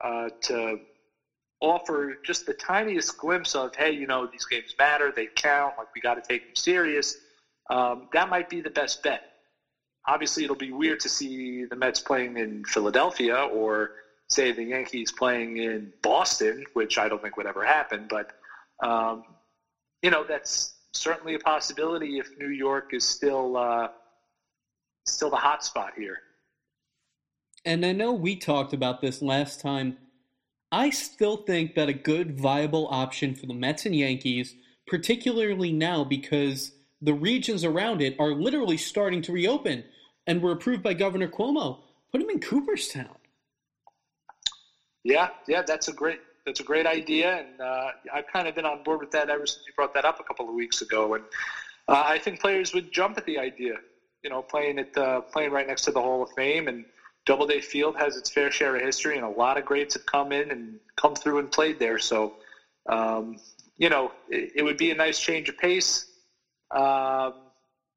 uh, 0.04 0.30
to 0.43 0.78
offer 1.60 2.17
just 2.24 2.46
the 2.46 2.54
tiniest 2.54 3.17
glimpse 3.17 3.56
of, 3.56 3.76
hey, 3.76 3.91
you 3.91 4.08
know, 4.08 4.28
these 4.28 4.46
games 4.46 4.76
matter, 4.78 5.12
they 5.15 5.28
count, 5.36 5.74
like 5.78 5.88
we 5.96 6.02
got 6.02 6.15
to 6.15 6.22
take 6.22 6.46
them 6.46 6.56
serious. 6.56 7.15
Um, 7.70 8.08
that 8.13 8.30
might 8.30 8.50
be 8.50 8.62
the 8.62 8.70
best 8.70 9.02
bet. 9.04 9.22
Obviously, 10.08 10.43
it'll 10.43 10.56
be 10.56 10.72
weird 10.72 11.00
to 11.02 11.10
see 11.10 11.65
the 11.65 11.76
Mets 11.76 12.00
playing 12.00 12.38
in 12.38 12.63
Philadelphia 12.65 13.36
or 13.36 13.91
say 14.30 14.52
the 14.52 14.63
Yankees 14.63 15.12
playing 15.12 15.58
in 15.58 15.91
Boston, 16.02 16.63
which 16.74 16.98
I 16.98 17.10
don't 17.10 17.22
think 17.22 17.38
would 17.38 17.48
ever 17.48 17.65
happen. 17.65 18.08
But 18.10 18.32
um, 18.88 19.24
you 20.02 20.12
know, 20.12 20.24
that's 20.24 20.76
certainly 20.93 21.36
a 21.36 21.39
possibility 21.39 22.20
if 22.20 22.30
New 22.39 22.50
York 22.50 22.93
is 22.93 23.04
still 23.04 23.58
uh, 23.58 23.88
still 25.06 25.30
the 25.30 25.38
hot 25.38 25.63
spot 25.63 25.93
here. 25.98 26.20
And 27.65 27.86
I 27.86 27.91
know 27.91 28.13
we 28.13 28.36
talked 28.38 28.72
about 28.72 29.02
this 29.02 29.22
last 29.22 29.60
time 29.60 29.98
I 30.71 30.89
still 30.89 31.38
think 31.38 31.75
that 31.75 31.89
a 31.89 31.93
good, 31.93 32.38
viable 32.38 32.88
option 32.91 33.36
for 33.36 33.45
the 33.45 33.53
Mets 33.53 33.86
and 33.86 33.95
Yankees, 33.95 34.56
particularly 34.86 35.71
now 35.71 36.03
because 36.03 36.73
the 37.01 37.13
regions 37.13 37.63
around 37.63 38.01
it 38.01 38.15
are 38.19 38.34
literally 38.34 38.77
starting 38.77 39.21
to 39.23 39.32
reopen 39.32 39.86
and 40.25 40.41
were 40.41 40.51
approved 40.51 40.84
by 40.84 40.93
Governor 40.93 41.30
Cuomo, 41.30 41.80
put 42.12 42.19
them 42.19 42.30
in 42.30 42.39
Cooperstown. 42.39 43.15
Yeah, 45.03 45.30
yeah, 45.47 45.62
that's 45.62 45.88
a 45.88 45.93
great 45.93 46.19
that's 46.45 46.62
a 46.62 46.63
great 46.63 46.86
idea, 46.86 47.39
and 47.39 47.60
uh, 47.60 47.91
I've 48.13 48.27
kind 48.27 48.47
of 48.47 48.56
been 48.56 48.65
on 48.65 48.82
board 48.84 49.01
with 49.01 49.12
that 49.12 49.30
ever 49.30 49.45
since 49.45 49.65
you 49.67 49.73
brought 49.73 49.93
that 49.95 50.06
up 50.06 50.21
a 50.21 50.23
couple 50.23 50.47
of 50.47 50.56
weeks 50.56 50.82
ago. 50.82 51.15
And 51.15 51.23
uh, 51.89 52.03
I 52.06 52.19
think 52.19 52.39
players 52.39 52.73
would 52.73 52.91
jump 52.91 53.17
at 53.17 53.25
the 53.25 53.38
idea, 53.38 53.75
you 54.23 54.30
know, 54.30 54.41
playing 54.41 54.80
it 54.80 54.97
uh, 54.97 55.21
playing 55.21 55.51
right 55.51 55.67
next 55.67 55.84
to 55.84 55.91
the 55.91 56.01
Hall 56.01 56.23
of 56.23 56.30
Fame 56.32 56.67
and 56.67 56.86
Doubleday 57.28 57.60
Field 57.60 57.98
has 57.98 58.16
its 58.16 58.30
fair 58.30 58.50
share 58.50 58.78
of 58.78 58.82
history, 58.82 59.18
and 59.18 59.26
a 59.26 59.30
lot 59.30 59.58
of 59.58 59.66
greats 59.66 59.96
have 59.96 60.06
come 60.06 60.32
in 60.32 60.50
and 60.50 60.80
come 60.96 61.13
through 61.13 61.40
and 61.40 61.52
played 61.52 61.78
there. 61.78 62.00
So, 62.00 62.34
um, 62.88 63.36
you 63.76 63.90
know, 63.90 64.13
it, 64.30 64.54
it, 64.56 64.63
would 64.63 64.78
be 64.78 64.92
a 64.92 64.96
nice 64.96 65.20
change 65.20 65.50
of 65.50 65.58
pace. 65.58 66.06
Um, 66.72 67.34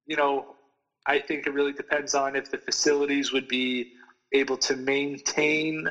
you 0.05 0.17
know, 0.17 0.57
I 1.07 1.21
think 1.21 1.47
it 1.47 1.53
really 1.53 1.73
depends 1.73 2.17
on 2.17 2.35
if 2.35 2.51
the 2.51 2.59
facilities 2.59 3.33
would 3.33 3.47
be 3.47 3.87
able 4.33 4.57
to 4.59 4.75
maintain 4.75 5.89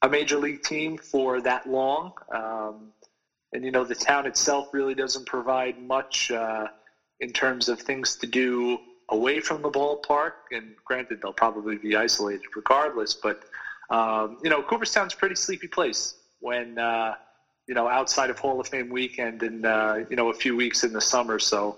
a 0.00 0.08
major 0.08 0.38
league 0.38 0.62
team 0.62 0.96
for 0.96 1.42
that 1.42 1.66
long. 1.66 2.12
Um, 2.34 2.92
and, 3.52 3.66
you 3.66 3.70
know, 3.70 3.84
the 3.84 3.94
town 3.94 4.24
itself 4.24 4.68
really 4.72 4.94
doesn't 4.94 5.26
provide 5.26 5.78
much 5.78 6.30
uh, 6.30 6.68
in 7.20 7.34
terms 7.34 7.68
of 7.68 7.80
things 7.80 8.16
to 8.16 8.26
do 8.26 8.78
away 9.08 9.40
from 9.40 9.62
the 9.62 9.70
ballpark. 9.70 10.32
And 10.50 10.74
granted, 10.84 11.20
they'll 11.22 11.32
probably 11.32 11.76
be 11.76 11.96
isolated 11.96 12.42
regardless. 12.54 13.14
But 13.14 13.38
um, 13.90 14.38
you 14.42 14.50
know, 14.50 14.62
Cooperstown's 14.62 15.14
a 15.14 15.16
pretty 15.16 15.34
sleepy 15.34 15.68
place 15.68 16.14
when 16.40 16.78
uh, 16.78 17.14
you 17.66 17.74
know 17.74 17.88
outside 17.88 18.30
of 18.30 18.38
Hall 18.38 18.60
of 18.60 18.66
Fame 18.68 18.88
weekend 18.88 19.42
and 19.42 19.64
uh, 19.64 19.98
you 20.08 20.16
know 20.16 20.30
a 20.30 20.34
few 20.34 20.56
weeks 20.56 20.84
in 20.84 20.92
the 20.92 21.00
summer. 21.00 21.38
So 21.38 21.76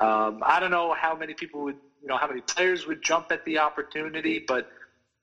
um, 0.00 0.42
I 0.44 0.60
don't 0.60 0.70
know 0.70 0.94
how 0.94 1.14
many 1.14 1.34
people 1.34 1.62
would 1.64 1.78
you 2.02 2.08
know 2.08 2.16
how 2.16 2.28
many 2.28 2.40
players 2.42 2.86
would 2.86 3.02
jump 3.02 3.26
at 3.30 3.44
the 3.44 3.58
opportunity, 3.58 4.44
but 4.46 4.66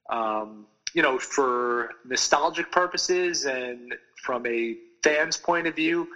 um, 0.10 0.67
you 0.93 1.02
know 1.02 1.19
for 1.19 1.89
nostalgic 2.06 2.72
purposes 2.72 3.46
and 3.46 3.96
from 4.24 4.46
a 4.46 4.76
fan's 5.04 5.38
point 5.38 5.67
of 5.67 5.76
view, 5.76 6.08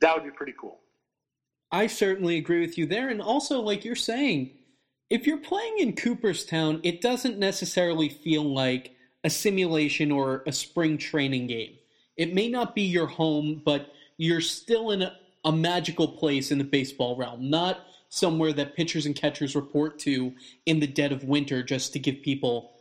that 0.00 0.14
would 0.14 0.24
be 0.24 0.30
pretty 0.30 0.54
cool. 0.58 0.79
I 1.72 1.86
certainly 1.86 2.36
agree 2.36 2.60
with 2.60 2.76
you 2.76 2.86
there. 2.86 3.08
And 3.08 3.22
also, 3.22 3.60
like 3.60 3.84
you're 3.84 3.94
saying, 3.94 4.50
if 5.08 5.26
you're 5.26 5.38
playing 5.38 5.78
in 5.78 5.96
Cooperstown, 5.96 6.80
it 6.82 7.00
doesn't 7.00 7.38
necessarily 7.38 8.08
feel 8.08 8.42
like 8.42 8.92
a 9.24 9.30
simulation 9.30 10.10
or 10.10 10.42
a 10.46 10.52
spring 10.52 10.98
training 10.98 11.46
game. 11.46 11.74
It 12.16 12.34
may 12.34 12.48
not 12.48 12.74
be 12.74 12.82
your 12.82 13.06
home, 13.06 13.62
but 13.64 13.92
you're 14.16 14.40
still 14.40 14.90
in 14.90 15.02
a, 15.02 15.16
a 15.44 15.52
magical 15.52 16.08
place 16.08 16.50
in 16.50 16.58
the 16.58 16.64
baseball 16.64 17.16
realm, 17.16 17.50
not 17.50 17.80
somewhere 18.08 18.52
that 18.52 18.76
pitchers 18.76 19.06
and 19.06 19.14
catchers 19.14 19.54
report 19.54 19.98
to 20.00 20.34
in 20.66 20.80
the 20.80 20.86
dead 20.86 21.12
of 21.12 21.24
winter 21.24 21.62
just 21.62 21.92
to 21.92 21.98
give 21.98 22.22
people 22.22 22.72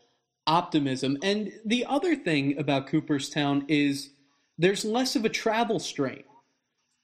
optimism. 0.47 1.17
And 1.21 1.52
the 1.65 1.86
other 1.86 2.15
thing 2.15 2.58
about 2.58 2.88
Cooperstown 2.88 3.65
is 3.67 4.10
there's 4.58 4.84
less 4.84 5.15
of 5.15 5.25
a 5.25 5.30
travel 5.30 5.80
strain 5.80 6.23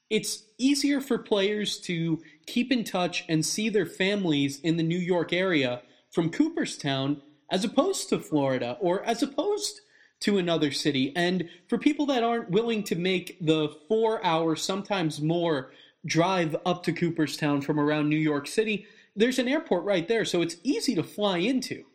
it's 0.09 0.43
easier 0.57 1.01
for 1.01 1.17
players 1.17 1.79
to 1.81 2.21
keep 2.45 2.71
in 2.71 2.83
touch 2.83 3.25
and 3.27 3.45
see 3.45 3.69
their 3.69 3.85
families 3.85 4.59
in 4.61 4.77
the 4.77 4.83
New 4.83 4.99
York 4.99 5.33
area 5.33 5.81
from 6.11 6.29
Cooperstown 6.29 7.21
as 7.51 7.63
opposed 7.63 8.09
to 8.09 8.19
Florida 8.19 8.77
or 8.79 9.03
as 9.03 9.23
opposed 9.23 9.81
to 10.21 10.37
another 10.37 10.71
city. 10.71 11.13
And 11.15 11.49
for 11.67 11.77
people 11.77 12.05
that 12.07 12.23
aren't 12.23 12.49
willing 12.49 12.83
to 12.83 12.95
make 12.95 13.37
the 13.41 13.69
four 13.87 14.23
hour, 14.25 14.55
sometimes 14.55 15.21
more, 15.21 15.71
drive 16.05 16.55
up 16.65 16.83
to 16.83 16.93
Cooperstown 16.93 17.61
from 17.61 17.79
around 17.79 18.09
New 18.09 18.15
York 18.15 18.47
City, 18.47 18.85
there's 19.15 19.39
an 19.39 19.47
airport 19.47 19.83
right 19.83 20.07
there, 20.07 20.25
so 20.25 20.41
it's 20.41 20.57
easy 20.63 20.95
to 20.95 21.03
fly 21.03 21.37
into. 21.37 21.85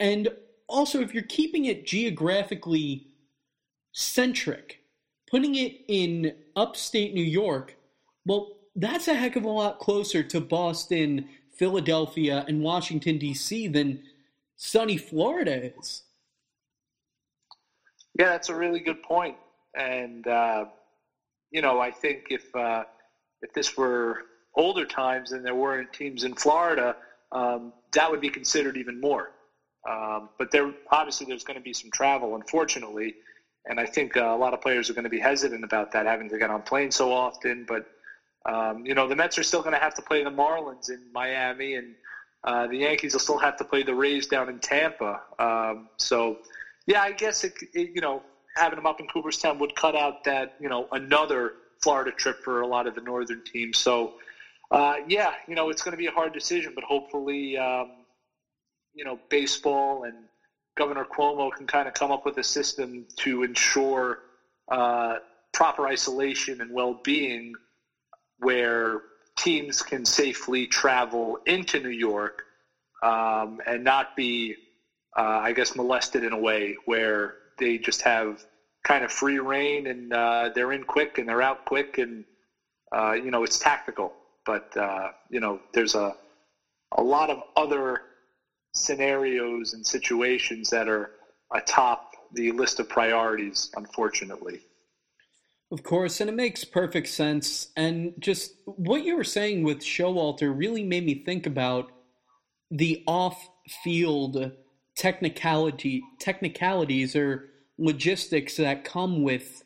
And 0.00 0.28
also, 0.68 1.00
if 1.00 1.14
you're 1.14 1.22
keeping 1.22 1.66
it 1.66 1.86
geographically 1.86 3.08
centric, 3.92 4.80
putting 5.30 5.54
it 5.54 5.80
in 5.88 6.34
upstate 6.56 7.14
New 7.14 7.24
York, 7.24 7.76
well, 8.26 8.56
that's 8.76 9.08
a 9.08 9.14
heck 9.14 9.36
of 9.36 9.44
a 9.44 9.48
lot 9.48 9.78
closer 9.78 10.22
to 10.22 10.40
Boston, 10.40 11.28
Philadelphia, 11.52 12.44
and 12.48 12.62
Washington, 12.62 13.18
D.C. 13.18 13.68
than 13.68 14.02
sunny 14.56 14.96
Florida 14.96 15.72
is. 15.78 16.02
Yeah, 18.18 18.30
that's 18.30 18.48
a 18.48 18.54
really 18.54 18.80
good 18.80 19.02
point. 19.02 19.36
And, 19.74 20.26
uh, 20.26 20.66
you 21.50 21.62
know, 21.62 21.80
I 21.80 21.90
think 21.90 22.26
if, 22.30 22.54
uh, 22.54 22.84
if 23.42 23.52
this 23.52 23.76
were 23.76 24.22
older 24.54 24.84
times 24.84 25.32
and 25.32 25.44
there 25.44 25.54
weren't 25.54 25.92
teams 25.92 26.24
in 26.24 26.34
Florida, 26.34 26.96
um, 27.32 27.72
that 27.92 28.10
would 28.10 28.20
be 28.20 28.30
considered 28.30 28.76
even 28.76 29.00
more. 29.00 29.30
Um, 29.88 30.30
but 30.38 30.50
there, 30.50 30.72
obviously, 30.90 31.26
there's 31.26 31.44
going 31.44 31.58
to 31.58 31.62
be 31.62 31.72
some 31.72 31.90
travel, 31.90 32.36
unfortunately. 32.36 33.14
And 33.66 33.80
I 33.80 33.86
think 33.86 34.16
uh, 34.16 34.24
a 34.24 34.36
lot 34.36 34.52
of 34.52 34.60
players 34.60 34.90
are 34.90 34.94
going 34.94 35.04
to 35.04 35.10
be 35.10 35.18
hesitant 35.18 35.64
about 35.64 35.90
that, 35.92 36.06
having 36.06 36.28
to 36.28 36.38
get 36.38 36.50
on 36.50 36.62
planes 36.62 36.96
so 36.96 37.12
often. 37.12 37.64
But 37.64 37.82
um, 38.46 38.84
you 38.84 38.94
know, 38.94 39.06
the 39.06 39.16
Mets 39.16 39.38
are 39.38 39.42
still 39.42 39.62
going 39.62 39.72
to 39.72 39.78
have 39.78 39.94
to 39.94 40.02
play 40.02 40.22
the 40.22 40.30
Marlins 40.30 40.90
in 40.90 41.00
Miami, 41.12 41.76
and 41.76 41.96
uh, 42.44 42.66
the 42.66 42.78
Yankees 42.78 43.14
will 43.14 43.20
still 43.20 43.38
have 43.38 43.56
to 43.56 43.64
play 43.64 43.82
the 43.82 43.94
Rays 43.94 44.26
down 44.26 44.50
in 44.50 44.58
Tampa. 44.58 45.18
Um, 45.38 45.88
so, 45.98 46.36
yeah, 46.86 47.00
I 47.00 47.12
guess 47.12 47.42
it, 47.44 47.52
it, 47.72 47.90
you 47.94 48.02
know 48.02 48.22
having 48.56 48.76
them 48.76 48.86
up 48.86 49.00
in 49.00 49.06
Cooperstown 49.08 49.58
would 49.58 49.74
cut 49.74 49.96
out 49.96 50.14
that 50.24 50.50
you 50.58 50.68
know 50.68 50.86
another 50.92 51.54
Florida 51.82 52.12
trip 52.12 52.36
for 52.42 52.60
a 52.60 52.66
lot 52.66 52.86
of 52.86 52.94
the 52.94 53.00
northern 53.00 53.42
teams. 53.44 53.78
So, 53.78 54.12
uh, 54.70 54.94
yeah, 55.06 55.32
you 55.46 55.54
know, 55.54 55.68
it's 55.68 55.82
going 55.82 55.92
to 55.92 55.98
be 55.98 56.06
a 56.06 56.12
hard 56.12 56.32
decision, 56.32 56.72
but 56.74 56.84
hopefully, 56.84 57.58
um, 57.58 57.88
you 58.94 59.04
know, 59.04 59.20
baseball 59.28 60.04
and 60.04 60.16
Governor 60.76 61.04
Cuomo 61.04 61.50
can 61.52 61.66
kind 61.66 61.88
of 61.88 61.94
come 61.94 62.10
up 62.10 62.24
with 62.24 62.36
a 62.38 62.44
system 62.44 63.06
to 63.18 63.42
ensure 63.42 64.18
uh, 64.70 65.16
proper 65.52 65.86
isolation 65.86 66.60
and 66.60 66.70
well-being, 66.72 67.52
where 68.38 69.00
teams 69.38 69.82
can 69.82 70.04
safely 70.04 70.66
travel 70.66 71.38
into 71.46 71.80
New 71.80 71.90
York 71.90 72.42
um, 73.02 73.60
and 73.66 73.84
not 73.84 74.08
be, 74.16 74.56
uh, 75.16 75.40
I 75.42 75.52
guess, 75.52 75.76
molested 75.76 76.24
in 76.24 76.32
a 76.32 76.38
way 76.38 76.76
where 76.86 77.34
they 77.58 77.78
just 77.78 78.02
have 78.02 78.38
kind 78.84 79.04
of 79.04 79.10
free 79.10 79.38
reign 79.38 79.86
and 79.86 80.12
uh, 80.12 80.50
they're 80.54 80.72
in 80.72 80.84
quick 80.84 81.18
and 81.18 81.28
they're 81.28 81.42
out 81.42 81.58
quick 81.66 81.98
and 81.98 82.24
uh, 82.92 83.12
you 83.12 83.30
know 83.30 83.44
it's 83.44 83.58
tactical. 83.58 84.14
But 84.46 84.64
uh, 84.76 85.10
you 85.30 85.40
know 85.40 85.60
there's 85.72 85.94
a 85.94 86.14
a 86.96 87.02
lot 87.02 87.30
of 87.30 87.38
other 87.56 87.98
scenarios 88.74 89.72
and 89.72 89.86
situations 89.86 90.70
that 90.70 90.88
are 90.88 91.12
atop 91.54 92.12
the 92.32 92.52
list 92.52 92.80
of 92.80 92.88
priorities, 92.88 93.70
unfortunately. 93.76 94.60
Of 95.70 95.82
course, 95.82 96.20
and 96.20 96.28
it 96.28 96.36
makes 96.36 96.64
perfect 96.64 97.08
sense. 97.08 97.68
And 97.76 98.14
just 98.18 98.52
what 98.66 99.04
you 99.04 99.16
were 99.16 99.24
saying 99.24 99.62
with 99.62 99.80
Showalter 99.80 100.56
really 100.56 100.84
made 100.84 101.06
me 101.06 101.24
think 101.24 101.46
about 101.46 101.90
the 102.70 103.02
off-field 103.06 104.52
technicality 104.96 106.02
technicalities 106.20 107.16
or 107.16 107.50
logistics 107.78 108.56
that 108.56 108.84
come 108.84 109.22
with 109.22 109.64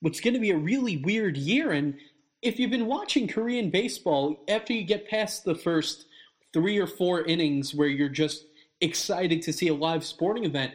what's 0.00 0.20
going 0.20 0.34
to 0.34 0.40
be 0.40 0.50
a 0.50 0.56
really 0.56 0.96
weird 0.98 1.36
year. 1.36 1.72
And 1.72 1.94
if 2.40 2.58
you've 2.58 2.70
been 2.70 2.86
watching 2.86 3.28
Korean 3.28 3.70
baseball, 3.70 4.42
after 4.48 4.72
you 4.72 4.84
get 4.84 5.08
past 5.08 5.44
the 5.44 5.54
first 5.54 6.05
three 6.56 6.78
or 6.78 6.86
four 6.86 7.22
innings 7.22 7.74
where 7.74 7.86
you're 7.86 8.08
just 8.08 8.46
excited 8.80 9.42
to 9.42 9.52
see 9.52 9.68
a 9.68 9.74
live 9.74 10.02
sporting 10.02 10.46
event, 10.46 10.72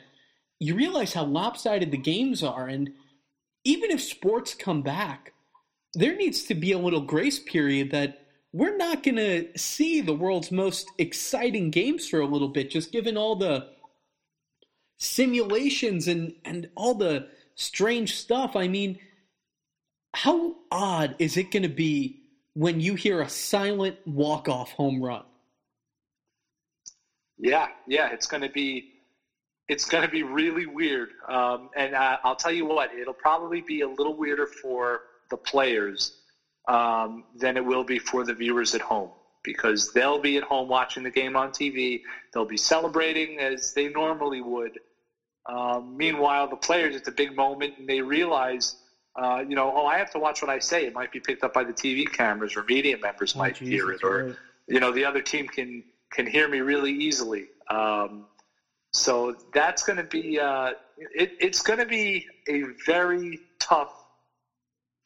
you 0.59 0.75
realize 0.75 1.11
how 1.11 1.25
lopsided 1.25 1.89
the 1.89 1.97
games 1.97 2.43
are. 2.43 2.67
And 2.67 2.91
even 3.63 3.89
if 3.89 3.99
sports 3.99 4.53
come 4.53 4.83
back, 4.83 5.33
there 5.95 6.15
needs 6.15 6.43
to 6.43 6.53
be 6.53 6.71
a 6.71 6.77
little 6.77 7.01
grace 7.01 7.39
period 7.39 7.89
that 7.89 8.27
we're 8.53 8.77
not 8.77 9.01
going 9.01 9.15
to 9.15 9.57
see 9.57 10.01
the 10.01 10.13
world's 10.13 10.51
most 10.51 10.87
exciting 10.99 11.71
games 11.71 12.07
for 12.07 12.19
a 12.19 12.27
little 12.27 12.49
bit, 12.49 12.69
just 12.69 12.91
given 12.91 13.17
all 13.17 13.35
the 13.35 13.67
simulations 14.99 16.07
and, 16.07 16.35
and 16.45 16.69
all 16.75 16.93
the 16.93 17.27
strange 17.55 18.17
stuff. 18.17 18.55
I 18.55 18.67
mean, 18.67 18.99
how 20.13 20.57
odd 20.69 21.15
is 21.17 21.37
it 21.37 21.49
going 21.49 21.63
to 21.63 21.69
be 21.69 22.21
when 22.53 22.79
you 22.79 22.93
hear 22.93 23.19
a 23.19 23.29
silent 23.29 23.97
walk-off 24.05 24.73
home 24.73 25.01
run? 25.01 25.23
Yeah, 27.41 27.67
yeah, 27.87 28.09
it's 28.11 28.27
going 28.27 28.43
to 28.43 28.49
be 28.49 28.85
it's 29.67 29.85
going 29.85 30.03
to 30.03 30.09
be 30.09 30.21
really 30.23 30.65
weird. 30.65 31.09
Um, 31.27 31.69
and 31.75 31.95
uh, 31.95 32.17
I'll 32.23 32.35
tell 32.35 32.51
you 32.51 32.65
what, 32.65 32.93
it'll 32.93 33.13
probably 33.13 33.61
be 33.61 33.81
a 33.81 33.87
little 33.87 34.15
weirder 34.15 34.45
for 34.45 35.01
the 35.29 35.37
players 35.37 36.11
um, 36.67 37.23
than 37.35 37.57
it 37.57 37.65
will 37.65 37.83
be 37.83 37.97
for 37.97 38.25
the 38.25 38.33
viewers 38.33 38.75
at 38.75 38.81
home 38.81 39.11
because 39.43 39.91
they'll 39.93 40.19
be 40.19 40.37
at 40.37 40.43
home 40.43 40.67
watching 40.67 41.03
the 41.03 41.09
game 41.09 41.35
on 41.35 41.51
TV. 41.51 42.01
They'll 42.33 42.45
be 42.45 42.57
celebrating 42.57 43.39
as 43.39 43.73
they 43.73 43.87
normally 43.89 44.41
would. 44.41 44.77
Um, 45.47 45.97
meanwhile, 45.97 46.47
the 46.47 46.57
players, 46.57 46.95
it's 46.95 47.07
a 47.07 47.13
big 47.13 47.35
moment 47.35 47.73
and 47.79 47.87
they 47.87 48.01
realize, 48.01 48.75
uh, 49.15 49.43
you 49.47 49.55
know, 49.55 49.73
oh, 49.75 49.87
I 49.87 49.97
have 49.97 50.11
to 50.11 50.19
watch 50.19 50.41
what 50.41 50.51
I 50.51 50.59
say. 50.59 50.85
It 50.85 50.93
might 50.93 51.11
be 51.11 51.19
picked 51.19 51.43
up 51.43 51.53
by 51.53 51.63
the 51.63 51.73
TV 51.73 52.11
cameras 52.11 52.55
or 52.55 52.63
media 52.65 52.97
members 52.97 53.33
oh, 53.35 53.39
might 53.39 53.55
geez, 53.55 53.69
hear 53.69 53.91
it, 53.91 54.03
or, 54.03 54.25
right. 54.25 54.35
you 54.67 54.79
know, 54.79 54.91
the 54.91 55.05
other 55.05 55.21
team 55.21 55.47
can 55.47 55.83
can 56.11 56.25
hear 56.25 56.47
me 56.47 56.59
really 56.59 56.91
easily. 56.91 57.45
Um, 57.69 58.25
so 58.93 59.33
that's 59.53 59.83
going 59.83 59.97
to 59.97 60.03
be 60.03 60.39
uh, 60.39 60.71
it, 60.97 61.31
it's 61.39 61.61
going 61.61 61.79
to 61.79 61.85
be 61.85 62.25
a 62.49 62.63
very 62.85 63.39
tough 63.59 63.91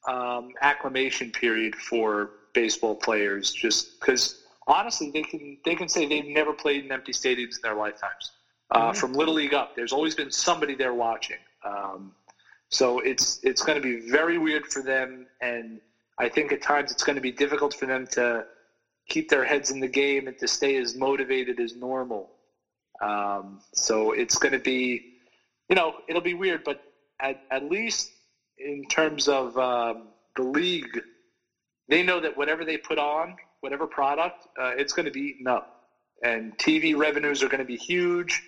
um, 0.07 0.49
acclimation 0.61 1.31
period 1.31 1.75
for 1.75 2.31
baseball 2.53 2.95
players, 2.95 3.51
just 3.51 3.99
because 3.99 4.35
honestly 4.67 5.11
they 5.11 5.21
can 5.21 5.57
they 5.63 5.75
can 5.75 5.87
say 5.87 6.05
they've 6.05 6.25
never 6.25 6.53
played 6.53 6.83
in 6.83 6.91
empty 6.91 7.11
stadiums 7.11 7.55
in 7.55 7.61
their 7.61 7.75
lifetimes. 7.75 8.31
Uh, 8.71 8.89
mm-hmm. 8.89 8.97
From 8.97 9.13
little 9.13 9.35
league 9.35 9.53
up, 9.53 9.75
there's 9.75 9.93
always 9.93 10.15
been 10.15 10.31
somebody 10.31 10.73
there 10.73 10.93
watching. 10.93 11.37
Um, 11.63 12.13
so 12.69 12.99
it's 12.99 13.39
it's 13.43 13.61
going 13.61 13.79
to 13.79 13.81
be 13.81 14.09
very 14.09 14.39
weird 14.39 14.65
for 14.65 14.81
them, 14.81 15.27
and 15.41 15.79
I 16.17 16.29
think 16.29 16.51
at 16.51 16.61
times 16.63 16.91
it's 16.91 17.03
going 17.03 17.15
to 17.15 17.21
be 17.21 17.31
difficult 17.31 17.75
for 17.75 17.85
them 17.85 18.07
to 18.13 18.45
keep 19.07 19.29
their 19.29 19.43
heads 19.43 19.71
in 19.71 19.79
the 19.79 19.87
game 19.87 20.27
and 20.27 20.37
to 20.39 20.47
stay 20.47 20.77
as 20.77 20.95
motivated 20.95 21.59
as 21.59 21.75
normal. 21.75 22.29
Um, 23.01 23.59
so 23.73 24.11
it's 24.11 24.37
going 24.37 24.53
to 24.53 24.59
be, 24.59 25.03
you 25.69 25.75
know, 25.75 25.93
it'll 26.07 26.21
be 26.21 26.33
weird, 26.33 26.61
but 26.63 26.77
at, 27.21 27.37
at 27.51 27.63
least 27.63 28.11
in 28.57 28.83
terms 28.89 29.27
of 29.27 29.57
um, 29.57 30.09
the 30.35 30.43
league, 30.43 31.01
they 31.87 32.03
know 32.03 32.19
that 32.19 32.35
whatever 32.35 32.65
they 32.65 32.77
put 32.77 32.97
on, 32.97 33.35
whatever 33.61 33.87
product, 33.87 34.47
uh, 34.59 34.71
it's 34.77 34.93
going 34.93 35.05
to 35.05 35.11
be 35.11 35.21
eaten 35.21 35.47
up. 35.47 35.65
And 36.23 36.57
TV 36.57 36.95
revenues 36.95 37.43
are 37.43 37.49
going 37.49 37.59
to 37.59 37.65
be 37.65 37.75
huge, 37.75 38.41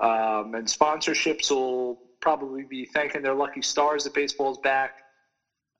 um, 0.00 0.54
and 0.54 0.66
sponsorships 0.66 1.50
will 1.50 1.98
probably 2.20 2.64
be 2.64 2.86
thanking 2.86 3.22
their 3.22 3.34
lucky 3.34 3.62
stars 3.62 4.04
that 4.04 4.14
baseball's 4.14 4.58
back. 4.58 4.92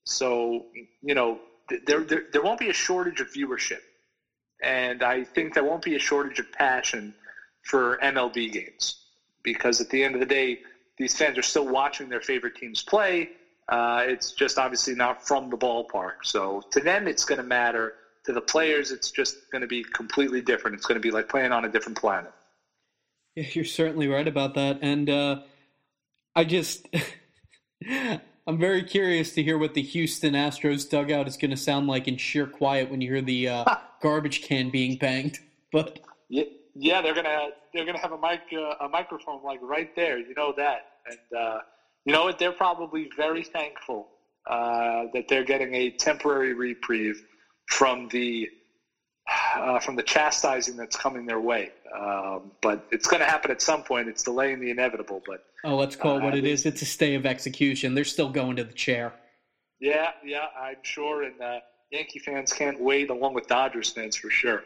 So, 0.07 0.67
you 1.03 1.15
know, 1.15 1.41
there, 1.87 2.05
there, 2.05 2.23
there 2.33 2.43
won't 2.43 2.61
be 2.61 2.69
a 2.69 2.75
shortage 2.75 3.21
of 3.21 3.29
viewership. 3.33 3.79
And 4.65 5.03
I 5.03 5.25
think 5.25 5.55
there 5.55 5.65
won't 5.65 5.83
be 5.83 5.95
a 5.95 5.99
shortage 5.99 6.39
of 6.39 6.51
passion 6.53 7.15
for 7.63 7.99
MLB 8.03 8.53
games 8.53 8.97
because 9.43 9.81
at 9.81 9.91
the 9.91 10.03
end 10.03 10.15
of 10.15 10.21
the 10.21 10.27
day, 10.27 10.59
these 10.97 11.17
fans 11.17 11.37
are 11.39 11.43
still 11.43 11.67
watching 11.67 12.09
their 12.09 12.21
favorite 12.21 12.55
teams 12.55 12.83
play. 12.83 13.29
Uh, 13.69 14.05
it's 14.07 14.33
just 14.33 14.59
obviously 14.59 14.95
not 14.95 15.27
from 15.27 15.51
the 15.51 15.57
ballpark. 15.57 16.15
So 16.23 16.63
to 16.73 16.81
them, 16.81 17.09
it's 17.09 17.25
going 17.25 17.39
to 17.39 17.45
matter. 17.45 17.95
To 18.25 18.33
the 18.33 18.41
players, 18.41 18.91
it's 18.91 19.11
just 19.11 19.37
going 19.53 19.61
to 19.61 19.67
be 19.67 19.85
completely 19.85 20.41
different. 20.41 20.77
It's 20.77 20.87
going 20.87 20.97
to 20.97 21.01
be 21.01 21.11
like 21.11 21.29
playing 21.29 21.53
on 21.53 21.67
a 21.67 21.69
different 21.69 21.99
planet. 21.99 22.33
Yeah, 23.35 23.45
you're 23.53 23.65
certainly 23.65 24.09
right 24.09 24.27
about 24.27 24.55
that. 24.55 24.79
And 24.81 25.11
uh, 25.11 25.37
I 26.35 26.45
just, 26.45 26.89
I'm 28.47 28.59
very 28.59 28.83
curious 28.83 29.33
to 29.35 29.43
hear 29.43 29.57
what 29.57 29.73
the 29.73 29.83
Houston 29.83 30.35
Astros 30.35 30.89
dugout 30.89 31.27
is 31.27 31.37
going 31.37 31.51
to 31.51 31.57
sound 31.57 31.87
like 31.87 32.07
in 32.09 32.19
sheer 32.19 32.47
quiet 32.47 32.91
when 32.91 33.01
you 33.01 33.11
hear 33.11 33.23
the 33.23 33.49
uh, 33.49 33.65
garbage 34.03 34.43
can 34.43 34.69
being 34.69 34.97
banged. 34.97 35.39
But 35.73 36.01
yeah, 36.29 36.45
yeah, 36.75 37.01
they're 37.01 37.15
gonna 37.15 37.49
they're 37.73 37.87
gonna 37.87 38.01
have 38.01 38.13
a 38.13 38.19
mic 38.19 38.43
uh, 38.53 38.85
a 38.85 38.89
microphone 38.89 39.43
like 39.43 39.61
right 39.63 39.95
there. 39.97 40.19
You 40.19 40.35
know 40.35 40.53
that, 40.59 40.87
and 41.07 41.39
uh, 41.39 41.59
you 42.05 42.13
know 42.13 42.25
what? 42.25 42.39
They're 42.39 42.53
probably 42.53 43.09
very 43.17 43.45
thankful 43.45 44.09
uh, 44.47 45.05
that 45.15 45.27
they're 45.29 45.45
getting 45.45 45.75
a 45.75 45.91
temporary 45.91 46.53
reprieve 46.53 47.23
from 47.71 48.09
the 48.09 48.51
uh, 49.57 49.79
from 49.81 49.97
the 49.97 50.03
chastising 50.03 50.77
that's 50.77 50.97
coming 50.97 51.27
their 51.27 51.41
way. 51.41 51.73
Um, 51.97 52.53
but 52.61 52.87
it's 52.91 53.07
going 53.07 53.21
to 53.21 53.27
happen 53.27 53.51
at 53.51 53.63
some 53.63 53.83
point. 53.83 54.09
It's 54.09 54.23
delaying 54.23 54.61
the 54.61 54.71
inevitable. 54.71 55.23
But 55.27 55.45
oh, 55.65 55.77
let's 55.77 55.97
call 55.97 56.19
it 56.19 56.23
what 56.23 56.35
it 56.35 56.45
is. 56.45 56.67
It's 56.67 56.83
a 56.83 56.87
stay 56.87 57.15
of 57.15 57.27
execution. 57.27 57.95
They're 57.95 58.05
still 58.05 58.31
going 58.31 58.57
to 58.57 58.65
the 58.65 58.73
chair. 58.73 59.13
Yeah, 59.81 60.11
yeah, 60.25 60.47
I'm 60.59 60.77
sure, 60.83 61.25
and 61.25 61.41
uh, 61.41 61.61
Yankee 61.91 62.19
fans 62.19 62.53
can't 62.53 62.81
wait, 62.81 63.11
along 63.11 63.35
with 63.35 63.49
Dodgers 63.49 63.91
fans 63.91 64.17
for 64.17 64.31
sure 64.31 64.63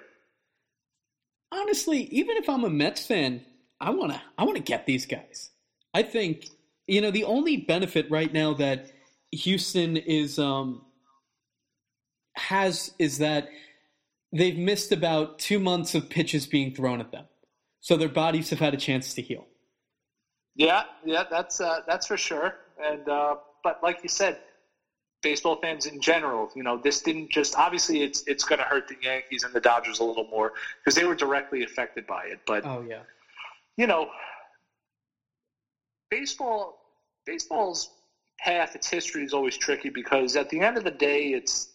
honestly, 1.53 2.03
even 2.05 2.37
if 2.37 2.49
I'm 2.49 2.65
a 2.65 2.71
Mets 2.71 3.07
fan, 3.07 3.45
I 3.81 3.91
wanna 3.91 4.21
I 4.37 4.45
wanna 4.45 4.61
get 4.61 4.87
these 4.87 5.07
guys. 5.07 5.51
I 5.95 6.03
think 6.03 6.47
you 6.87 7.01
know 7.01 7.11
the 7.11 7.25
only 7.25 7.59
benefit 7.59 8.11
right 8.11 8.33
now 8.33 8.55
that 8.55 8.91
Houston 9.33 9.97
is 9.97 10.39
um, 10.39 10.83
has 12.35 12.93
is 12.99 13.19
that 13.19 13.49
they've 14.33 14.59
missed 14.59 14.93
about 14.93 15.39
two 15.39 15.59
months 15.59 15.95
of 15.95 16.09
pitches 16.09 16.47
being 16.47 16.75
thrown 16.75 17.01
at 17.01 17.13
them, 17.13 17.25
so 17.81 17.97
their 17.97 18.09
bodies 18.09 18.51
have 18.51 18.59
had 18.59 18.75
a 18.75 18.79
chance 18.79 19.15
to 19.15 19.23
heal. 19.23 19.47
Yeah, 20.55 20.83
yeah, 21.05 21.25
that's 21.31 21.61
uh, 21.61 21.81
that's 21.87 22.07
for 22.07 22.17
sure. 22.17 22.55
And 22.83 23.09
uh, 23.09 23.37
but 23.63 23.81
like 23.83 24.01
you 24.03 24.09
said, 24.09 24.39
baseball 25.23 25.59
fans 25.61 25.87
in 25.87 26.01
general. 26.01 26.51
You 26.55 26.63
know, 26.63 26.79
this 26.79 27.03
didn't 27.03 27.31
just 27.31 27.57
obviously 27.57 28.03
it's 28.03 28.25
it's 28.27 28.45
going 28.45 28.59
to 28.59 28.65
hurt 28.65 28.89
the 28.89 28.97
Yankees 29.03 29.45
and 29.45 29.53
the 29.53 29.61
Dodgers 29.61 30.01
a 30.01 30.05
little 30.05 30.27
more 30.29 30.53
because 30.81 30.95
they 30.95 31.05
were 31.05 31.15
directly 31.15 31.65
affected 31.65 32.07
by 32.07 32.25
it. 32.27 32.41
But 32.47 32.65
oh 32.65 32.85
yeah, 32.89 33.03
you 33.77 33.87
know, 33.87 34.09
baseball 36.11 36.79
baseball's 37.27 37.91
path, 38.39 38.75
its 38.75 38.89
history 38.89 39.25
is 39.25 39.35
always 39.35 39.57
tricky 39.57 39.91
because 39.91 40.37
at 40.37 40.51
the 40.51 40.61
end 40.61 40.77
of 40.77 40.85
the 40.85 40.91
day, 40.91 41.29
it's 41.29 41.69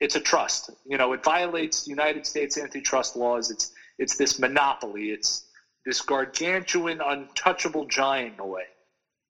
it's 0.00 0.16
a 0.16 0.20
trust. 0.20 0.70
You 0.84 0.96
know, 0.96 1.12
it 1.12 1.22
violates 1.24 1.86
United 1.86 2.26
States 2.26 2.56
antitrust 2.58 3.16
laws. 3.16 3.50
It's 3.50 3.70
it's 3.98 4.16
this 4.16 4.38
monopoly. 4.38 5.10
It's 5.10 5.44
this 5.86 6.00
gargantuan, 6.02 7.00
untouchable 7.00 7.84
giant 7.86 8.34
in 8.34 8.40
a 8.40 8.46
way 8.46 8.64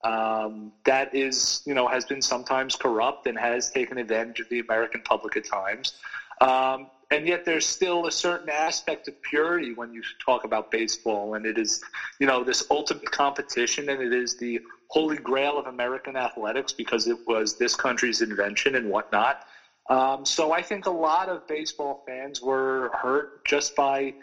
um, 0.05 0.73
that 0.85 1.09
is, 1.13 1.61
you 1.67 1.75
know, 1.75 1.89
has 1.89 2.05
been 2.05 2.23
sometimes 2.23 2.77
corrupt 2.77 3.27
and 3.27 3.39
has 3.39 3.69
taken 3.71 3.99
advantage 3.99 4.41
of 4.41 4.49
the 4.49 4.61
American 4.61 5.03
public 5.03 5.37
at 5.37 5.45
times. 5.45 5.93
Um, 6.41 6.89
and 7.11 7.27
yet 7.27 7.45
there's 7.45 7.67
still 7.67 8.07
a 8.07 8.11
certain 8.13 8.51
aspect 8.51 9.09
of 9.09 9.15
purity 9.23 9.73
when 9.73 9.93
you 9.93 10.03
talk 10.25 10.45
about 10.45 10.71
baseball, 10.71 11.35
and 11.35 11.47
it 11.47 11.59
is, 11.59 11.81
you 12.21 12.27
know, 12.27 12.45
this 12.45 12.63
ultimate 12.71 13.11
competition, 13.11 13.89
and 13.89 14.03
it 14.03 14.13
is 14.13 14.35
the 14.37 14.61
holy 14.89 15.17
grail 15.17 15.59
of 15.59 15.67
American 15.67 16.17
athletics 16.17 16.73
because 16.73 17.07
it 17.07 17.19
was 17.27 17.55
this 17.55 17.75
country's 17.75 18.21
invention 18.21 18.75
and 18.75 18.87
whatnot. 18.89 19.39
Um, 19.89 20.25
so 20.27 20.53
I 20.53 20.63
think 20.63 20.87
a 20.87 20.91
lot 20.91 21.29
of 21.29 21.47
baseball 21.47 22.03
fans 22.07 22.43
were 22.43 22.91
hurt 22.93 23.31
just 23.47 23.75
by, 23.75 24.15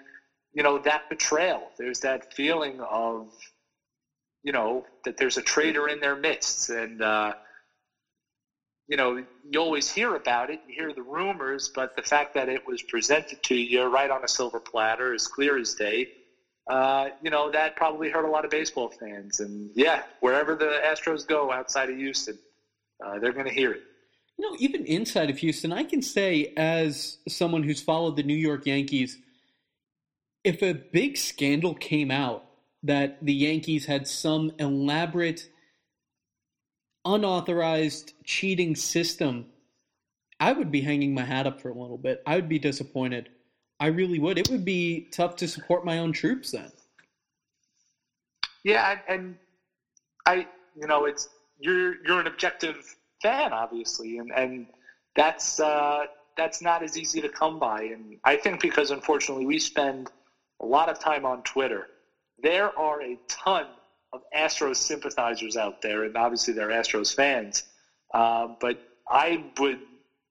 you 0.53 0.63
know, 0.63 0.79
that 0.79 1.03
betrayal. 1.09 1.71
There's 1.77 1.99
that 2.01 2.33
feeling 2.33 2.79
of 2.81 3.29
you 4.43 4.51
know 4.51 4.83
that 5.05 5.17
there's 5.17 5.37
a 5.37 5.41
traitor 5.41 5.87
in 5.89 5.99
their 5.99 6.15
midst, 6.15 6.69
and 6.69 7.01
uh, 7.01 7.33
you 8.87 8.95
know 8.95 9.21
you 9.49 9.59
always 9.59 9.89
hear 9.91 10.15
about 10.15 10.51
it, 10.51 10.59
you 10.67 10.75
hear 10.75 10.93
the 10.93 11.01
rumors, 11.01 11.69
but 11.73 11.95
the 11.95 12.03
fact 12.03 12.35
that 12.35 12.47
it 12.47 12.61
was 12.67 12.81
presented 12.83 13.41
to 13.43 13.55
you 13.55 13.83
right 13.83 14.11
on 14.11 14.23
a 14.23 14.27
silver 14.27 14.59
platter, 14.59 15.13
as 15.15 15.27
clear 15.27 15.57
as 15.57 15.73
day, 15.73 16.07
uh, 16.69 17.07
you 17.21 17.31
know, 17.31 17.49
that 17.51 17.75
probably 17.75 18.09
hurt 18.09 18.25
a 18.25 18.29
lot 18.29 18.45
of 18.45 18.51
baseball 18.51 18.91
fans. 18.99 19.39
And 19.39 19.71
yeah, 19.75 20.03
wherever 20.19 20.55
the 20.55 20.79
Astros 20.83 21.25
go 21.27 21.51
outside 21.51 21.89
of 21.89 21.95
Houston, 21.97 22.37
uh, 23.05 23.19
they're 23.19 23.33
going 23.33 23.47
to 23.47 23.53
hear 23.53 23.73
it. 23.73 23.81
You 24.37 24.49
know, 24.49 24.57
even 24.59 24.85
inside 24.85 25.29
of 25.29 25.37
Houston, 25.37 25.71
I 25.71 25.83
can 25.83 26.01
say, 26.01 26.53
as 26.57 27.17
someone 27.27 27.63
who's 27.63 27.81
followed 27.81 28.17
the 28.17 28.23
New 28.23 28.35
York 28.35 28.65
Yankees, 28.65 29.17
if 30.43 30.61
a 30.61 30.73
big 30.73 31.17
scandal 31.17 31.73
came 31.73 32.11
out 32.11 32.45
that 32.83 33.17
the 33.23 33.33
Yankees 33.33 33.85
had 33.85 34.07
some 34.07 34.51
elaborate, 34.59 35.49
unauthorized 37.05 38.13
cheating 38.23 38.75
system, 38.75 39.47
I 40.39 40.51
would 40.51 40.71
be 40.71 40.81
hanging 40.81 41.13
my 41.13 41.23
hat 41.23 41.47
up 41.47 41.61
for 41.61 41.69
a 41.69 41.73
little 41.73 41.97
bit. 41.97 42.21
I 42.25 42.35
would 42.35 42.49
be 42.49 42.59
disappointed. 42.59 43.29
I 43.79 43.87
really 43.87 44.19
would. 44.19 44.37
It 44.37 44.49
would 44.49 44.65
be 44.65 45.07
tough 45.11 45.35
to 45.37 45.47
support 45.47 45.85
my 45.85 45.99
own 45.99 46.11
troops 46.13 46.51
then. 46.51 46.71
Yeah, 48.63 48.99
and 49.07 49.37
I, 50.25 50.47
you 50.75 50.87
know, 50.87 51.05
it's 51.05 51.29
you're 51.59 52.03
you're 52.05 52.19
an 52.19 52.27
objective 52.27 52.95
fan, 53.21 53.53
obviously, 53.53 54.17
and 54.17 54.31
and 54.35 54.67
that's 55.15 55.59
uh, 55.59 56.05
that's 56.37 56.61
not 56.61 56.83
as 56.83 56.97
easy 56.97 57.21
to 57.21 57.29
come 57.29 57.59
by. 57.59 57.83
And 57.83 58.17
I 58.23 58.37
think 58.37 58.61
because 58.61 58.91
unfortunately 58.91 59.45
we 59.45 59.59
spend 59.59 60.09
a 60.61 60.65
lot 60.65 60.89
of 60.89 60.99
time 60.99 61.25
on 61.25 61.41
Twitter, 61.43 61.87
there 62.41 62.77
are 62.77 63.01
a 63.01 63.17
ton 63.27 63.67
of 64.13 64.21
Astros 64.35 64.77
sympathizers 64.77 65.57
out 65.57 65.81
there, 65.81 66.03
and 66.03 66.15
obviously 66.15 66.53
they're 66.53 66.69
Astros 66.69 67.13
fans. 67.13 67.63
Uh, 68.13 68.47
but 68.59 68.77
I 69.09 69.43
would 69.59 69.79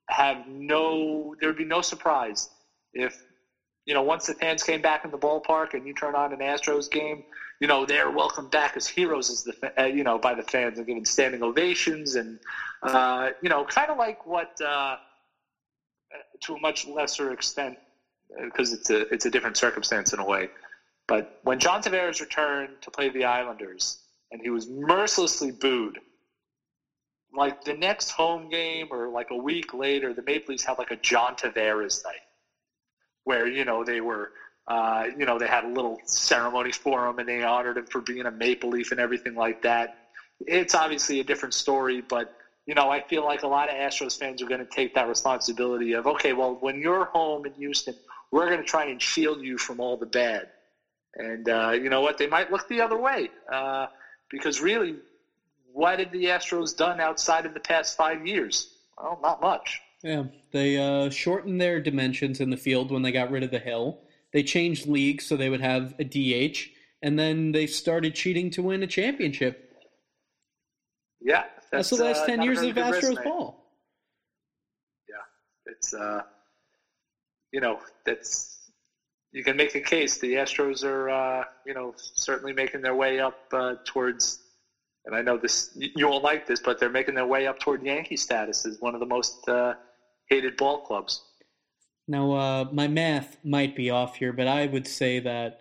have 0.08 0.46
no, 0.46 1.34
there 1.40 1.48
would 1.48 1.56
be 1.56 1.64
no 1.64 1.80
surprise 1.82 2.48
if 2.92 3.16
you 3.86 3.92
know, 3.92 4.02
once 4.02 4.26
the 4.26 4.34
fans 4.34 4.62
came 4.62 4.80
back 4.80 5.04
in 5.04 5.10
the 5.10 5.18
ballpark 5.18 5.74
and 5.74 5.86
you 5.86 5.92
turn 5.94 6.14
on 6.14 6.32
an 6.32 6.38
Astros 6.38 6.90
game, 6.90 7.22
you 7.60 7.66
know, 7.66 7.86
they're 7.86 8.10
welcomed 8.10 8.50
back 8.50 8.76
as 8.76 8.86
heroes 8.86 9.30
as 9.30 9.44
the, 9.44 9.54
uh, 9.80 9.84
you 9.84 10.02
know, 10.04 10.18
by 10.18 10.34
the 10.34 10.42
fans 10.42 10.78
and 10.78 10.86
given 10.86 11.04
standing 11.04 11.42
ovations 11.42 12.14
and, 12.16 12.38
uh, 12.82 13.30
you 13.40 13.48
know, 13.48 13.64
kind 13.64 13.90
of 13.90 13.96
like 13.96 14.26
what, 14.26 14.48
uh, 14.60 14.96
to 16.40 16.54
a 16.54 16.60
much 16.60 16.86
lesser 16.86 17.32
extent, 17.32 17.78
because 18.42 18.72
uh, 18.72 18.76
it's 18.76 18.90
a 18.90 19.14
it's 19.14 19.26
a 19.26 19.30
different 19.30 19.56
circumstance 19.56 20.12
in 20.12 20.18
a 20.18 20.24
way. 20.24 20.48
But 21.06 21.26
when 21.42 21.58
John 21.58 21.82
Tavares 21.82 22.20
returned 22.20 22.80
to 22.82 22.90
play 22.90 23.10
the 23.10 23.24
Islanders, 23.24 23.98
and 24.30 24.40
he 24.40 24.50
was 24.50 24.68
mercilessly 24.68 25.50
booed, 25.50 25.98
like 27.36 27.62
the 27.64 27.74
next 27.74 28.10
home 28.10 28.48
game 28.48 28.88
or 28.90 29.08
like 29.08 29.30
a 29.30 29.36
week 29.36 29.74
later, 29.74 30.14
the 30.14 30.22
Maple 30.22 30.52
Leafs 30.52 30.64
had 30.64 30.78
like 30.78 30.90
a 30.90 30.96
John 30.96 31.34
Tavares 31.34 32.02
night 32.04 32.22
where 33.24 33.46
you 33.46 33.64
know 33.64 33.84
they 33.84 34.00
were 34.00 34.30
uh, 34.66 35.04
you 35.16 35.24
know 35.26 35.38
they 35.38 35.46
had 35.46 35.64
a 35.64 35.68
little 35.68 35.98
ceremony 36.04 36.72
for 36.72 37.06
him 37.06 37.18
and 37.18 37.28
they 37.28 37.42
honored 37.42 37.76
him 37.76 37.86
for 37.86 38.00
being 38.00 38.26
a 38.26 38.30
maple 38.30 38.70
leaf 38.70 38.90
and 38.90 39.00
everything 39.00 39.34
like 39.34 39.62
that. 39.62 39.94
It's 40.46 40.74
obviously 40.74 41.20
a 41.20 41.24
different 41.24 41.54
story 41.54 42.00
but 42.00 42.32
you 42.66 42.74
know 42.74 42.90
i 42.90 43.00
feel 43.00 43.24
like 43.24 43.42
a 43.42 43.46
lot 43.46 43.68
of 43.68 43.74
astros 43.76 44.18
fans 44.18 44.42
are 44.42 44.46
going 44.46 44.58
to 44.60 44.66
take 44.66 44.94
that 44.94 45.06
responsibility 45.06 45.92
of 45.92 46.06
okay 46.06 46.32
well 46.32 46.56
when 46.60 46.80
you're 46.80 47.04
home 47.04 47.44
in 47.44 47.52
houston 47.52 47.94
we're 48.34 48.48
going 48.48 48.58
to 48.58 48.66
try 48.66 48.86
and 48.86 49.00
shield 49.00 49.40
you 49.40 49.56
from 49.56 49.78
all 49.78 49.96
the 49.96 50.06
bad. 50.06 50.48
And 51.14 51.48
uh, 51.48 51.70
you 51.70 51.88
know 51.88 52.00
what? 52.00 52.18
They 52.18 52.26
might 52.26 52.50
look 52.50 52.68
the 52.68 52.80
other 52.80 52.98
way 52.98 53.30
uh, 53.50 53.86
because 54.28 54.60
really 54.60 54.96
what 55.72 56.00
have 56.00 56.10
the 56.10 56.24
astros 56.24 56.76
done 56.76 57.00
outside 57.00 57.46
of 57.46 57.54
the 57.54 57.60
past 57.60 57.96
five 57.96 58.26
years? 58.26 58.74
Well 59.00 59.20
not 59.22 59.40
much. 59.40 59.80
Yeah, 60.02 60.24
they 60.50 60.76
uh, 60.78 61.10
shortened 61.10 61.60
their 61.60 61.80
dimensions 61.80 62.40
in 62.40 62.50
the 62.50 62.56
field 62.56 62.90
when 62.90 63.02
they 63.02 63.12
got 63.12 63.30
rid 63.30 63.44
of 63.44 63.52
the 63.52 63.60
hill. 63.60 64.00
They 64.34 64.42
changed 64.42 64.86
leagues 64.86 65.24
so 65.24 65.36
they 65.36 65.48
would 65.48 65.62
have 65.62 65.94
a 65.98 66.04
DH, 66.04 66.58
and 67.02 67.16
then 67.18 67.52
they 67.52 67.66
started 67.66 68.14
cheating 68.14 68.50
to 68.50 68.62
win 68.62 68.82
a 68.82 68.86
championship. 68.86 69.72
Yeah, 71.22 71.44
that's, 71.70 71.88
that's 71.88 71.90
the 71.90 72.04
last 72.04 72.24
uh, 72.24 72.26
ten 72.26 72.42
years 72.42 72.60
of 72.60 72.74
Astros 72.74 72.94
resume. 72.94 73.24
ball. 73.24 73.64
Yeah, 75.08 75.72
it's 75.72 75.94
uh, 75.94 76.22
you 77.52 77.60
know 77.60 77.78
that's 78.04 78.70
you 79.32 79.44
can 79.44 79.56
make 79.56 79.76
a 79.76 79.80
case. 79.80 80.18
The 80.18 80.34
Astros 80.34 80.84
are 80.84 81.08
uh, 81.08 81.44
you 81.64 81.72
know 81.72 81.94
certainly 81.96 82.52
making 82.52 82.82
their 82.82 82.96
way 82.96 83.20
up 83.20 83.38
uh, 83.52 83.76
towards 83.86 84.40
and 85.06 85.14
I 85.14 85.22
know 85.22 85.36
this 85.36 85.70
you 85.74 86.08
won't 86.08 86.24
like 86.24 86.46
this, 86.46 86.60
but 86.60 86.80
they're 86.80 86.90
making 86.90 87.14
their 87.14 87.26
way 87.26 87.46
up 87.46 87.60
toward 87.60 87.84
Yankee 87.84 88.16
status 88.16 88.66
as 88.66 88.80
one 88.80 88.94
of 88.94 89.00
the 89.00 89.06
most 89.06 89.48
uh, 89.48 89.74
hated 90.28 90.56
ball 90.56 90.80
clubs. 90.80 91.22
Now, 92.06 92.32
uh, 92.32 92.64
my 92.72 92.88
math 92.88 93.38
might 93.44 93.74
be 93.74 93.90
off 93.90 94.16
here, 94.16 94.32
but 94.32 94.46
I 94.46 94.66
would 94.66 94.86
say 94.86 95.20
that 95.20 95.60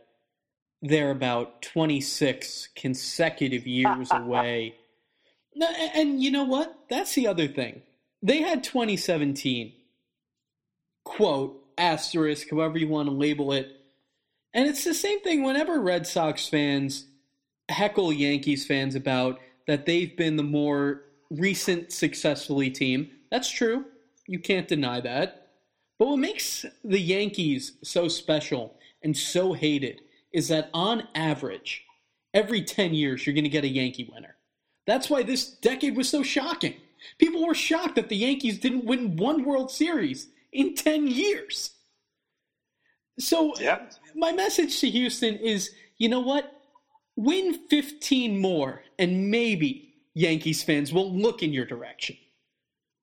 they're 0.81 1.11
about 1.11 1.61
26 1.61 2.69
consecutive 2.75 3.65
years 3.65 4.09
away. 4.11 4.75
And 5.95 6.19
you 6.19 6.31
know 6.31 6.45
what? 6.45 6.75
That's 6.89 7.13
the 7.13 7.27
other 7.27 7.47
thing. 7.47 7.83
They 8.23 8.41
had 8.41 8.63
2017, 8.63 9.71
quote, 11.03 11.63
asterisk, 11.77 12.49
however 12.49 12.79
you 12.79 12.87
want 12.87 13.07
to 13.07 13.13
label 13.13 13.53
it. 13.53 13.71
And 14.51 14.67
it's 14.67 14.83
the 14.83 14.95
same 14.95 15.21
thing 15.21 15.43
whenever 15.43 15.79
Red 15.79 16.07
Sox 16.07 16.47
fans 16.47 17.05
heckle 17.69 18.11
Yankees 18.11 18.65
fans 18.65 18.95
about 18.95 19.39
that 19.67 19.85
they've 19.85 20.17
been 20.17 20.35
the 20.35 20.43
more 20.43 21.03
recent 21.29 21.91
successfully 21.91 22.69
team. 22.69 23.09
That's 23.31 23.49
true. 23.49 23.85
You 24.27 24.39
can't 24.39 24.67
deny 24.67 25.01
that. 25.01 25.42
But 26.03 26.09
what 26.09 26.19
makes 26.19 26.65
the 26.83 26.99
Yankees 26.99 27.77
so 27.81 28.09
special 28.09 28.75
and 29.03 29.15
so 29.15 29.53
hated 29.53 30.01
is 30.33 30.49
that 30.49 30.69
on 30.73 31.07
average, 31.15 31.85
every 32.33 32.61
10 32.61 32.93
years, 32.93 33.25
you're 33.25 33.33
going 33.33 33.45
to 33.45 33.49
get 33.49 33.63
a 33.63 33.69
Yankee 33.69 34.11
winner. 34.13 34.35
That's 34.85 35.09
why 35.09 35.23
this 35.23 35.47
decade 35.47 35.95
was 35.95 36.09
so 36.09 36.21
shocking. 36.21 36.73
People 37.19 37.47
were 37.47 37.55
shocked 37.55 37.95
that 37.95 38.09
the 38.09 38.17
Yankees 38.17 38.59
didn't 38.59 38.83
win 38.83 39.15
one 39.15 39.45
World 39.45 39.71
Series 39.71 40.27
in 40.51 40.75
10 40.75 41.07
years. 41.07 41.71
So, 43.17 43.53
my 44.13 44.33
message 44.33 44.81
to 44.81 44.89
Houston 44.89 45.37
is 45.37 45.71
you 45.99 46.09
know 46.09 46.19
what? 46.19 46.51
Win 47.15 47.53
15 47.69 48.39
more, 48.39 48.83
and 48.99 49.31
maybe 49.31 49.93
Yankees 50.15 50.63
fans 50.63 50.91
will 50.91 51.17
look 51.17 51.41
in 51.43 51.53
your 51.53 51.65
direction. 51.65 52.17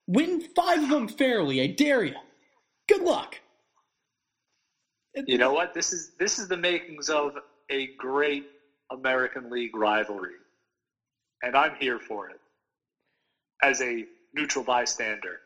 Win 0.07 0.43
five 0.55 0.83
of 0.83 0.91
them 0.91 1.09
fairly. 1.09 1.63
I 1.63 1.69
dare 1.69 2.05
you. 2.05 2.17
Good 2.91 3.03
luck. 3.03 3.41
You 5.27 5.39
know 5.39 5.53
what? 5.53 5.75
This 5.75 5.93
is 5.93 6.11
this 6.19 6.41
is 6.41 6.49
the 6.49 6.57
makings 6.57 7.09
of 7.09 7.33
a 7.71 7.89
great 7.97 8.45
American 8.91 9.49
League 9.49 9.77
rivalry, 9.77 10.35
and 11.43 11.57
I'm 11.57 11.75
here 11.79 12.01
for 12.01 12.29
it 12.31 12.41
as 13.63 13.81
a 13.81 14.05
neutral 14.35 14.65
bystander. 14.65 15.41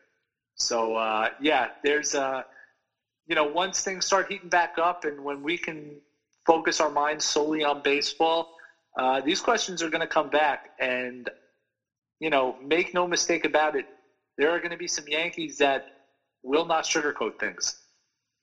So 0.55 0.95
uh, 0.95 1.29
yeah, 1.39 1.67
there's 1.83 2.15
uh, 2.15 2.41
you 3.27 3.35
know 3.35 3.45
once 3.45 3.81
things 3.81 4.05
start 4.05 4.25
heating 4.27 4.49
back 4.49 4.79
up, 4.81 5.05
and 5.05 5.23
when 5.23 5.43
we 5.43 5.57
can 5.57 6.01
focus 6.47 6.81
our 6.81 6.89
minds 6.89 7.25
solely 7.25 7.63
on 7.63 7.81
baseball, 7.83 8.47
uh, 8.99 9.21
these 9.21 9.39
questions 9.39 9.83
are 9.83 9.89
going 9.89 10.01
to 10.01 10.07
come 10.07 10.29
back, 10.29 10.69
and 10.79 11.29
you 12.19 12.31
know, 12.31 12.55
make 12.59 12.93
no 12.93 13.07
mistake 13.07 13.45
about 13.45 13.75
it 13.75 13.85
there 14.37 14.51
are 14.51 14.59
going 14.59 14.71
to 14.71 14.77
be 14.77 14.87
some 14.87 15.05
Yankees 15.07 15.57
that 15.57 15.83
will 16.45 16.65
not 16.65 16.85
sugarcoat 16.85 17.39
things. 17.39 17.75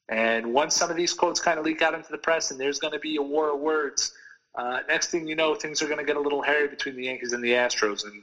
And 0.09 0.53
once 0.53 0.75
some 0.75 0.91
of 0.91 0.97
these 0.97 1.15
quotes 1.15 1.41
kind 1.41 1.59
of 1.59 1.65
leak 1.65 1.81
out 1.81 1.95
into 1.95 2.11
the 2.11 2.19
press 2.19 2.51
and 2.51 2.61
there's 2.61 2.79
going 2.79 2.93
to 2.93 2.99
be 2.99 3.17
a 3.17 3.23
war 3.23 3.55
of 3.55 3.61
words, 3.61 4.13
uh, 4.57 4.81
next 4.89 5.11
thing 5.11 5.27
you 5.27 5.37
know, 5.37 5.55
things 5.55 5.81
are 5.81 5.87
going 5.87 5.99
to 5.99 6.05
get 6.05 6.17
a 6.17 6.21
little 6.21 6.43
hairy 6.43 6.69
between 6.69 6.97
the 6.97 7.05
Yankees 7.05 7.33
and 7.33 7.43
the 7.43 7.53
Astros. 7.53 8.05
And 8.05 8.23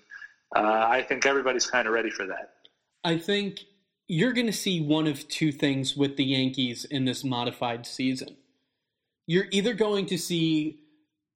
uh, 0.55 0.85
I 0.87 1.01
think 1.01 1.25
everybody's 1.25 1.65
kind 1.65 1.87
of 1.87 1.93
ready 1.93 2.11
for 2.11 2.27
that. 2.27 2.51
I 3.03 3.17
think 3.17 3.61
you're 4.07 4.33
going 4.33 4.47
to 4.47 4.53
see 4.53 4.81
one 4.81 5.07
of 5.07 5.27
two 5.29 5.51
things 5.51 5.95
with 5.95 6.17
the 6.17 6.25
Yankees 6.25 6.85
in 6.85 7.05
this 7.05 7.23
modified 7.23 7.85
season. 7.85 8.35
You're 9.25 9.47
either 9.51 9.73
going 9.73 10.07
to 10.07 10.17
see 10.17 10.79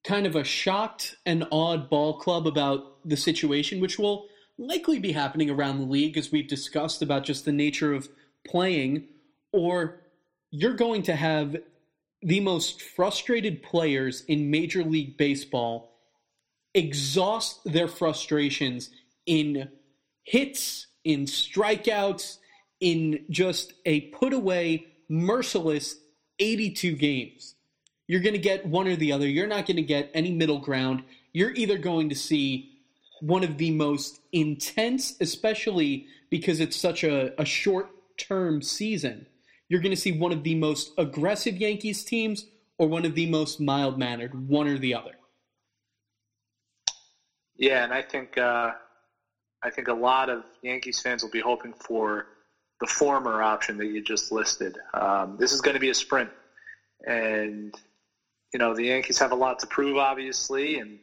kind 0.03 0.25
of 0.25 0.35
a 0.35 0.43
shocked 0.43 1.15
and 1.25 1.47
awed 1.51 1.89
ball 1.89 2.19
club 2.19 2.45
about 2.45 3.07
the 3.07 3.15
situation, 3.15 3.79
which 3.79 3.97
will 3.97 4.27
likely 4.57 4.99
be 4.99 5.13
happening 5.13 5.49
around 5.49 5.79
the 5.79 5.85
league, 5.85 6.17
as 6.17 6.31
we've 6.31 6.47
discussed 6.47 7.01
about 7.01 7.23
just 7.23 7.45
the 7.45 7.51
nature 7.51 7.93
of 7.93 8.09
playing, 8.47 9.07
or 9.51 10.01
you're 10.51 10.73
going 10.73 11.03
to 11.03 11.15
have 11.15 11.57
the 12.21 12.39
most 12.39 12.81
frustrated 12.81 13.63
players 13.63 14.23
in 14.27 14.49
Major 14.49 14.83
League 14.83 15.17
Baseball 15.17 15.91
exhaust 16.73 17.63
their 17.65 17.87
frustrations 17.87 18.89
in 19.25 19.69
hits, 20.23 20.87
in 21.03 21.25
strikeouts, 21.25 22.37
in 22.79 23.25
just 23.29 23.73
a 23.85 24.01
put 24.01 24.33
away, 24.33 24.87
merciless 25.09 25.95
82 26.39 26.95
games. 26.95 27.55
You're 28.07 28.21
going 28.21 28.33
to 28.33 28.39
get 28.39 28.65
one 28.65 28.87
or 28.87 28.95
the 28.95 29.11
other. 29.11 29.27
You're 29.27 29.47
not 29.47 29.65
going 29.65 29.77
to 29.77 29.83
get 29.83 30.11
any 30.13 30.31
middle 30.31 30.59
ground. 30.59 31.03
You're 31.31 31.53
either 31.53 31.77
going 31.77 32.09
to 32.09 32.15
see 32.15 32.73
one 33.21 33.43
of 33.43 33.57
the 33.57 33.71
most 33.71 34.19
intense, 34.33 35.15
especially 35.21 36.07
because 36.29 36.59
it's 36.59 36.75
such 36.75 37.03
a, 37.03 37.39
a 37.39 37.45
short 37.45 37.89
term 38.17 38.61
season. 38.61 39.27
You're 39.69 39.81
going 39.81 39.95
to 39.95 40.01
see 40.01 40.17
one 40.17 40.31
of 40.31 40.43
the 40.43 40.55
most 40.55 40.91
aggressive 40.97 41.57
Yankees 41.57 42.03
teams, 42.03 42.45
or 42.77 42.87
one 42.87 43.05
of 43.05 43.15
the 43.15 43.29
most 43.29 43.59
mild 43.59 43.97
mannered, 43.97 44.47
one 44.47 44.67
or 44.67 44.77
the 44.77 44.93
other. 44.93 45.13
Yeah, 47.55 47.83
and 47.83 47.93
I 47.93 48.01
think 48.01 48.37
uh, 48.37 48.71
I 49.63 49.69
think 49.69 49.87
a 49.87 49.93
lot 49.93 50.29
of 50.29 50.43
Yankees 50.61 51.01
fans 51.01 51.23
will 51.23 51.31
be 51.31 51.39
hoping 51.39 51.73
for 51.73 52.27
the 52.81 52.87
former 52.87 53.41
option 53.41 53.77
that 53.77 53.85
you 53.85 54.03
just 54.03 54.31
listed. 54.31 54.77
Um, 54.93 55.37
this 55.39 55.53
is 55.53 55.61
going 55.61 55.75
to 55.75 55.79
be 55.79 55.89
a 55.89 55.93
sprint, 55.93 56.29
and 57.07 57.73
you 58.53 58.59
know 58.59 58.75
the 58.75 58.85
Yankees 58.85 59.19
have 59.19 59.31
a 59.31 59.35
lot 59.35 59.59
to 59.59 59.67
prove, 59.67 59.97
obviously, 59.97 60.79
and 60.79 60.99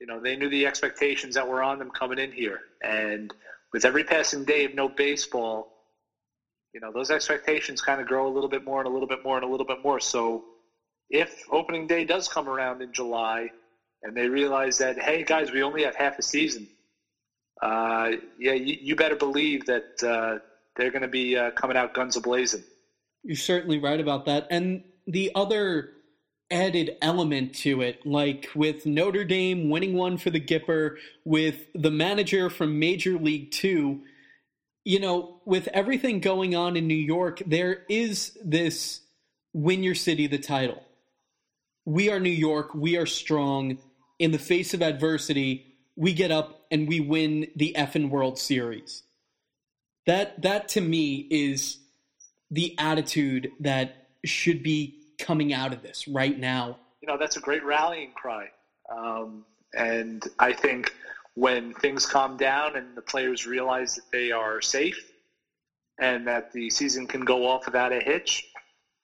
you 0.00 0.06
know 0.06 0.20
they 0.20 0.36
knew 0.36 0.48
the 0.48 0.66
expectations 0.66 1.34
that 1.34 1.48
were 1.48 1.62
on 1.62 1.78
them 1.78 1.90
coming 1.90 2.18
in 2.18 2.30
here, 2.30 2.60
and 2.82 3.32
with 3.72 3.84
every 3.84 4.04
passing 4.04 4.44
day 4.44 4.64
of 4.64 4.74
no 4.74 4.88
baseball, 4.88 5.75
you 6.72 6.80
know 6.80 6.92
those 6.92 7.10
expectations 7.10 7.80
kind 7.80 8.00
of 8.00 8.06
grow 8.06 8.26
a 8.28 8.32
little 8.32 8.50
bit 8.50 8.64
more 8.64 8.80
and 8.80 8.88
a 8.88 8.92
little 8.92 9.08
bit 9.08 9.24
more 9.24 9.36
and 9.36 9.44
a 9.44 9.48
little 9.48 9.66
bit 9.66 9.82
more. 9.82 10.00
So 10.00 10.44
if 11.10 11.44
opening 11.50 11.86
day 11.86 12.04
does 12.04 12.28
come 12.28 12.48
around 12.48 12.82
in 12.82 12.92
July, 12.92 13.50
and 14.02 14.16
they 14.16 14.28
realize 14.28 14.78
that 14.78 14.98
hey 14.98 15.24
guys, 15.24 15.52
we 15.52 15.62
only 15.62 15.84
have 15.84 15.94
half 15.94 16.18
a 16.18 16.22
season. 16.22 16.68
Uh, 17.60 18.12
yeah, 18.38 18.52
you, 18.52 18.76
you, 18.80 18.96
better 18.96 19.16
believe 19.16 19.64
that 19.64 20.02
uh, 20.02 20.38
they're 20.76 20.90
going 20.90 21.02
to 21.02 21.08
be 21.08 21.36
uh, 21.36 21.50
coming 21.52 21.74
out 21.74 21.94
guns 21.94 22.14
a 22.16 22.20
blazing. 22.20 22.62
You're 23.22 23.34
certainly 23.34 23.78
right 23.78 23.98
about 23.98 24.26
that. 24.26 24.46
And 24.50 24.84
the 25.06 25.32
other 25.34 25.90
added 26.50 26.96
element 27.00 27.54
to 27.54 27.80
it, 27.80 28.04
like 28.06 28.48
with 28.54 28.86
Notre 28.86 29.24
Dame 29.24 29.70
winning 29.70 29.94
one 29.94 30.18
for 30.18 30.30
the 30.30 30.40
Gipper, 30.40 30.96
with 31.24 31.66
the 31.74 31.90
manager 31.90 32.50
from 32.50 32.78
Major 32.78 33.18
League 33.18 33.50
Two, 33.52 34.02
you 34.86 35.00
know, 35.00 35.40
with 35.44 35.66
everything 35.74 36.20
going 36.20 36.54
on 36.54 36.76
in 36.76 36.86
New 36.86 36.94
York, 36.94 37.42
there 37.44 37.82
is 37.88 38.38
this 38.44 39.00
win 39.52 39.82
your 39.82 39.96
city 39.96 40.28
the 40.28 40.38
title. 40.38 40.80
We 41.84 42.08
are 42.08 42.20
New 42.20 42.30
York. 42.30 42.72
We 42.72 42.96
are 42.96 43.04
strong. 43.04 43.78
In 44.20 44.30
the 44.30 44.38
face 44.38 44.74
of 44.74 44.82
adversity, 44.82 45.74
we 45.96 46.12
get 46.12 46.30
up 46.30 46.66
and 46.70 46.86
we 46.86 47.00
win 47.00 47.48
the 47.56 47.74
effing 47.76 48.10
World 48.10 48.38
Series. 48.38 49.02
That 50.06 50.40
that 50.42 50.68
to 50.70 50.80
me 50.80 51.26
is 51.30 51.78
the 52.52 52.76
attitude 52.78 53.50
that 53.58 54.06
should 54.24 54.62
be 54.62 55.00
coming 55.18 55.52
out 55.52 55.72
of 55.72 55.82
this 55.82 56.06
right 56.06 56.38
now. 56.38 56.78
You 57.00 57.08
know, 57.08 57.18
that's 57.18 57.36
a 57.36 57.40
great 57.40 57.64
rallying 57.64 58.12
cry. 58.12 58.50
Um, 58.88 59.44
and 59.76 60.22
I 60.38 60.52
think 60.52 60.94
when 61.36 61.74
things 61.74 62.06
calm 62.06 62.36
down 62.36 62.76
and 62.76 62.96
the 62.96 63.02
players 63.02 63.46
realize 63.46 63.94
that 63.94 64.04
they 64.10 64.32
are 64.32 64.60
safe 64.62 64.98
and 66.00 66.26
that 66.26 66.50
the 66.52 66.70
season 66.70 67.06
can 67.06 67.20
go 67.20 67.46
off 67.46 67.66
without 67.66 67.92
a 67.92 68.00
hitch, 68.00 68.42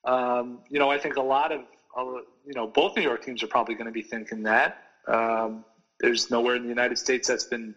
um, 0.03 0.59
you 0.67 0.79
know, 0.79 0.89
I 0.89 0.97
think 0.97 1.15
a 1.15 1.21
lot 1.21 1.51
of, 1.51 1.61
you 1.95 2.53
know, 2.55 2.65
both 2.65 2.95
New 2.97 3.03
York 3.03 3.23
teams 3.23 3.43
are 3.43 3.47
probably 3.47 3.75
going 3.75 3.85
to 3.85 3.91
be 3.91 4.01
thinking 4.01 4.43
that. 4.43 4.73
Um, 5.07 5.63
there's 5.99 6.31
nowhere 6.31 6.55
in 6.55 6.63
the 6.63 6.69
United 6.69 6.97
States 6.97 7.27
that's 7.27 7.43
been 7.43 7.75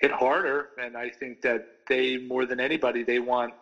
hit 0.00 0.10
harder, 0.10 0.68
and 0.78 0.96
I 0.96 1.10
think 1.10 1.42
that 1.42 1.60
they 1.86 2.16
more 2.16 2.46
than 2.46 2.58
anybody 2.58 3.02
they 3.02 3.18
want 3.18 3.52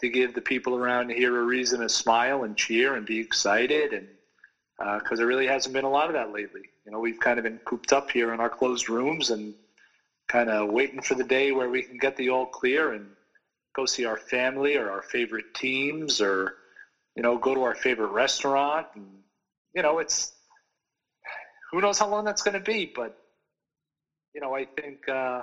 to 0.00 0.08
give 0.08 0.34
the 0.34 0.40
people 0.40 0.76
around 0.76 1.10
here 1.10 1.36
a 1.36 1.42
reason 1.42 1.80
to 1.80 1.88
smile 1.88 2.44
and 2.44 2.56
cheer 2.56 2.94
and 2.94 3.04
be 3.04 3.18
excited, 3.18 3.92
and 3.92 4.06
because 4.78 5.12
uh, 5.12 5.16
there 5.16 5.26
really 5.26 5.48
hasn't 5.48 5.74
been 5.74 5.84
a 5.84 5.90
lot 5.90 6.06
of 6.06 6.14
that 6.14 6.30
lately. 6.30 6.62
You 6.86 6.92
know, 6.92 7.00
we've 7.00 7.18
kind 7.18 7.38
of 7.38 7.42
been 7.42 7.58
cooped 7.64 7.92
up 7.92 8.10
here 8.10 8.32
in 8.32 8.40
our 8.40 8.48
closed 8.48 8.88
rooms 8.88 9.30
and 9.30 9.54
kind 10.30 10.48
of 10.48 10.70
waiting 10.70 11.00
for 11.00 11.14
the 11.14 11.24
day 11.24 11.52
where 11.52 11.68
we 11.68 11.82
can 11.82 11.96
get 11.96 12.14
the 12.16 12.30
all 12.30 12.46
clear 12.46 12.92
and 12.92 13.10
go 13.74 13.86
see 13.86 14.04
our 14.04 14.16
family 14.16 14.76
or 14.76 14.90
our 14.90 15.02
favorite 15.02 15.46
teams 15.54 16.20
or 16.20 16.54
you 17.16 17.22
know 17.22 17.36
go 17.38 17.54
to 17.54 17.62
our 17.62 17.74
favorite 17.74 18.12
restaurant 18.12 18.86
and 18.94 19.06
you 19.74 19.82
know 19.82 19.98
it's 19.98 20.32
who 21.70 21.80
knows 21.80 21.98
how 21.98 22.08
long 22.08 22.24
that's 22.24 22.42
going 22.42 22.54
to 22.54 22.60
be 22.60 22.90
but 22.94 23.12
you 24.34 24.40
know 24.40 24.54
i 24.54 24.66
think 24.80 25.08
uh, 25.08 25.42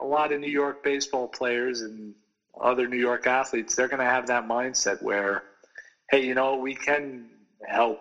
a 0.00 0.04
lot 0.04 0.32
of 0.32 0.40
New 0.40 0.50
York 0.50 0.82
baseball 0.82 1.28
players 1.28 1.80
and 1.82 2.14
other 2.60 2.86
New 2.86 2.98
York 2.98 3.26
athletes, 3.26 3.74
they're 3.74 3.88
going 3.88 4.00
to 4.00 4.04
have 4.04 4.26
that 4.26 4.44
mindset 4.44 5.00
where, 5.00 5.42
hey, 6.10 6.24
you 6.24 6.34
know, 6.34 6.56
we 6.56 6.74
can 6.74 7.28
help 7.66 7.98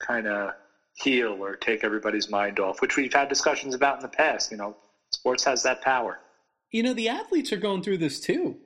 kind 0.00 0.26
of 0.26 0.52
heal 0.94 1.36
or 1.40 1.56
take 1.56 1.84
everybody's 1.84 2.28
mind 2.28 2.58
off, 2.58 2.80
which 2.80 2.96
we've 2.96 3.12
had 3.12 3.28
discussions 3.28 3.74
about 3.74 3.96
in 3.96 4.02
the 4.02 4.08
past. 4.08 4.50
You 4.50 4.56
know, 4.56 4.76
sports 5.12 5.44
has 5.44 5.62
that 5.62 5.82
power. 5.82 6.18
You 6.70 6.82
know, 6.82 6.94
the 6.94 7.08
athletes 7.08 7.52
are 7.52 7.56
going 7.58 7.82
through 7.82 7.98
this 7.98 8.20
too. 8.20 8.56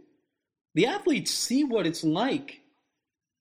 The 0.75 0.87
athletes 0.87 1.31
see 1.31 1.65
what 1.65 1.87
it's 1.87 2.05
like 2.05 2.61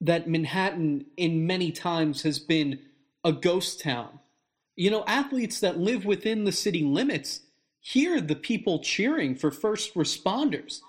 that 0.01 0.30
Manhattan, 0.30 1.06
in 1.18 1.47
many 1.47 1.72
times, 1.72 2.22
has 2.24 2.39
been 2.39 2.80
a 3.24 3.32
ghost 3.32 3.82
town. 3.82 4.20
You 4.76 4.91
know, 4.91 5.04
athletes 5.06 5.60
that 5.62 5.80
live 5.80 6.06
within 6.06 6.43
the 6.43 6.51
city 6.51 6.84
limits 6.84 7.41
hear 7.80 8.22
the 8.22 8.36
people 8.36 8.80
cheering 8.80 9.36
for 9.36 9.51
first 9.51 9.93
responders. 9.93 10.80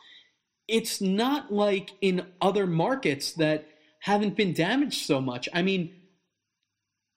It's 0.68 1.00
not 1.00 1.52
like 1.52 1.90
in 2.00 2.26
other 2.40 2.66
markets 2.66 3.32
that 3.32 3.66
haven't 4.00 4.36
been 4.36 4.52
damaged 4.52 5.06
so 5.06 5.20
much. 5.20 5.48
I 5.52 5.62
mean, 5.62 5.94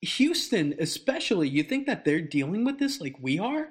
Houston, 0.01 0.75
especially, 0.79 1.49
you 1.49 1.63
think 1.63 1.85
that 1.87 2.05
they're 2.05 2.21
dealing 2.21 2.65
with 2.65 2.79
this 2.79 3.01
like 3.01 3.15
we 3.19 3.39
are? 3.39 3.69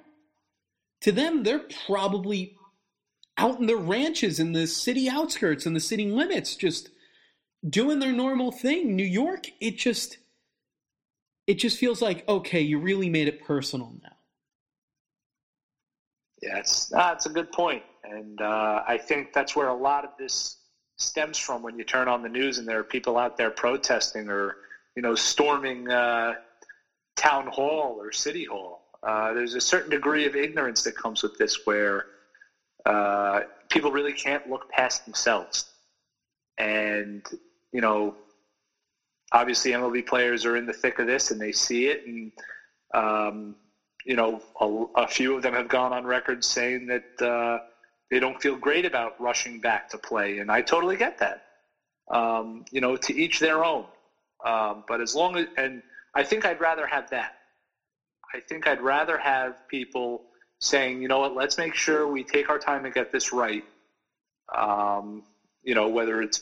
To 1.03 1.13
them, 1.13 1.43
they're 1.43 1.67
probably 1.87 2.57
out 3.39 3.61
in 3.61 3.67
the 3.67 3.77
ranches 3.77 4.41
in 4.41 4.53
the 4.53 4.67
city 4.67 5.09
outskirts 5.09 5.67
and 5.67 5.77
the 5.77 5.81
city 5.81 6.07
limits, 6.07 6.57
just 6.57 6.91
doing 7.69 7.99
their 7.99 8.13
normal 8.13 8.51
thing. 8.51 8.97
New 8.97 9.05
York, 9.05 9.47
it 9.61 9.77
just 9.77 10.19
it 11.47 11.55
just 11.55 11.79
feels 11.79 12.03
like 12.03 12.27
okay, 12.29 12.61
you 12.61 12.79
really 12.79 13.11
made 13.11 13.29
it 13.29 13.45
personal 13.45 13.93
now. 14.03 14.11
Yeah, 16.43 16.59
it's 16.59 16.93
ah, 16.95 17.17
a 17.25 17.29
good 17.29 17.51
point, 17.53 17.83
and 18.05 18.41
uh, 18.41 18.83
I 18.87 18.99
think 18.99 19.33
that's 19.33 19.57
where 19.57 19.69
a 19.69 19.75
lot 19.75 20.05
of 20.05 20.11
this 20.19 20.59
stems 20.97 21.39
from. 21.39 21.63
When 21.63 21.79
you 21.79 21.85
turn 21.85 22.09
on 22.09 22.23
the 22.23 22.29
news 22.29 22.59
and 22.59 22.69
there 22.69 22.79
are 22.79 22.85
people 22.85 23.19
out 23.19 23.37
there 23.37 23.51
protesting 23.51 24.29
or 24.29 24.57
you 24.97 25.03
know 25.03 25.15
storming 25.15 25.91
uh, 25.91 26.35
town 27.17 27.47
hall 27.47 27.99
or 28.01 28.13
city 28.13 28.45
hall, 28.45 28.86
uh, 29.03 29.33
there's 29.33 29.55
a 29.55 29.61
certain 29.61 29.91
degree 29.91 30.27
of 30.27 30.35
ignorance 30.35 30.83
that 30.83 30.97
comes 30.97 31.23
with 31.23 31.37
this, 31.39 31.59
where 31.65 32.05
uh, 32.85 33.41
people 33.71 33.91
really 33.91 34.13
can't 34.13 34.47
look 34.49 34.69
past 34.71 35.05
themselves, 35.05 35.65
and 36.59 37.25
you 37.73 37.81
know, 37.81 38.15
obviously 39.33 39.73
MLB 39.73 40.07
players 40.07 40.45
are 40.45 40.57
in 40.57 40.67
the 40.67 40.73
thick 40.73 40.99
of 40.99 41.07
this 41.07 41.31
and 41.31 41.41
they 41.41 41.53
see 41.53 41.87
it 41.87 42.03
and. 42.07 42.33
Um, 42.95 43.57
you 44.07 44.15
know, 44.15 44.41
a, 44.61 45.03
a, 45.03 45.07
few 45.09 45.35
of 45.35 45.43
them 45.43 45.53
have 45.53 45.67
gone 45.67 45.93
on 45.93 46.05
record 46.05 46.45
saying 46.45 46.87
that 46.87 47.27
uh, 47.27 47.59
they 48.11 48.21
don't 48.21 48.41
feel 48.41 48.57
great 48.57 48.85
about 48.85 49.15
rushing 49.19 49.61
back 49.61 49.89
to 49.91 49.99
play, 49.99 50.39
and 50.39 50.51
I 50.51 50.63
totally 50.63 50.97
get 50.97 51.19
that. 51.19 51.41
Um, 52.09 52.65
you 52.71 52.81
know, 52.81 52.97
to 52.97 53.15
each 53.15 53.41
their 53.41 53.65
own. 53.65 53.87
Um, 54.45 54.85
but 54.87 55.01
as 55.01 55.15
long 55.15 55.37
as, 55.37 55.47
and 55.57 55.83
I 56.15 56.23
think 56.23 56.45
I'd 56.45 56.61
rather 56.61 56.87
have 56.87 57.11
that. 57.11 57.33
I 58.37 58.41
think 58.49 58.67
I'd 58.67 58.83
rather 58.83 59.17
have 59.17 59.55
people 59.69 60.23
saying, 60.61 61.01
you 61.01 61.09
know 61.09 61.21
what, 61.21 61.35
let's 61.35 61.57
make 61.57 61.75
sure 61.75 62.07
we 62.07 62.23
take 62.23 62.51
our 62.51 62.59
time 62.59 62.85
and 62.85 62.93
get 62.93 63.11
this 63.11 63.33
right. 63.33 63.65
Um, 64.55 65.23
you 65.63 65.75
know, 65.75 65.89
whether 65.89 66.21
it's 66.21 66.41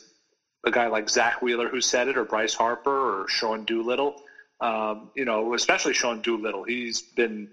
a 0.65 0.73
guy 0.73 0.89
like 0.89 1.09
Zack 1.09 1.41
Wheeler 1.41 1.69
who 1.69 1.81
said 1.81 2.09
it, 2.09 2.17
or 2.17 2.25
Bryce 2.25 2.55
Harper, 2.55 3.23
or 3.23 3.29
Sean 3.29 3.65
Doolittle. 3.65 4.17
Um, 4.61 5.11
you 5.15 5.25
know, 5.25 5.55
especially 5.55 5.95
Sean 5.95 6.21
Doolittle. 6.21 6.65
He's 6.65 7.03
been 7.15 7.49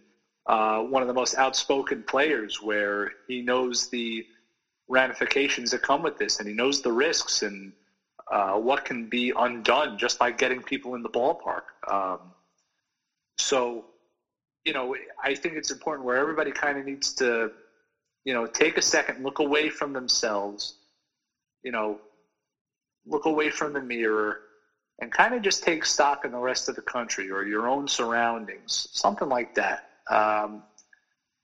uh, 0.48 0.80
one 0.80 1.04
of 1.04 1.08
the 1.08 1.14
most 1.14 1.36
outspoken 1.36 2.04
players 2.04 2.60
where 2.62 3.12
he 3.28 3.42
knows 3.42 3.90
the 3.90 4.26
ramifications 4.88 5.72
that 5.72 5.82
come 5.84 6.02
with 6.02 6.18
this 6.18 6.40
and 6.40 6.48
he 6.48 6.54
knows 6.54 6.82
the 6.82 6.92
risks 6.92 7.44
and 7.44 7.74
uh, 8.32 8.54
what 8.54 8.86
can 8.86 9.06
be 9.06 9.32
undone 9.36 9.98
just 9.98 10.18
by 10.18 10.32
getting 10.32 10.62
people 10.64 10.96
in 10.96 11.04
the 11.04 11.10
ballpark. 11.10 11.62
Um, 11.88 12.34
so, 13.38 13.86
you 14.66 14.74
know, 14.74 14.96
I 15.24 15.36
think 15.36 15.58
it's 15.58 15.72
important 15.72 16.06
where 16.06 16.18
everybody 16.18 16.52
kind 16.52 16.78
of 16.78 16.86
needs 16.86 17.14
to, 17.16 17.52
you 18.26 18.34
know, 18.34 18.48
take 18.48 18.78
a 18.78 18.82
second, 18.82 19.24
look 19.24 19.40
away 19.40 19.70
from 19.70 19.94
themselves, 19.94 20.76
you 21.64 21.72
know, 21.72 22.00
look 23.06 23.26
away 23.26 23.50
from 23.50 23.74
the 23.74 23.82
mirror 23.82 24.40
and 25.00 25.12
kind 25.12 25.34
of 25.34 25.42
just 25.42 25.64
take 25.64 25.86
stock 25.86 26.26
in 26.26 26.32
the 26.32 26.40
rest 26.40 26.70
of 26.70 26.76
the 26.76 26.82
country 26.84 27.30
or 27.32 27.44
your 27.44 27.68
own 27.68 27.88
surroundings, 27.88 28.88
something 28.92 29.30
like 29.30 29.54
that. 29.56 29.82
Um, 30.10 30.64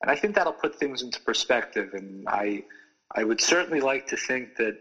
and 0.02 0.12
I 0.12 0.16
think 0.16 0.36
that'll 0.36 0.54
put 0.54 0.76
things 0.76 1.02
into 1.02 1.20
perspective. 1.22 1.90
And 1.94 2.28
I, 2.28 2.64
I 3.16 3.24
would 3.24 3.42
certainly 3.42 3.82
like 3.82 4.06
to 4.08 4.18
think 4.18 4.52
that, 4.58 4.76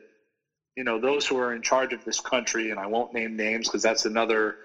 you 0.76 0.84
know, 0.84 0.98
those 0.98 1.26
who 1.26 1.38
are 1.38 1.54
in 1.54 1.62
charge 1.62 1.92
of 1.94 2.04
this 2.04 2.20
country, 2.20 2.70
and 2.70 2.78
I 2.78 2.86
won't 2.86 3.12
name 3.14 3.36
names 3.36 3.68
because 3.68 3.82
that's 3.82 4.04
another 4.04 4.56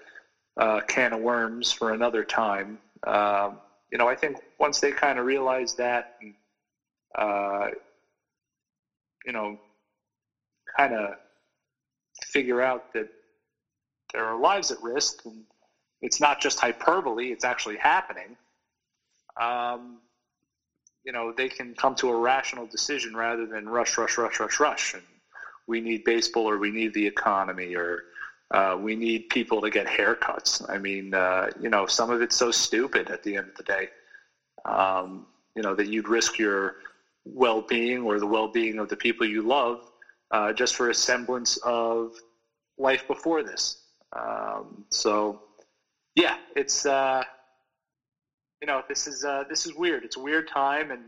uh, 0.58 0.80
can 0.88 1.12
of 1.14 1.20
worms 1.20 1.72
for 1.72 1.92
another 1.92 2.24
time. 2.24 2.78
Um, 3.06 3.58
you 3.90 3.98
know, 3.98 4.08
I 4.08 4.14
think 4.14 4.36
once 4.58 4.80
they 4.80 4.90
kind 4.92 5.18
of 5.18 5.26
realize 5.26 5.74
that, 5.74 6.06
and, 6.20 6.34
uh, 7.18 7.68
you 9.24 9.32
know, 9.32 9.56
kind 10.76 10.94
of 10.94 11.10
figure 12.24 12.62
out 12.62 12.82
that 12.94 13.06
there 14.12 14.24
are 14.24 14.38
lives 14.38 14.70
at 14.70 14.78
risk, 14.82 15.14
and 15.24 15.44
it's 16.00 16.20
not 16.20 16.40
just 16.40 16.60
hyperbole; 16.60 17.30
it's 17.32 17.44
actually 17.44 17.76
happening. 17.76 18.36
Um, 19.40 20.00
you 21.04 21.12
know, 21.12 21.32
they 21.36 21.48
can 21.48 21.74
come 21.74 21.94
to 21.96 22.08
a 22.08 22.16
rational 22.16 22.66
decision 22.66 23.14
rather 23.14 23.46
than 23.46 23.68
rush, 23.68 23.98
rush, 23.98 24.18
rush, 24.18 24.40
rush, 24.40 24.60
rush, 24.60 24.94
and 24.94 25.02
we 25.66 25.80
need 25.80 26.04
baseball 26.04 26.48
or 26.48 26.58
we 26.58 26.70
need 26.70 26.92
the 26.94 27.06
economy 27.06 27.74
or 27.74 28.02
uh, 28.52 28.76
we 28.78 28.94
need 28.94 29.28
people 29.30 29.60
to 29.60 29.70
get 29.70 29.86
haircuts. 29.86 30.62
I 30.68 30.78
mean, 30.78 31.14
uh, 31.14 31.48
you 31.58 31.70
know, 31.70 31.86
some 31.86 32.10
of 32.10 32.20
it's 32.20 32.36
so 32.36 32.50
stupid 32.50 33.10
at 33.10 33.22
the 33.22 33.36
end 33.36 33.48
of 33.48 33.54
the 33.54 33.62
day. 33.62 33.88
Um, 34.64 35.26
you 35.56 35.62
know, 35.62 35.74
that 35.74 35.88
you'd 35.88 36.08
risk 36.08 36.38
your 36.38 36.74
well-being 37.24 38.02
or 38.02 38.18
the 38.18 38.26
well-being 38.26 38.78
of 38.78 38.88
the 38.88 38.96
people 38.96 39.26
you 39.26 39.42
love 39.42 39.80
uh, 40.30 40.52
just 40.52 40.76
for 40.76 40.90
a 40.90 40.94
semblance 40.94 41.56
of 41.58 42.12
life 42.78 43.06
before 43.06 43.42
this. 43.42 43.76
Um, 44.14 44.84
so, 44.90 45.40
yeah, 46.14 46.34
it's 46.54 46.84
uh, 46.84 47.22
you 48.60 48.66
know, 48.66 48.82
this 48.88 49.06
is 49.06 49.24
uh, 49.24 49.44
this 49.48 49.66
is 49.66 49.74
weird. 49.74 50.04
It's 50.04 50.16
a 50.16 50.20
weird 50.20 50.46
time, 50.46 50.90
and 50.90 51.02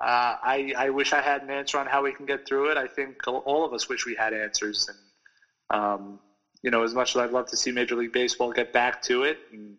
uh, 0.00 0.34
I 0.42 0.72
I 0.76 0.90
wish 0.90 1.12
I 1.12 1.20
had 1.20 1.42
an 1.42 1.50
answer 1.50 1.78
on 1.78 1.86
how 1.86 2.02
we 2.02 2.12
can 2.12 2.26
get 2.26 2.44
through 2.46 2.70
it. 2.70 2.76
I 2.76 2.86
think 2.86 3.16
all 3.26 3.64
of 3.64 3.72
us 3.72 3.88
wish 3.88 4.04
we 4.04 4.14
had 4.14 4.32
answers, 4.32 4.88
and 4.88 5.78
um, 5.80 6.20
you 6.62 6.70
know, 6.70 6.82
as 6.82 6.94
much 6.94 7.14
as 7.14 7.22
I'd 7.22 7.30
love 7.30 7.46
to 7.46 7.56
see 7.56 7.70
Major 7.70 7.96
League 7.96 8.12
Baseball 8.12 8.52
get 8.52 8.72
back 8.72 9.00
to 9.02 9.22
it 9.22 9.38
and, 9.52 9.76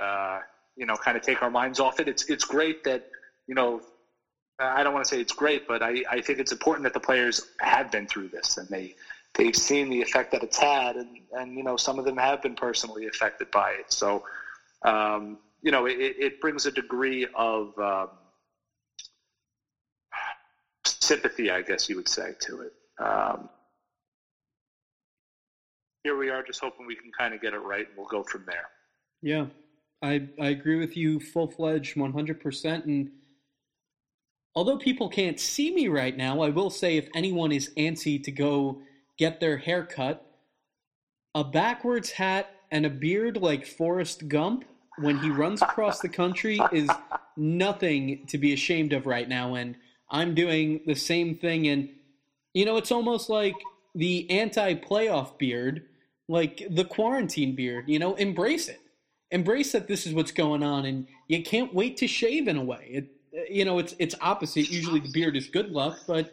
uh, 0.00 0.40
you 0.76 0.86
know, 0.86 0.96
kind 0.96 1.16
of 1.16 1.22
take 1.22 1.42
our 1.42 1.50
minds 1.50 1.80
off 1.80 1.98
it, 2.00 2.08
it's, 2.08 2.24
it's 2.28 2.44
great 2.44 2.84
that, 2.84 3.02
you 3.46 3.54
know, 3.54 3.80
I 4.60 4.82
don't 4.82 4.92
want 4.92 5.04
to 5.04 5.08
say 5.14 5.20
it's 5.20 5.32
great, 5.32 5.66
but 5.68 5.82
I, 5.82 6.02
I 6.10 6.20
think 6.20 6.40
it's 6.40 6.52
important 6.52 6.84
that 6.84 6.92
the 6.92 7.00
players 7.00 7.40
have 7.60 7.90
been 7.90 8.06
through 8.06 8.28
this 8.28 8.56
and 8.56 8.68
they, 8.68 8.94
they've 9.34 9.54
seen 9.54 9.88
the 9.88 10.02
effect 10.02 10.32
that 10.32 10.42
it's 10.42 10.58
had. 10.58 10.96
And, 10.96 11.16
and, 11.32 11.54
you 11.54 11.62
know, 11.62 11.76
some 11.76 11.98
of 11.98 12.04
them 12.04 12.16
have 12.16 12.42
been 12.42 12.56
personally 12.56 13.06
affected 13.06 13.50
by 13.52 13.70
it. 13.70 13.92
So, 13.92 14.22
um, 14.82 15.38
you 15.62 15.70
know, 15.70 15.86
it, 15.86 15.96
it 15.98 16.40
brings 16.40 16.66
a 16.66 16.72
degree 16.72 17.26
of 17.34 17.76
um, 17.78 18.08
sympathy, 20.84 21.50
I 21.50 21.62
guess 21.62 21.88
you 21.88 21.96
would 21.96 22.08
say, 22.08 22.34
to 22.40 22.62
it. 22.62 22.72
Um, 22.98 23.48
here 26.08 26.16
we 26.16 26.30
are 26.30 26.42
just 26.42 26.58
hoping 26.60 26.86
we 26.86 26.96
can 26.96 27.12
kind 27.12 27.34
of 27.34 27.42
get 27.42 27.52
it 27.52 27.58
right 27.58 27.86
and 27.86 27.94
we'll 27.94 28.06
go 28.06 28.22
from 28.22 28.42
there. 28.46 28.70
Yeah, 29.20 29.46
I, 30.02 30.26
I 30.40 30.48
agree 30.48 30.76
with 30.76 30.96
you 30.96 31.20
full 31.20 31.48
fledged 31.48 31.96
100%. 31.96 32.84
And 32.86 33.10
although 34.54 34.78
people 34.78 35.10
can't 35.10 35.38
see 35.38 35.70
me 35.70 35.88
right 35.88 36.16
now, 36.16 36.40
I 36.40 36.48
will 36.48 36.70
say 36.70 36.96
if 36.96 37.10
anyone 37.14 37.52
is 37.52 37.74
antsy 37.76 38.24
to 38.24 38.30
go 38.30 38.80
get 39.18 39.38
their 39.38 39.58
hair 39.58 39.84
cut, 39.84 40.24
a 41.34 41.44
backwards 41.44 42.10
hat 42.12 42.54
and 42.70 42.86
a 42.86 42.90
beard 42.90 43.36
like 43.36 43.66
Forrest 43.66 44.28
Gump 44.28 44.64
when 44.96 45.18
he 45.18 45.28
runs 45.28 45.60
across 45.60 46.00
the 46.00 46.08
country 46.08 46.58
is 46.72 46.88
nothing 47.36 48.24
to 48.28 48.38
be 48.38 48.54
ashamed 48.54 48.94
of 48.94 49.04
right 49.04 49.28
now. 49.28 49.56
And 49.56 49.76
I'm 50.10 50.34
doing 50.34 50.80
the 50.86 50.94
same 50.94 51.36
thing. 51.36 51.68
And, 51.68 51.90
you 52.54 52.64
know, 52.64 52.78
it's 52.78 52.92
almost 52.92 53.28
like 53.28 53.56
the 53.94 54.30
anti 54.30 54.74
playoff 54.74 55.38
beard, 55.38 55.87
like 56.28 56.66
the 56.70 56.84
quarantine 56.84 57.54
beard, 57.54 57.88
you 57.88 57.98
know, 57.98 58.14
embrace 58.14 58.68
it. 58.68 58.80
Embrace 59.30 59.72
that 59.72 59.88
this 59.88 60.06
is 60.06 60.14
what's 60.14 60.32
going 60.32 60.62
on 60.62 60.86
and 60.86 61.06
you 61.26 61.42
can't 61.42 61.74
wait 61.74 61.96
to 61.98 62.06
shave 62.06 62.48
in 62.48 62.56
a 62.56 62.64
way. 62.64 62.88
It, 62.90 63.50
you 63.50 63.64
know, 63.64 63.78
it's 63.78 63.94
it's 63.98 64.14
opposite. 64.20 64.70
Usually 64.70 65.00
the 65.00 65.10
beard 65.10 65.36
is 65.36 65.48
good 65.48 65.70
luck, 65.70 65.98
but 66.06 66.32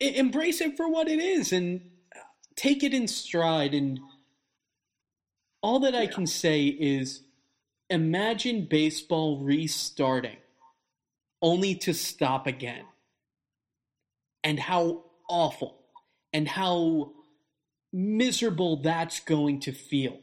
embrace 0.00 0.60
it 0.60 0.76
for 0.76 0.88
what 0.88 1.08
it 1.08 1.18
is 1.18 1.52
and 1.52 1.82
take 2.56 2.82
it 2.82 2.94
in 2.94 3.06
stride 3.06 3.74
and 3.74 4.00
all 5.62 5.80
that 5.80 5.94
I 5.94 6.06
can 6.06 6.26
say 6.26 6.66
is 6.66 7.22
imagine 7.90 8.66
baseball 8.70 9.44
restarting 9.44 10.38
only 11.42 11.74
to 11.74 11.92
stop 11.92 12.46
again. 12.46 12.84
And 14.42 14.58
how 14.58 15.04
awful 15.28 15.76
and 16.32 16.48
how 16.48 17.12
miserable 17.92 18.76
that's 18.76 19.20
going 19.20 19.60
to 19.60 19.72
feel 19.72 20.18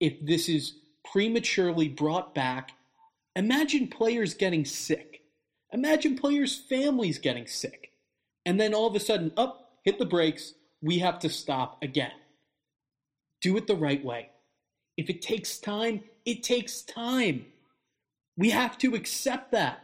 if 0.00 0.14
this 0.24 0.48
is 0.48 0.74
prematurely 1.04 1.88
brought 1.88 2.34
back. 2.34 2.72
Imagine 3.34 3.88
players 3.88 4.34
getting 4.34 4.64
sick. 4.64 5.22
Imagine 5.72 6.16
players' 6.16 6.56
families 6.56 7.18
getting 7.18 7.46
sick. 7.46 7.92
And 8.44 8.60
then 8.60 8.74
all 8.74 8.86
of 8.86 8.94
a 8.94 9.00
sudden, 9.00 9.32
up, 9.36 9.78
hit 9.84 9.98
the 9.98 10.06
brakes, 10.06 10.54
we 10.80 10.98
have 11.00 11.18
to 11.20 11.28
stop 11.28 11.82
again. 11.82 12.12
Do 13.40 13.56
it 13.56 13.66
the 13.66 13.76
right 13.76 14.04
way. 14.04 14.30
If 14.96 15.10
it 15.10 15.22
takes 15.22 15.58
time, 15.58 16.02
it 16.24 16.42
takes 16.42 16.82
time. 16.82 17.46
We 18.36 18.50
have 18.50 18.78
to 18.78 18.94
accept 18.94 19.52
that. 19.52 19.82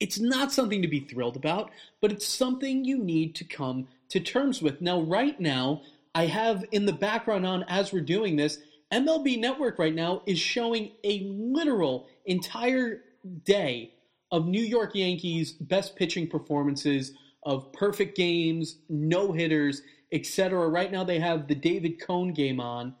It's 0.00 0.18
not 0.18 0.52
something 0.52 0.82
to 0.82 0.88
be 0.88 1.00
thrilled 1.00 1.36
about, 1.36 1.70
but 2.00 2.10
it's 2.10 2.26
something 2.26 2.84
you 2.84 2.98
need 2.98 3.34
to 3.36 3.44
come 3.44 3.86
to 4.10 4.20
terms 4.20 4.62
with. 4.62 4.80
Now, 4.80 5.00
right 5.00 5.38
now, 5.40 5.82
I 6.14 6.26
have 6.26 6.64
in 6.72 6.86
the 6.86 6.92
background 6.92 7.46
on 7.46 7.64
as 7.68 7.92
we're 7.92 8.00
doing 8.00 8.36
this, 8.36 8.58
MLB 8.92 9.38
Network 9.38 9.78
right 9.78 9.94
now 9.94 10.22
is 10.26 10.38
showing 10.38 10.92
a 11.04 11.20
literal 11.24 12.08
entire 12.26 13.04
day 13.44 13.94
of 14.32 14.46
New 14.46 14.62
York 14.62 14.94
Yankees 14.94 15.52
best 15.52 15.96
pitching 15.96 16.28
performances 16.28 17.12
of 17.44 17.72
perfect 17.72 18.16
games, 18.16 18.76
no 18.88 19.32
hitters, 19.32 19.82
etc. 20.12 20.68
Right 20.68 20.90
now 20.90 21.04
they 21.04 21.20
have 21.20 21.46
the 21.46 21.54
David 21.54 22.00
Cone 22.00 22.32
game 22.32 22.60
on. 22.60 22.94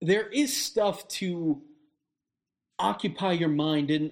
There 0.00 0.28
is 0.28 0.56
stuff 0.56 1.06
to 1.08 1.62
occupy 2.78 3.32
your 3.32 3.48
mind 3.48 3.90
and 3.90 4.10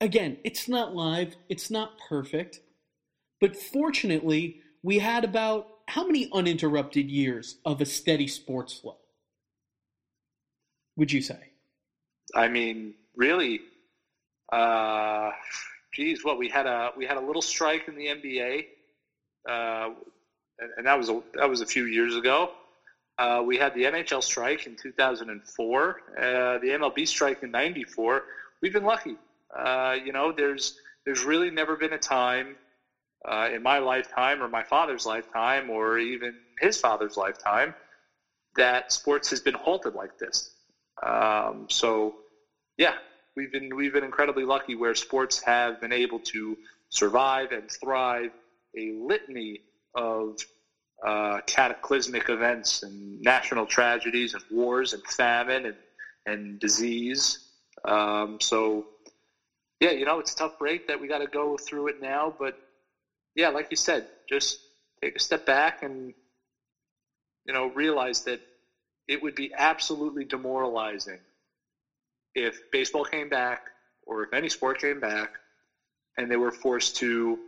Again, 0.00 0.38
it's 0.44 0.66
not 0.66 0.94
live, 0.94 1.36
it's 1.50 1.70
not 1.70 1.98
perfect, 2.08 2.60
but 3.38 3.54
fortunately, 3.54 4.62
we 4.82 4.98
had 4.98 5.24
about 5.24 5.68
how 5.86 6.06
many 6.06 6.28
uninterrupted 6.32 7.10
years 7.10 7.56
of 7.64 7.80
a 7.80 7.86
steady 7.86 8.28
sports 8.28 8.72
flow? 8.72 8.96
Would 10.96 11.12
you 11.12 11.22
say? 11.22 11.40
I 12.34 12.48
mean, 12.48 12.94
really, 13.16 13.60
uh, 14.52 15.32
geez, 15.92 16.24
what 16.24 16.38
we 16.38 16.48
had 16.48 16.66
a 16.66 16.92
we 16.96 17.06
had 17.06 17.16
a 17.16 17.20
little 17.20 17.42
strike 17.42 17.88
in 17.88 17.96
the 17.96 18.06
NBA, 18.06 18.66
uh, 19.48 19.90
and, 20.58 20.70
and, 20.76 20.86
that 20.86 20.96
was 20.96 21.08
a 21.08 21.22
that 21.34 21.48
was 21.48 21.60
a 21.60 21.66
few 21.66 21.86
years 21.86 22.16
ago. 22.16 22.52
Uh, 23.18 23.42
we 23.44 23.56
had 23.56 23.74
the 23.74 23.82
NHL 23.82 24.22
strike 24.22 24.66
in 24.66 24.76
2004, 24.76 25.90
uh, 25.90 26.58
the 26.58 26.68
MLB 26.68 27.06
strike 27.06 27.42
in 27.42 27.50
'94. 27.50 28.22
We've 28.62 28.72
been 28.72 28.84
lucky. 28.84 29.16
Uh, 29.56 29.96
you 30.04 30.12
know, 30.12 30.32
there's 30.32 30.78
there's 31.04 31.24
really 31.24 31.50
never 31.50 31.76
been 31.76 31.92
a 31.92 31.98
time 31.98 32.56
uh, 33.28 33.48
in 33.52 33.62
my 33.62 33.78
lifetime 33.78 34.42
or 34.42 34.48
my 34.48 34.62
father's 34.64 35.06
lifetime 35.06 35.70
or 35.70 35.98
even 35.98 36.32
his 36.60 36.78
father's 36.78 37.16
lifetime 37.16 37.74
that 38.56 38.90
sports 38.92 39.30
has 39.30 39.40
been 39.40 39.54
halted 39.54 39.94
like 39.94 40.10
this. 40.18 40.50
Um, 41.06 41.66
so, 41.70 42.14
yeah, 42.76 42.94
we've 43.36 43.52
been 43.52 43.74
we've 43.74 43.92
been 43.92 44.04
incredibly 44.04 44.44
lucky 44.44 44.74
where 44.74 44.94
sports 44.94 45.40
have 45.44 45.80
been 45.80 45.92
able 45.92 46.20
to 46.32 46.56
survive 46.90 47.52
and 47.52 47.70
thrive 47.82 48.30
a 48.76 48.92
litany 48.92 49.60
of 49.94 50.36
uh, 51.06 51.40
cataclysmic 51.46 52.28
events 52.28 52.82
and 52.82 53.20
national 53.22 53.66
tragedies 53.66 54.34
and 54.34 54.42
wars 54.50 54.92
and 54.92 55.02
famine 55.06 55.66
and 55.66 55.76
and 56.26 56.60
disease. 56.60 57.38
Um, 57.86 58.38
so 58.40 58.84
yeah, 59.80 59.92
you 59.92 60.04
know, 60.04 60.18
it's 60.18 60.32
a 60.32 60.36
tough 60.36 60.52
break 60.58 60.86
that 60.88 61.00
we 61.00 61.08
got 61.08 61.18
to 61.18 61.26
go 61.26 61.56
through 61.68 61.88
it 61.88 61.96
now. 62.00 62.34
But 62.38 62.54
yeah, 63.34 63.48
like 63.50 63.68
you 63.70 63.76
said, 63.76 64.04
just 64.28 64.58
take 65.02 65.16
a 65.16 65.20
step 65.20 65.44
back 65.46 65.78
and, 65.82 66.12
you 67.46 67.54
know, 67.54 67.66
realize 67.74 68.22
that 68.22 68.40
it 69.08 69.22
would 69.22 69.34
be 69.34 69.50
absolutely 69.56 70.24
demoralizing 70.24 71.18
if 72.34 72.60
baseball 72.70 73.04
came 73.04 73.28
back 73.28 73.60
or 74.06 74.24
if 74.24 74.32
any 74.32 74.48
sport 74.48 74.80
came 74.80 75.00
back 75.00 75.30
and 76.16 76.30
they 76.30 76.36
were 76.36 76.52
forced 76.52 76.96
to 76.96 77.38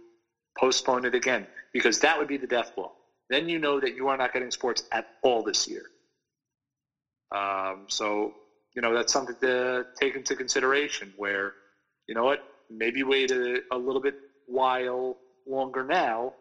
postpone 0.59 1.05
it 1.05 1.15
again 1.15 1.47
because 1.73 2.01
that 2.01 2.19
would 2.19 2.29
be 2.29 2.37
the 2.37 2.47
death 2.47 2.71
blow. 2.77 2.93
Then 3.31 3.49
you 3.49 3.59
know 3.59 3.81
that 3.81 3.95
you 3.95 4.09
are 4.09 4.17
not 4.17 4.33
getting 4.33 4.51
sports 4.51 4.83
at 4.93 5.07
all 5.23 5.43
this 5.43 5.67
year. 5.69 5.85
Um, 7.35 7.87
so, 7.89 8.35
you 8.75 8.83
know, 8.83 8.95
that's 8.95 9.13
something 9.13 9.37
to 9.43 9.85
take 10.01 10.17
into 10.17 10.35
consideration 10.37 11.13
where 11.17 11.55
you 12.09 12.15
know 12.15 12.25
what? 12.25 12.41
Maybe 12.71 13.03
wait 13.03 13.31
a, 13.31 13.63
a 13.71 13.79
little 13.79 14.01
bit 14.01 14.15
while 14.47 15.17
longer 15.47 15.85
now 15.85 16.35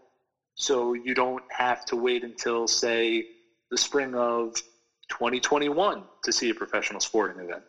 so 0.55 0.93
you 0.93 1.13
don't 1.15 1.43
have 1.49 1.85
to 1.85 1.95
wait 1.95 2.23
until, 2.23 2.67
say, 2.67 3.25
the 3.69 3.77
spring 3.77 4.13
of 4.15 4.55
2021 5.09 6.03
to 6.23 6.31
see 6.31 6.49
a 6.49 6.53
professional 6.53 6.99
sporting 6.99 7.43
event. 7.43 7.63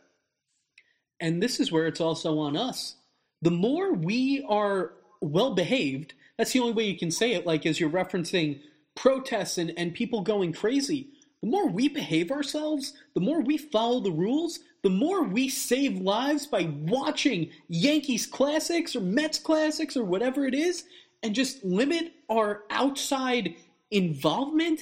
And 1.21 1.43
this 1.43 1.61
is 1.61 1.71
where 1.71 1.87
it's 1.87 2.01
also 2.01 2.39
on 2.39 2.57
us. 2.57 2.97
The 3.43 3.51
more 3.51 3.93
we 3.93 4.45
are 4.49 4.93
well 5.21 5.55
behaved, 5.55 6.15
that's 6.37 6.53
the 6.53 6.61
only 6.61 6.73
way 6.73 6.85
you 6.85 6.99
can 6.99 7.11
say 7.11 7.33
it, 7.33 7.47
like 7.47 7.65
as 7.65 7.79
you're 7.79 7.91
referencing 7.91 8.61
protests 8.95 9.59
and, 9.59 9.73
and 9.77 9.95
people 9.95 10.21
going 10.23 10.53
crazy, 10.53 11.09
the 11.41 11.49
more 11.49 11.69
we 11.69 11.89
behave 11.89 12.31
ourselves, 12.31 12.93
the 13.15 13.21
more 13.21 13.41
we 13.41 13.57
follow 13.57 14.01
the 14.01 14.13
rules, 14.13 14.61
the 14.83 14.91
more 14.91 15.23
we 15.23 15.49
save 15.49 15.97
lives 15.99 16.47
by 16.47 16.69
watching 16.83 17.51
Yankees 17.69 18.27
classics 18.27 18.95
or 18.95 19.01
Mets 19.01 19.39
classics 19.39 19.97
or 19.97 20.05
whatever 20.05 20.45
it 20.45 20.55
is, 20.55 20.85
and 21.23 21.35
just 21.35 21.65
limit 21.65 22.13
our 22.29 22.63
outside 22.71 23.55
involvement, 23.91 24.81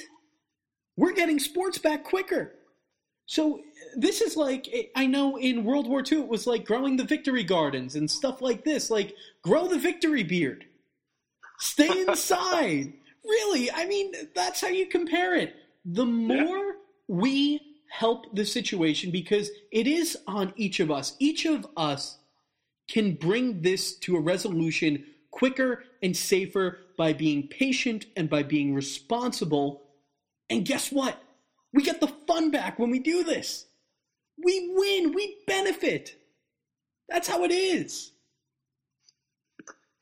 we're 0.96 1.12
getting 1.12 1.38
sports 1.38 1.78
back 1.78 2.04
quicker. 2.04 2.54
So 3.26 3.60
this 3.94 4.20
is 4.20 4.36
like 4.36 4.90
I 4.96 5.06
know 5.06 5.36
in 5.36 5.64
World 5.64 5.88
War 5.88 6.02
II 6.02 6.18
it 6.18 6.28
was 6.28 6.46
like 6.46 6.64
growing 6.64 6.96
the 6.96 7.04
victory 7.04 7.44
gardens 7.44 7.94
and 7.94 8.10
stuff 8.10 8.42
like 8.42 8.64
this. 8.64 8.90
Like 8.90 9.14
grow 9.42 9.68
the 9.68 9.78
victory 9.78 10.24
beard. 10.24 10.64
Stay 11.60 12.02
inside. 12.08 12.92
really, 13.24 13.70
I 13.70 13.86
mean 13.86 14.12
that's 14.34 14.60
how 14.60 14.68
you 14.68 14.86
compare 14.86 15.36
it. 15.36 15.54
The 15.84 16.06
more 16.06 16.66
yeah. 16.66 16.72
we 17.06 17.60
help 17.88 18.34
the 18.34 18.44
situation 18.44 19.10
because 19.10 19.50
it 19.70 19.86
is 19.86 20.16
on 20.26 20.52
each 20.56 20.80
of 20.80 20.90
us. 20.90 21.16
Each 21.18 21.44
of 21.44 21.66
us 21.76 22.18
can 22.88 23.14
bring 23.14 23.62
this 23.62 23.96
to 23.98 24.16
a 24.16 24.20
resolution 24.20 25.04
quicker 25.30 25.84
and 26.02 26.16
safer 26.16 26.78
by 26.96 27.12
being 27.12 27.48
patient 27.48 28.06
and 28.16 28.28
by 28.28 28.42
being 28.42 28.74
responsible. 28.74 29.82
And 30.48 30.64
guess 30.64 30.90
what? 30.90 31.22
We 31.72 31.82
get 31.82 32.00
the 32.00 32.08
fun 32.08 32.50
back 32.50 32.78
when 32.78 32.90
we 32.90 32.98
do 32.98 33.22
this. 33.22 33.66
We 34.42 34.72
win, 34.74 35.12
we 35.12 35.36
benefit. 35.46 36.16
That's 37.08 37.28
how 37.28 37.44
it 37.44 37.52
is. 37.52 38.12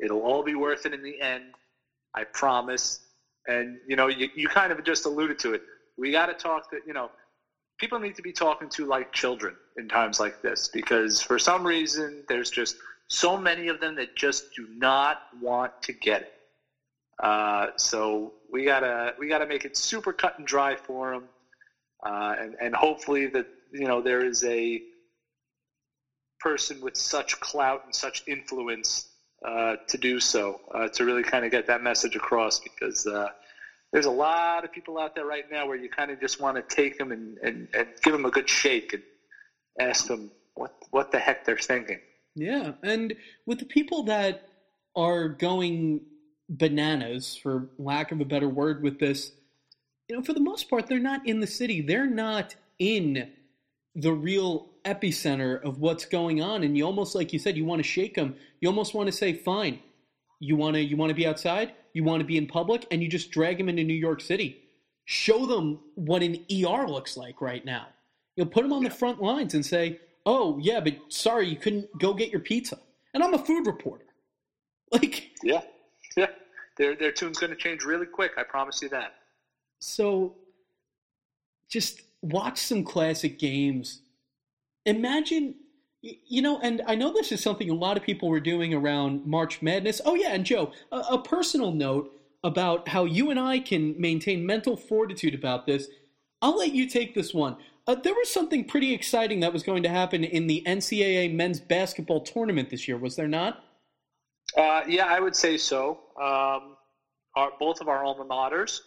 It'll 0.00 0.22
all 0.22 0.42
be 0.42 0.54
worth 0.54 0.86
it 0.86 0.94
in 0.94 1.02
the 1.02 1.20
end. 1.20 1.44
I 2.14 2.24
promise. 2.24 3.00
And, 3.46 3.78
you 3.86 3.96
know, 3.96 4.06
you, 4.08 4.28
you 4.34 4.48
kind 4.48 4.72
of 4.72 4.82
just 4.84 5.04
alluded 5.06 5.38
to 5.40 5.54
it. 5.54 5.62
We 5.96 6.12
got 6.12 6.26
to 6.26 6.34
talk 6.34 6.70
to, 6.70 6.78
you 6.86 6.92
know, 6.92 7.10
people 7.78 7.98
need 7.98 8.14
to 8.16 8.22
be 8.22 8.32
talking 8.32 8.68
to 8.70 8.86
like 8.86 9.12
children 9.12 9.54
in 9.76 9.88
times 9.88 10.20
like 10.20 10.42
this 10.42 10.68
because 10.68 11.22
for 11.22 11.38
some 11.38 11.66
reason 11.66 12.24
there's 12.28 12.50
just 12.50 12.76
so 13.08 13.36
many 13.36 13.68
of 13.68 13.80
them 13.80 13.94
that 13.96 14.14
just 14.14 14.44
do 14.54 14.66
not 14.76 15.18
want 15.40 15.72
to 15.82 15.92
get 15.92 16.22
it. 16.22 16.32
Uh, 17.22 17.68
so 17.76 18.34
we 18.52 18.64
gotta 18.64 19.14
we 19.18 19.28
gotta 19.28 19.46
make 19.46 19.64
it 19.64 19.76
super 19.76 20.12
cut 20.12 20.38
and 20.38 20.46
dry 20.46 20.76
for 20.76 21.12
them, 21.12 21.28
uh, 22.06 22.34
and 22.38 22.54
and 22.60 22.74
hopefully 22.74 23.26
that 23.26 23.46
you 23.72 23.86
know 23.88 24.00
there 24.00 24.24
is 24.24 24.44
a 24.44 24.80
person 26.38 26.80
with 26.80 26.96
such 26.96 27.38
clout 27.40 27.82
and 27.84 27.94
such 27.94 28.22
influence 28.28 29.08
uh, 29.44 29.76
to 29.88 29.98
do 29.98 30.20
so 30.20 30.60
uh, 30.74 30.88
to 30.88 31.04
really 31.04 31.22
kind 31.22 31.44
of 31.44 31.50
get 31.50 31.66
that 31.66 31.82
message 31.82 32.14
across 32.14 32.60
because 32.60 33.06
uh, 33.06 33.28
there's 33.92 34.06
a 34.06 34.10
lot 34.10 34.64
of 34.64 34.72
people 34.72 34.98
out 34.98 35.14
there 35.14 35.26
right 35.26 35.50
now 35.50 35.66
where 35.66 35.76
you 35.76 35.88
kind 35.88 36.10
of 36.10 36.20
just 36.20 36.40
want 36.40 36.56
to 36.56 36.74
take 36.74 36.98
them 36.98 37.10
and, 37.10 37.38
and, 37.38 37.68
and 37.74 37.88
give 38.02 38.12
them 38.12 38.24
a 38.24 38.30
good 38.30 38.48
shake 38.48 38.92
and 38.92 39.02
ask 39.80 40.06
them 40.06 40.30
what 40.54 40.72
what 40.90 41.10
the 41.10 41.18
heck 41.18 41.44
they're 41.44 41.56
thinking. 41.56 41.98
Yeah, 42.38 42.72
and 42.84 43.14
with 43.46 43.58
the 43.58 43.64
people 43.64 44.04
that 44.04 44.48
are 44.94 45.28
going 45.28 46.02
bananas, 46.48 47.36
for 47.36 47.68
lack 47.78 48.12
of 48.12 48.20
a 48.20 48.24
better 48.24 48.48
word, 48.48 48.82
with 48.82 49.00
this, 49.00 49.32
you 50.08 50.16
know, 50.16 50.22
for 50.22 50.32
the 50.32 50.40
most 50.40 50.70
part, 50.70 50.86
they're 50.86 50.98
not 50.98 51.26
in 51.26 51.40
the 51.40 51.46
city. 51.46 51.80
They're 51.80 52.06
not 52.06 52.54
in 52.78 53.32
the 53.94 54.12
real 54.12 54.70
epicenter 54.84 55.62
of 55.62 55.80
what's 55.80 56.06
going 56.06 56.40
on. 56.40 56.62
And 56.62 56.78
you 56.78 56.84
almost, 56.84 57.14
like 57.14 57.32
you 57.32 57.38
said, 57.40 57.56
you 57.56 57.64
want 57.64 57.80
to 57.80 57.88
shake 57.88 58.14
them. 58.14 58.36
You 58.60 58.68
almost 58.68 58.94
want 58.94 59.08
to 59.08 59.12
say, 59.12 59.32
fine, 59.34 59.80
you 60.40 60.56
want 60.56 60.74
to, 60.76 60.80
you 60.80 60.96
want 60.96 61.10
to 61.10 61.14
be 61.14 61.26
outside, 61.26 61.72
you 61.92 62.04
want 62.04 62.20
to 62.20 62.26
be 62.26 62.36
in 62.36 62.46
public, 62.46 62.86
and 62.90 63.02
you 63.02 63.08
just 63.08 63.32
drag 63.32 63.58
them 63.58 63.68
into 63.68 63.82
New 63.82 63.94
York 63.94 64.20
City. 64.20 64.62
Show 65.06 65.46
them 65.46 65.80
what 65.96 66.22
an 66.22 66.36
ER 66.50 66.86
looks 66.86 67.16
like 67.16 67.40
right 67.40 67.64
now. 67.64 67.88
You 68.36 68.44
know, 68.44 68.50
put 68.50 68.62
them 68.62 68.72
on 68.72 68.84
the 68.84 68.90
front 68.90 69.20
lines 69.20 69.54
and 69.54 69.66
say, 69.66 69.98
oh 70.28 70.58
yeah, 70.60 70.78
but 70.78 70.94
sorry, 71.08 71.48
you 71.48 71.56
couldn't 71.56 71.88
go 71.98 72.12
get 72.12 72.30
your 72.30 72.40
pizza. 72.40 72.78
And 73.14 73.24
I'm 73.24 73.34
a 73.34 73.38
food 73.38 73.66
reporter. 73.66 74.04
Like 74.90 75.32
yeah, 75.42 75.60
yeah, 76.16 76.28
their 76.78 76.96
their 76.96 77.12
tune's 77.12 77.38
going 77.38 77.50
to 77.50 77.56
change 77.56 77.84
really 77.84 78.06
quick. 78.06 78.32
I 78.38 78.42
promise 78.42 78.80
you 78.80 78.88
that. 78.88 79.16
So, 79.80 80.36
just 81.68 82.00
watch 82.22 82.56
some 82.56 82.84
classic 82.84 83.38
games. 83.38 84.00
Imagine, 84.86 85.56
you 86.00 86.40
know, 86.40 86.58
and 86.60 86.80
I 86.86 86.94
know 86.94 87.12
this 87.12 87.32
is 87.32 87.42
something 87.42 87.68
a 87.68 87.74
lot 87.74 87.98
of 87.98 88.02
people 88.02 88.30
were 88.30 88.40
doing 88.40 88.72
around 88.72 89.26
March 89.26 89.60
Madness. 89.60 90.00
Oh 90.06 90.14
yeah, 90.14 90.30
and 90.30 90.46
Joe, 90.46 90.72
a, 90.90 90.96
a 90.96 91.22
personal 91.22 91.70
note 91.70 92.10
about 92.42 92.88
how 92.88 93.04
you 93.04 93.30
and 93.30 93.38
I 93.38 93.58
can 93.58 93.94
maintain 94.00 94.46
mental 94.46 94.74
fortitude 94.74 95.34
about 95.34 95.66
this. 95.66 95.88
I'll 96.40 96.56
let 96.56 96.72
you 96.72 96.88
take 96.88 97.14
this 97.14 97.34
one. 97.34 97.56
Uh, 97.86 97.94
there 97.94 98.14
was 98.14 98.30
something 98.30 98.64
pretty 98.64 98.92
exciting 98.92 99.40
that 99.40 99.52
was 99.52 99.62
going 99.62 99.82
to 99.82 99.88
happen 99.88 100.22
in 100.22 100.46
the 100.46 100.62
NCAA 100.66 101.34
men's 101.34 101.58
basketball 101.58 102.20
tournament 102.20 102.70
this 102.70 102.86
year, 102.86 102.98
was 102.98 103.16
there 103.16 103.28
not? 103.28 103.64
Uh, 104.56 104.82
yeah, 104.86 105.06
I 105.06 105.20
would 105.20 105.34
say 105.34 105.56
so. 105.56 106.00
Um, 106.20 106.76
our, 107.34 107.52
both 107.58 107.80
of 107.80 107.88
our 107.88 108.04
alma 108.04 108.24
maters. 108.24 108.80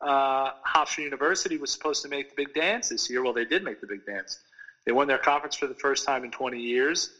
Uh, 0.00 0.50
Hofstra 0.66 1.04
University 1.04 1.56
was 1.56 1.70
supposed 1.70 2.02
to 2.02 2.08
make 2.08 2.30
the 2.30 2.44
big 2.44 2.54
dance 2.54 2.88
this 2.88 3.08
year. 3.08 3.22
Well, 3.22 3.32
they 3.32 3.44
did 3.44 3.64
make 3.64 3.80
the 3.80 3.86
big 3.86 4.04
dance. 4.04 4.40
They 4.84 4.92
won 4.92 5.06
their 5.06 5.18
conference 5.18 5.56
for 5.56 5.66
the 5.66 5.74
first 5.74 6.04
time 6.04 6.24
in 6.24 6.30
20 6.30 6.58
years. 6.58 7.10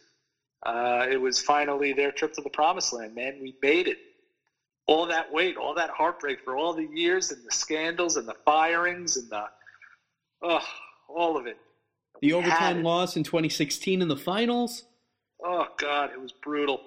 Uh, 0.64 1.06
it 1.08 1.16
was 1.16 1.40
finally 1.40 1.92
their 1.92 2.12
trip 2.12 2.34
to 2.34 2.40
the 2.40 2.50
promised 2.50 2.92
land, 2.92 3.14
man. 3.14 3.38
We 3.40 3.54
made 3.62 3.88
it. 3.88 3.98
All 4.86 5.06
that 5.06 5.32
weight, 5.32 5.56
all 5.56 5.74
that 5.74 5.90
heartbreak 5.90 6.40
for 6.44 6.56
all 6.56 6.74
the 6.74 6.86
years 6.92 7.30
and 7.30 7.42
the 7.44 7.54
scandals 7.54 8.16
and 8.16 8.28
the 8.28 8.36
firings 8.44 9.16
and 9.16 9.30
the 9.30 9.46
Oh, 10.44 10.60
all 11.08 11.36
of 11.36 11.46
it. 11.46 11.56
The 12.20 12.28
we 12.28 12.32
overtime 12.34 12.82
loss 12.82 13.16
in 13.16 13.24
2016 13.24 14.02
in 14.02 14.08
the 14.08 14.16
finals. 14.16 14.84
Oh 15.42 15.66
God, 15.78 16.10
it 16.12 16.20
was 16.20 16.32
brutal. 16.32 16.80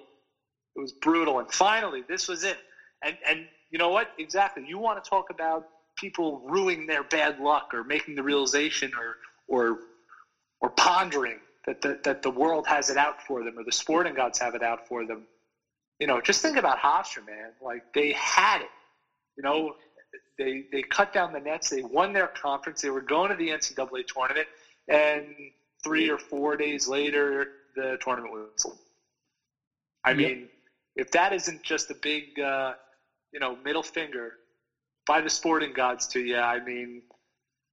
It 0.76 0.80
was 0.80 0.92
brutal, 0.92 1.40
and 1.40 1.52
finally, 1.52 2.04
this 2.08 2.28
was 2.28 2.44
it. 2.44 2.56
And 3.02 3.16
and 3.26 3.46
you 3.70 3.78
know 3.78 3.88
what? 3.88 4.10
Exactly. 4.18 4.64
You 4.66 4.78
want 4.78 5.02
to 5.02 5.08
talk 5.08 5.30
about 5.30 5.66
people 5.96 6.40
ruining 6.44 6.86
their 6.86 7.02
bad 7.02 7.40
luck 7.40 7.74
or 7.74 7.82
making 7.82 8.14
the 8.14 8.22
realization 8.22 8.92
or 8.94 9.16
or 9.48 9.78
or 10.60 10.70
pondering 10.70 11.38
that 11.66 11.80
the, 11.82 11.98
that 12.04 12.22
the 12.22 12.30
world 12.30 12.66
has 12.66 12.90
it 12.90 12.96
out 12.96 13.20
for 13.26 13.44
them 13.44 13.58
or 13.58 13.64
the 13.64 13.72
sporting 13.72 14.14
gods 14.14 14.38
have 14.38 14.54
it 14.54 14.62
out 14.62 14.86
for 14.88 15.04
them. 15.04 15.26
You 15.98 16.06
know, 16.06 16.20
just 16.20 16.42
think 16.42 16.56
about 16.56 16.78
Hofstra, 16.78 17.26
man. 17.26 17.50
Like 17.60 17.82
they 17.92 18.12
had 18.12 18.60
it. 18.62 18.70
You 19.36 19.42
know, 19.42 19.74
they 20.38 20.64
they 20.70 20.82
cut 20.82 21.12
down 21.12 21.32
the 21.32 21.40
nets. 21.40 21.70
They 21.70 21.82
won 21.82 22.12
their 22.12 22.28
conference. 22.28 22.82
They 22.82 22.90
were 22.90 23.00
going 23.00 23.30
to 23.30 23.36
the 23.36 23.48
NCAA 23.48 24.06
tournament, 24.06 24.46
and 24.86 25.26
three 25.82 26.08
or 26.08 26.18
four 26.18 26.56
days 26.56 26.86
later, 26.88 27.48
the 27.74 27.98
tournament 28.00 28.32
was 28.32 28.48
canceled. 28.50 28.78
I 30.04 30.10
yep. 30.10 30.16
mean, 30.16 30.48
if 30.96 31.10
that 31.12 31.32
isn't 31.32 31.62
just 31.62 31.90
a 31.90 31.94
big, 31.94 32.38
uh, 32.40 32.74
you 33.32 33.40
know, 33.40 33.56
middle 33.64 33.82
finger 33.82 34.34
by 35.06 35.20
the 35.20 35.30
sporting 35.30 35.72
gods 35.72 36.06
to 36.08 36.20
you, 36.20 36.36
I 36.36 36.60
mean, 36.60 37.02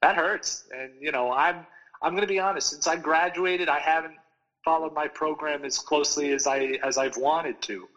that 0.01 0.15
hurts. 0.15 0.63
And 0.76 0.91
you 0.99 1.11
know, 1.11 1.32
I'm 1.32 1.65
I'm 2.01 2.11
going 2.13 2.21
to 2.21 2.28
be 2.28 2.39
honest. 2.39 2.69
Since 2.69 2.88
I 2.88 2.95
graduated, 2.95 3.69
I 3.69 3.80
haven't 3.80 4.15
followed 4.63 4.93
my 4.93 5.07
program 5.07 5.63
as 5.63 5.78
closely 5.78 6.32
as 6.32 6.47
I 6.47 6.80
as 6.84 6.97
I've 6.97 7.17
wanted 7.17 7.61
to. 7.63 7.88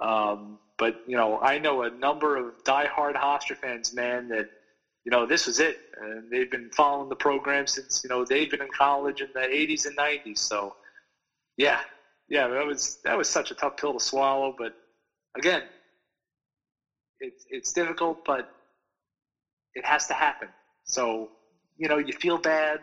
Um, 0.00 0.58
but 0.78 0.94
you 1.06 1.16
know, 1.16 1.38
I 1.40 1.58
know 1.58 1.82
a 1.82 1.90
number 1.90 2.36
of 2.36 2.54
diehard 2.64 3.14
Hofstra 3.14 3.56
fans, 3.60 3.92
man, 3.92 4.28
that 4.28 4.46
you 5.04 5.10
know 5.10 5.26
this 5.26 5.46
was 5.46 5.60
it, 5.60 5.76
and 5.96 6.30
they've 6.30 6.50
been 6.50 6.70
following 6.76 7.08
the 7.08 7.16
program 7.16 7.66
since 7.66 8.02
you 8.04 8.10
know 8.10 8.24
they've 8.24 8.48
been 8.50 8.62
in 8.62 8.68
college 8.76 9.20
in 9.20 9.28
the 9.34 9.40
'80s 9.40 9.86
and 9.86 9.96
'90s. 9.96 10.38
So, 10.38 10.74
yeah, 11.56 11.80
yeah, 12.28 12.48
that 12.48 12.66
was 12.66 12.98
that 13.04 13.16
was 13.16 13.28
such 13.28 13.50
a 13.50 13.54
tough 13.54 13.76
pill 13.76 13.94
to 13.94 14.00
swallow. 14.04 14.52
But 14.56 14.72
again, 15.36 15.62
it's 17.20 17.44
it's 17.48 17.72
difficult, 17.72 18.18
but 18.26 18.46
it 19.74 19.84
has 19.84 20.06
to 20.06 20.14
happen. 20.14 20.48
So, 20.84 21.30
you 21.76 21.88
know, 21.88 21.98
you 21.98 22.12
feel 22.20 22.38
bad, 22.38 22.80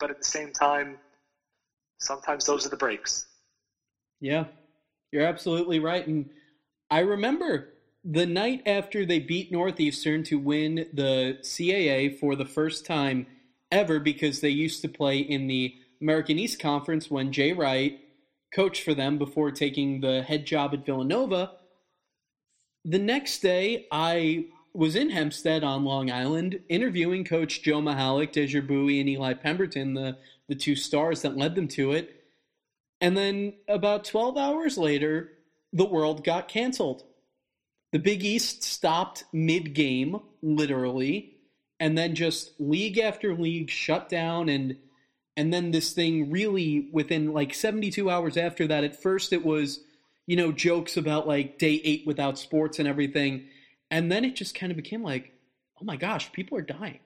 but 0.00 0.10
at 0.10 0.18
the 0.18 0.24
same 0.24 0.52
time, 0.52 0.98
sometimes 2.00 2.44
those 2.44 2.66
are 2.66 2.70
the 2.70 2.76
breaks. 2.76 3.26
Yeah, 4.20 4.44
you're 5.12 5.26
absolutely 5.26 5.78
right, 5.78 6.06
and 6.06 6.30
I 6.90 7.00
remember 7.00 7.68
the 8.04 8.26
night 8.26 8.62
after 8.66 9.06
they 9.06 9.20
beat 9.20 9.52
Northeastern 9.52 10.24
to 10.24 10.38
win 10.38 10.86
the 10.92 11.38
CAA 11.42 12.18
for 12.18 12.34
the 12.34 12.44
first 12.44 12.84
time 12.84 13.26
ever 13.70 14.00
because 14.00 14.40
they 14.40 14.48
used 14.48 14.82
to 14.82 14.88
play 14.88 15.18
in 15.18 15.46
the 15.46 15.74
American 16.00 16.38
East 16.38 16.58
Conference 16.58 17.10
when 17.10 17.32
Jay 17.32 17.52
Wright 17.52 18.00
coached 18.54 18.82
for 18.82 18.94
them 18.94 19.18
before 19.18 19.50
taking 19.50 20.00
the 20.00 20.22
head 20.22 20.44
job 20.44 20.74
at 20.74 20.84
Villanova. 20.84 21.52
The 22.84 22.98
next 22.98 23.40
day, 23.40 23.86
I 23.92 24.46
was 24.74 24.96
in 24.96 25.10
Hempstead 25.10 25.62
on 25.62 25.84
Long 25.84 26.10
Island 26.10 26.60
interviewing 26.68 27.24
Coach 27.24 27.62
Joe 27.62 27.80
Mihalich, 27.80 28.32
Desure 28.32 28.62
Buie, 28.62 29.00
and 29.00 29.08
Eli 29.08 29.34
Pemberton, 29.34 29.94
the, 29.94 30.16
the 30.48 30.54
two 30.54 30.74
stars 30.74 31.22
that 31.22 31.36
led 31.36 31.54
them 31.54 31.68
to 31.68 31.92
it. 31.92 32.21
And 33.02 33.16
then 33.16 33.54
about 33.66 34.04
12 34.04 34.38
hours 34.38 34.78
later, 34.78 35.32
the 35.72 35.84
world 35.84 36.22
got 36.22 36.46
canceled. 36.46 37.02
The 37.90 37.98
Big 37.98 38.24
East 38.24 38.62
stopped 38.62 39.24
mid 39.32 39.74
game, 39.74 40.20
literally, 40.40 41.34
and 41.80 41.98
then 41.98 42.14
just 42.14 42.52
league 42.60 42.98
after 42.98 43.34
league 43.34 43.68
shut 43.68 44.08
down 44.08 44.48
and 44.48 44.76
and 45.36 45.52
then 45.52 45.72
this 45.72 45.92
thing 45.92 46.30
really 46.30 46.88
within 46.92 47.32
like 47.32 47.54
72 47.54 48.08
hours 48.08 48.36
after 48.36 48.66
that 48.68 48.84
at 48.84 49.02
first 49.02 49.32
it 49.32 49.44
was 49.44 49.80
you 50.26 50.36
know 50.36 50.52
jokes 50.52 50.96
about 50.96 51.26
like 51.26 51.58
day 51.58 51.80
8 51.82 52.06
without 52.06 52.38
sports 52.38 52.78
and 52.78 52.86
everything 52.86 53.46
and 53.90 54.12
then 54.12 54.24
it 54.24 54.36
just 54.36 54.54
kind 54.54 54.70
of 54.70 54.76
became 54.76 55.02
like 55.02 55.32
oh 55.80 55.84
my 55.84 55.96
gosh 55.96 56.30
people 56.32 56.56
are 56.56 56.62
dying 56.62 57.00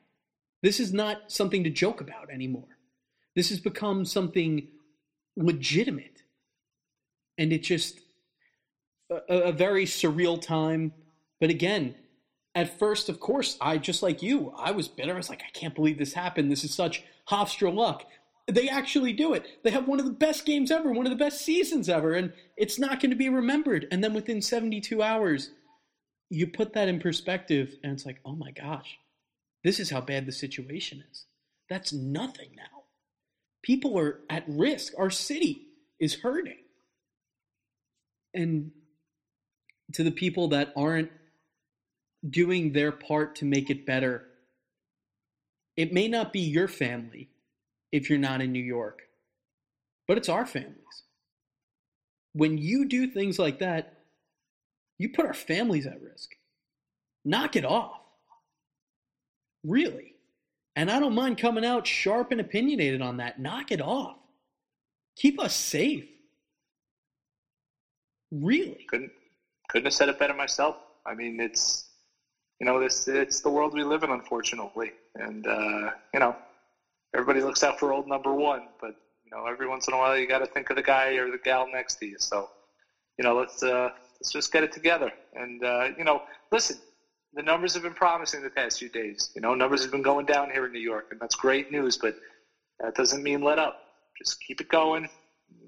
this 0.63 0.79
is 0.79 0.93
not 0.93 1.33
something 1.33 1.65
to 1.65 1.71
joke 1.71 2.01
about 2.03 2.29
anymore 2.31 2.77
this 3.35 3.49
has 3.49 3.61
become 3.61 4.05
something 4.05 4.69
legitimate 5.37 6.23
and 7.39 7.53
it 7.53 7.63
just 7.63 8.01
a, 9.11 9.35
a 9.35 9.53
very 9.53 9.85
surreal 9.85 10.41
time 10.41 10.93
but 11.41 11.51
again 11.51 11.95
at 12.57 12.79
first, 12.79 13.11
of 13.11 13.21
course, 13.21 13.59
I 13.61 13.77
just 13.77 14.03
like 14.03 14.23
you, 14.23 14.51
I 14.57 14.71
was 14.71 14.89
bitter. 14.89 15.13
I 15.13 15.19
was 15.19 15.29
like, 15.29 15.43
I 15.43 15.51
can't 15.53 15.75
believe 15.75 15.99
this 15.99 16.15
happened. 16.15 16.51
This 16.51 16.65
is 16.65 16.75
such 16.75 17.05
Hofstra 17.29 17.73
luck. 17.73 18.07
They 18.49 18.67
actually 18.67 19.13
do 19.13 19.35
it. 19.35 19.45
They 19.63 19.71
have 19.71 19.87
one 19.87 20.01
of 20.01 20.07
the 20.07 20.13
best 20.13 20.47
games 20.47 20.71
ever, 20.71 20.91
one 20.91 21.05
of 21.05 21.11
the 21.11 21.23
best 21.23 21.43
seasons 21.43 21.91
ever, 21.91 22.15
and 22.15 22.33
it's 22.57 22.79
not 22.79 22.99
going 22.99 23.11
to 23.11 23.17
be 23.17 23.29
remembered. 23.29 23.87
And 23.91 24.03
then 24.03 24.15
within 24.15 24.41
72 24.41 25.03
hours, 25.03 25.51
you 26.31 26.47
put 26.47 26.73
that 26.73 26.89
in 26.89 26.99
perspective, 26.99 27.75
and 27.85 27.93
it's 27.93 28.07
like, 28.07 28.21
oh 28.25 28.35
my 28.35 28.53
gosh, 28.53 28.97
this 29.63 29.79
is 29.79 29.91
how 29.91 30.01
bad 30.01 30.25
the 30.25 30.33
situation 30.33 31.05
is. 31.11 31.27
That's 31.69 31.93
nothing 31.93 32.53
now. 32.57 32.76
People 33.67 33.99
are 33.99 34.21
at 34.31 34.45
risk. 34.47 34.93
Our 34.97 35.11
city 35.11 35.67
is 35.99 36.15
hurting. 36.15 36.59
And 38.33 38.71
to 39.95 40.05
the 40.05 40.13
people 40.13 40.49
that 40.49 40.73
aren't 40.77 41.11
doing 42.29 42.73
their 42.73 42.93
part 42.93 43.37
to 43.37 43.45
make 43.45 43.69
it 43.69 43.85
better. 43.85 44.25
It 45.77 45.93
may 45.93 46.07
not 46.07 46.33
be 46.33 46.41
your 46.41 46.69
family 46.69 47.29
if 47.91 48.09
you're 48.09 48.21
not 48.21 48.41
in 48.41 48.53
New 48.53 48.63
York, 48.63 49.01
but 50.07 50.17
it's 50.17 50.29
our 50.29 50.47
families. 50.47 50.77
When 52.35 52.59
you 52.59 52.87
do 52.87 53.09
things 53.09 53.39
like 53.39 53.59
that, 53.59 53.95
you 54.99 55.09
put 55.09 55.27
our 55.27 55.35
families 55.35 55.87
at 55.87 56.01
risk. 56.01 56.31
Knock 57.25 57.57
it 57.57 57.65
off. 57.65 58.01
Really. 59.65 60.16
And 60.77 60.91
I 60.91 61.01
don't 61.01 61.15
mind 61.15 61.39
coming 61.39 61.65
out 61.65 61.87
sharp 61.87 62.31
and 62.33 62.41
opinionated 62.41 63.01
on 63.01 63.17
that. 63.17 63.41
Knock 63.41 63.73
it 63.73 63.81
off. 63.81 64.17
Keep 65.17 65.41
us 65.41 65.55
safe. 65.55 66.05
Really. 68.31 68.85
Couldn't 68.89 69.13
couldn't 69.69 69.87
have 69.87 69.95
said 69.95 70.09
it 70.09 70.19
better 70.19 70.35
myself. 70.35 70.77
I 71.07 71.15
mean, 71.15 71.41
it's 71.41 71.89
you 72.61 72.67
know, 72.67 72.79
this 72.79 73.09
it's 73.09 73.41
the 73.41 73.49
world 73.49 73.73
we 73.73 73.85
live 73.85 74.03
in, 74.03 74.11
unfortunately. 74.11 74.93
And 75.15 75.47
uh, 75.47 75.91
you 76.13 76.21
know, 76.21 76.37
everybody 77.15 77.41
looks 77.41 77.63
out 77.63 77.79
for 77.79 77.93
old 77.93 78.07
number 78.07 78.35
one, 78.35 78.69
but 78.81 78.95
you 79.25 79.31
know, 79.31 79.47
every 79.47 79.67
once 79.67 79.89
in 79.89 79.95
a 79.95 79.97
while 79.97 80.17
you 80.17 80.29
got 80.29 80.39
to 80.39 80.47
think 80.47 80.69
of 80.71 80.77
the 80.77 80.83
guy 80.83 81.15
or 81.15 81.31
the 81.31 81.39
gal 81.39 81.67
next 81.73 81.97
to 81.97 82.07
you. 82.07 82.17
So, 82.19 82.51
you 83.19 83.25
know, 83.25 83.35
let's 83.37 83.63
uh, 83.63 83.91
let's 84.21 84.31
just 84.31 84.53
get 84.53 84.63
it 84.63 84.73
together. 84.73 85.11
And 85.35 85.65
uh, 85.65 85.89
you 85.97 86.05
know, 86.05 86.23
listen, 86.53 86.79
the 87.37 87.43
numbers 87.43 87.75
have 87.75 87.83
been 87.83 87.95
promising 87.95 88.43
the 88.43 88.51
past 88.51 88.79
few 88.79 88.89
days. 88.89 89.31
You 89.35 89.43
know, 89.43 89.55
numbers 89.55 89.83
have 89.83 89.93
been 89.93 90.03
going 90.03 90.25
down 90.25 90.51
here 90.51 90.67
in 90.67 90.73
New 90.73 90.81
York, 90.81 91.09
and 91.11 91.21
that's 91.21 91.37
great 91.37 91.71
news. 91.71 91.99
But 91.99 92.17
that 92.81 92.95
doesn't 92.95 93.23
mean 93.23 93.43
let 93.43 93.59
up. 93.59 93.83
Just 94.19 94.41
keep 94.41 94.61
it 94.61 94.69
going. 94.69 95.09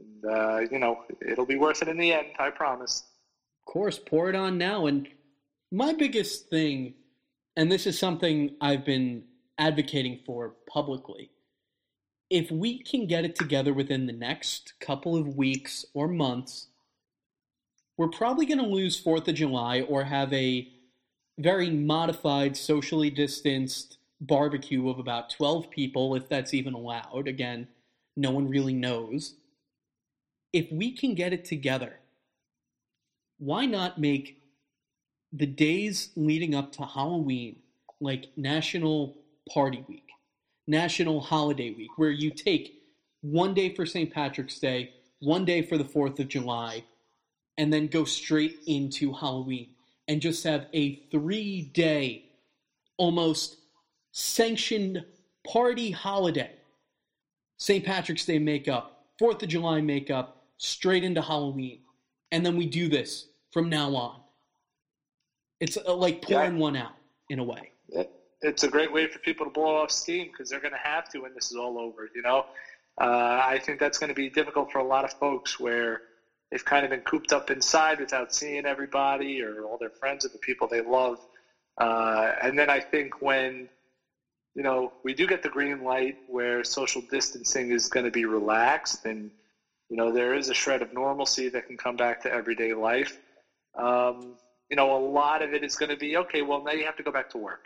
And, 0.01 0.25
uh, 0.25 0.61
you 0.73 0.79
know, 0.79 1.05
it'll 1.21 1.47
be 1.47 1.57
worth 1.57 1.83
it 1.83 1.89
in 1.89 1.99
the 1.99 2.13
end. 2.13 2.29
I 2.39 2.51
promise. 2.51 3.05
Of 3.67 3.73
course, 3.73 3.99
pour 3.99 4.31
it 4.31 4.35
on 4.35 4.57
now 4.57 4.87
and 4.87 5.07
my 5.71 5.93
biggest 5.93 6.49
thing, 6.49 6.95
and 7.55 7.71
this 7.71 7.87
is 7.87 7.99
something 7.99 8.57
I've 8.61 8.87
been 8.87 9.25
advocating 9.59 10.21
for 10.25 10.55
publicly, 10.67 11.31
if 12.31 12.51
we 12.51 12.83
can 12.83 13.07
get 13.07 13.27
it 13.27 13.37
together 13.37 13.75
within 13.75 14.07
the 14.07 14.13
next 14.13 14.73
couple 14.81 15.17
of 15.17 15.37
weeks 15.37 15.85
or 15.93 16.09
months, 16.09 16.69
we're 17.99 18.09
probably 18.09 18.47
going 18.47 18.59
to 18.59 18.67
lose 18.67 19.03
4th 19.03 19.29
of 19.29 19.35
July 19.35 19.83
or 19.83 20.05
have 20.05 20.33
a 20.33 20.69
very 21.39 21.71
modified, 21.71 22.57
socially 22.57 23.11
distanced 23.11 23.99
barbecue 24.21 24.89
of 24.89 24.99
about 24.99 25.31
12 25.31 25.71
people, 25.71 26.15
if 26.15 26.29
that's 26.29 26.53
even 26.53 26.75
allowed. 26.75 27.29
Again, 27.29 27.69
no 28.17 28.33
one 28.33 28.49
really 28.49 28.75
knows. 28.75 29.35
If 30.53 30.71
we 30.73 30.93
can 30.93 31.15
get 31.15 31.33
it 31.33 31.45
together, 31.45 32.01
why 33.39 33.67
not 33.67 34.01
make 34.01 34.43
the 35.33 35.47
days 35.47 36.11
leading 36.17 36.55
up 36.55 36.73
to 36.73 36.83
Halloween, 36.83 37.57
like 38.01 38.31
National 38.37 39.17
Party 39.53 39.85
Week, 39.89 40.09
National 40.67 41.21
Holiday 41.21 41.71
Week, 41.71 41.91
where 41.97 42.11
you 42.11 42.31
take 42.31 42.83
one 43.21 43.55
day 43.55 43.75
for 43.75 43.87
St. 43.87 44.13
Patrick's 44.13 44.59
Day, 44.59 44.93
one 45.21 45.45
day 45.45 45.63
for 45.63 45.79
the 45.79 45.85
4th 45.85 46.19
of 46.19 46.29
July, 46.29 46.85
and 47.57 47.73
then 47.73 47.87
go 47.87 48.05
straight 48.05 48.59
into 48.67 49.13
Halloween 49.13 49.69
and 50.09 50.21
just 50.21 50.43
have 50.45 50.67
a 50.73 50.97
three 51.11 51.63
day, 51.63 52.25
almost 52.97 53.59
sanctioned 54.13 55.05
party 55.47 55.91
holiday. 55.91 56.51
St. 57.59 57.85
Patrick's 57.85 58.25
Day 58.25 58.39
makeup, 58.39 59.05
4th 59.21 59.43
of 59.43 59.49
July 59.49 59.81
makeup, 59.81 60.45
straight 60.57 61.05
into 61.05 61.21
Halloween. 61.21 61.81
And 62.33 62.45
then 62.45 62.57
we 62.57 62.67
do 62.67 62.89
this 62.89 63.29
from 63.53 63.69
now 63.69 63.95
on. 63.95 64.21
It's 65.61 65.77
uh, 65.77 65.95
like 65.95 66.23
pouring 66.23 66.55
yeah. 66.55 66.61
one 66.61 66.77
out 66.77 66.93
in 67.31 67.39
a 67.39 67.45
way. 67.45 67.73
It's 68.41 68.63
a 68.63 68.69
great 68.69 68.93
way 68.93 69.09
for 69.09 69.19
people 69.19 69.45
to 69.47 69.51
blow 69.51 69.83
off 69.83 69.91
steam 69.91 70.29
because 70.29 70.49
they're 70.49 70.61
going 70.61 70.73
to 70.73 70.79
have 70.79 71.09
to 71.11 71.21
when 71.21 71.35
this 71.35 71.51
is 71.51 71.57
all 71.57 71.77
over. 71.77 72.09
You 72.15 72.23
know, 72.23 72.47
uh, 73.01 73.41
I 73.45 73.61
think 73.65 73.81
that's 73.81 73.99
going 73.99 74.09
to 74.09 74.15
be 74.15 74.31
difficult 74.31 74.71
for 74.71 74.79
a 74.79 74.85
lot 74.85 75.05
of 75.05 75.13
folks 75.15 75.59
where 75.59 76.03
they've 76.51 76.65
kind 76.65 76.85
of 76.85 76.91
been 76.91 77.03
cooped 77.03 77.33
up 77.33 77.51
inside 77.51 78.01
without 78.01 78.33
seeing 78.33 78.67
everybody 78.67 79.43
or 79.43 79.65
all 79.65 79.77
their 79.79 79.91
friends 79.91 80.25
or 80.25 80.29
the 80.29 80.39
people 80.39 80.67
they 80.67 80.81
love. 80.81 81.19
Uh, 81.79 82.33
and 82.43 82.59
then 82.59 82.71
I 82.71 82.81
think 82.81 83.21
when 83.21 83.69
you 84.55 84.63
know 84.63 84.93
we 85.05 85.15
do 85.15 85.27
get 85.27 85.43
the 85.43 85.49
green 85.49 85.85
light 85.85 86.17
where 86.27 86.65
social 86.65 87.03
distancing 87.11 87.71
is 87.71 87.89
going 87.89 88.05
to 88.05 88.11
be 88.11 88.25
relaxed 88.25 89.05
and 89.05 89.31
you 89.89 89.97
know 89.97 90.11
there 90.11 90.35
is 90.35 90.49
a 90.49 90.55
shred 90.55 90.83
of 90.83 90.93
normalcy 90.93 91.49
that 91.51 91.67
can 91.67 91.77
come 91.77 91.97
back 91.97 92.21
to 92.23 92.33
everyday 92.33 92.75
life. 92.75 93.19
Um, 93.77 94.37
you 94.71 94.77
know, 94.77 94.97
a 94.97 94.99
lot 94.99 95.43
of 95.43 95.55
it 95.55 95.65
is 95.65 95.77
going 95.77 95.89
to 95.89 95.97
be 95.97 96.17
okay. 96.19 96.43
Well, 96.43 96.63
now 96.63 96.73
you 96.73 96.85
have 96.85 96.97
to 96.97 97.03
go 97.03 97.11
back 97.11 97.31
to 97.31 97.39
work, 97.39 97.65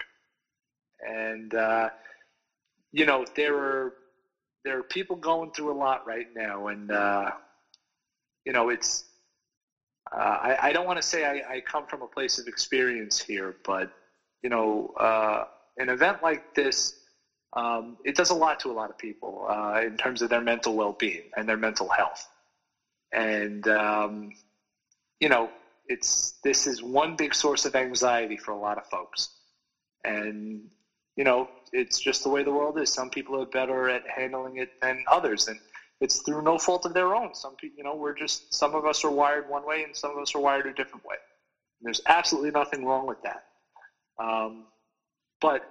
and 1.01 1.53
uh, 1.55 1.89
you 2.93 3.07
know 3.07 3.25
there 3.35 3.57
are 3.57 3.93
there 4.65 4.79
are 4.79 4.85
people 4.85 5.17
going 5.17 5.51
through 5.51 5.73
a 5.73 5.79
lot 5.79 6.07
right 6.07 6.29
now, 6.35 6.69
and 6.69 6.91
uh, 6.93 7.31
you 8.45 8.53
know 8.53 8.69
it's. 8.69 9.05
Uh, 10.11 10.17
I, 10.19 10.69
I, 10.69 10.73
don't 10.73 10.85
want 10.85 10.99
to 10.99 11.03
say 11.03 11.25
I, 11.25 11.55
I, 11.55 11.61
come 11.61 11.87
from 11.87 12.03
a 12.03 12.07
place 12.07 12.39
of 12.39 12.47
experience 12.47 13.19
here, 13.19 13.57
but 13.65 13.89
you 14.43 14.51
know, 14.51 14.93
uh, 14.99 15.45
an 15.79 15.89
event 15.89 16.23
like 16.23 16.43
this, 16.55 16.93
um, 17.55 17.97
it 18.05 18.15
does 18.15 18.31
a 18.31 18.35
lot 18.35 18.61
to 18.61 18.71
a 18.71 18.73
lot 18.73 18.91
of 18.91 18.99
people 18.99 19.47
uh, 19.49 19.81
in 19.81 19.97
terms 19.97 20.21
of 20.21 20.29
their 20.29 20.41
mental 20.41 20.75
well-being 20.75 21.23
and 21.37 21.49
their 21.49 21.57
mental 21.57 21.89
health, 21.89 22.29
and 23.13 23.67
um, 23.69 24.31
you 25.21 25.29
know, 25.29 25.51
it's 25.87 26.35
this 26.43 26.67
is 26.67 26.83
one 26.83 27.17
big 27.17 27.35
source 27.35 27.65
of 27.65 27.75
anxiety 27.75 28.37
for 28.37 28.51
a 28.51 28.59
lot 28.59 28.79
of 28.79 28.87
folks, 28.87 29.31
and 30.05 30.63
you 31.17 31.25
know 31.25 31.49
it's 31.73 31.99
just 32.01 32.23
the 32.23 32.29
way 32.29 32.43
the 32.43 32.51
world 32.51 32.79
is. 32.79 32.93
Some 32.93 33.11
people 33.11 33.41
are 33.41 33.47
better 33.47 33.89
at 33.89 34.03
handling 34.09 34.59
it 34.59 34.71
than 34.81 35.05
others, 35.11 35.49
and 35.49 35.59
it's 36.03 36.21
through 36.23 36.43
no 36.43 36.59
fault 36.59 36.85
of 36.85 36.95
their 36.95 37.15
own. 37.15 37.33
Some 37.33 37.55
people, 37.55 37.77
you 37.79 37.85
know, 37.85 37.95
we're 37.95 38.13
just 38.13 38.53
some 38.53 38.75
of 38.75 38.85
us 38.85 39.05
are 39.05 39.11
wired 39.11 39.49
one 39.49 39.65
way, 39.65 39.85
and 39.85 39.97
some 39.97 40.11
of 40.11 40.19
us 40.19 40.35
are 40.35 40.41
wired 40.41 40.67
a 40.67 40.73
different 40.73 41.05
way. 41.05 41.15
And 41.81 41.87
there's 41.87 42.01
absolutely 42.07 42.51
nothing 42.51 42.85
wrong 42.85 43.07
with 43.07 43.19
that. 43.23 43.43
Um, 44.19 44.67
but 45.41 45.63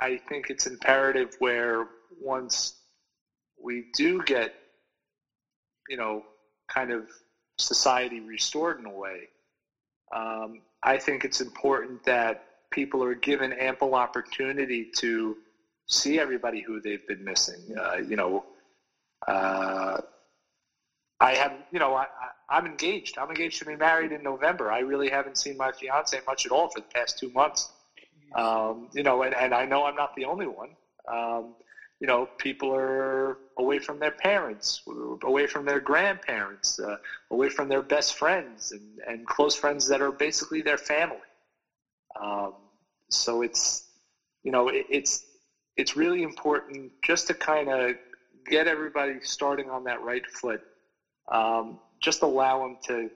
I 0.00 0.18
think 0.26 0.48
it's 0.48 0.66
imperative 0.66 1.28
where 1.38 1.86
once 2.18 2.72
we 3.62 3.84
do 3.94 4.22
get, 4.24 4.52
you 5.90 5.98
know, 5.98 6.22
kind 6.72 6.90
of 6.90 7.06
society 7.58 8.20
restored 8.20 8.78
in 8.78 8.86
a 8.86 8.90
way, 8.90 9.28
um, 10.16 10.62
I 10.82 10.96
think 10.96 11.26
it's 11.26 11.42
important 11.42 12.04
that 12.04 12.40
people 12.70 13.04
are 13.04 13.14
given 13.14 13.52
ample 13.52 13.94
opportunity 13.94 14.88
to 14.96 15.36
see 15.88 16.18
everybody 16.18 16.62
who 16.62 16.80
they've 16.80 17.06
been 17.06 17.22
missing. 17.22 17.60
Uh, 17.78 17.96
you 17.96 18.16
know, 18.16 18.44
uh, 19.26 19.98
I 21.20 21.34
have, 21.34 21.52
you 21.70 21.78
know, 21.78 21.94
I, 21.94 22.06
am 22.50 22.66
engaged. 22.66 23.18
I'm 23.18 23.28
engaged 23.28 23.58
to 23.60 23.64
be 23.64 23.76
married 23.76 24.12
in 24.12 24.22
November. 24.22 24.70
I 24.70 24.80
really 24.80 25.08
haven't 25.08 25.38
seen 25.38 25.56
my 25.56 25.72
fiance 25.72 26.18
much 26.26 26.44
at 26.44 26.52
all 26.52 26.68
for 26.68 26.80
the 26.80 26.86
past 26.94 27.18
two 27.18 27.30
months. 27.30 27.70
Um, 28.34 28.88
you 28.92 29.02
know, 29.02 29.22
and, 29.22 29.34
and 29.34 29.54
I 29.54 29.64
know 29.64 29.84
I'm 29.84 29.94
not 29.94 30.10
the 30.16 30.24
only 30.24 30.46
one. 30.46 30.70
Um, 31.10 31.54
you 32.00 32.06
know, 32.06 32.28
people 32.38 32.74
are 32.74 33.38
away 33.56 33.78
from 33.78 33.98
their 33.98 34.10
parents, 34.10 34.82
away 35.22 35.46
from 35.46 35.64
their 35.64 35.80
grandparents, 35.80 36.78
uh, 36.78 36.96
away 37.30 37.48
from 37.48 37.68
their 37.68 37.82
best 37.82 38.14
friends 38.14 38.72
and, 38.72 38.98
and 39.06 39.26
close 39.26 39.54
friends 39.54 39.88
that 39.88 40.02
are 40.02 40.12
basically 40.12 40.60
their 40.60 40.78
family. 40.78 41.16
Um, 42.20 42.54
so 43.08 43.42
it's, 43.42 43.84
you 44.42 44.50
know, 44.50 44.68
it, 44.68 44.86
it's 44.88 45.24
it's 45.76 45.96
really 45.96 46.22
important 46.22 46.92
just 47.02 47.28
to 47.28 47.34
kind 47.34 47.68
of 47.68 47.96
get 48.46 48.66
everybody 48.66 49.20
starting 49.22 49.70
on 49.70 49.84
that 49.84 50.00
right 50.02 50.24
foot. 50.40 50.60
Um, 51.30 51.78
just 52.02 52.22
allow 52.22 52.62
them 52.62 52.76
to 52.88 53.10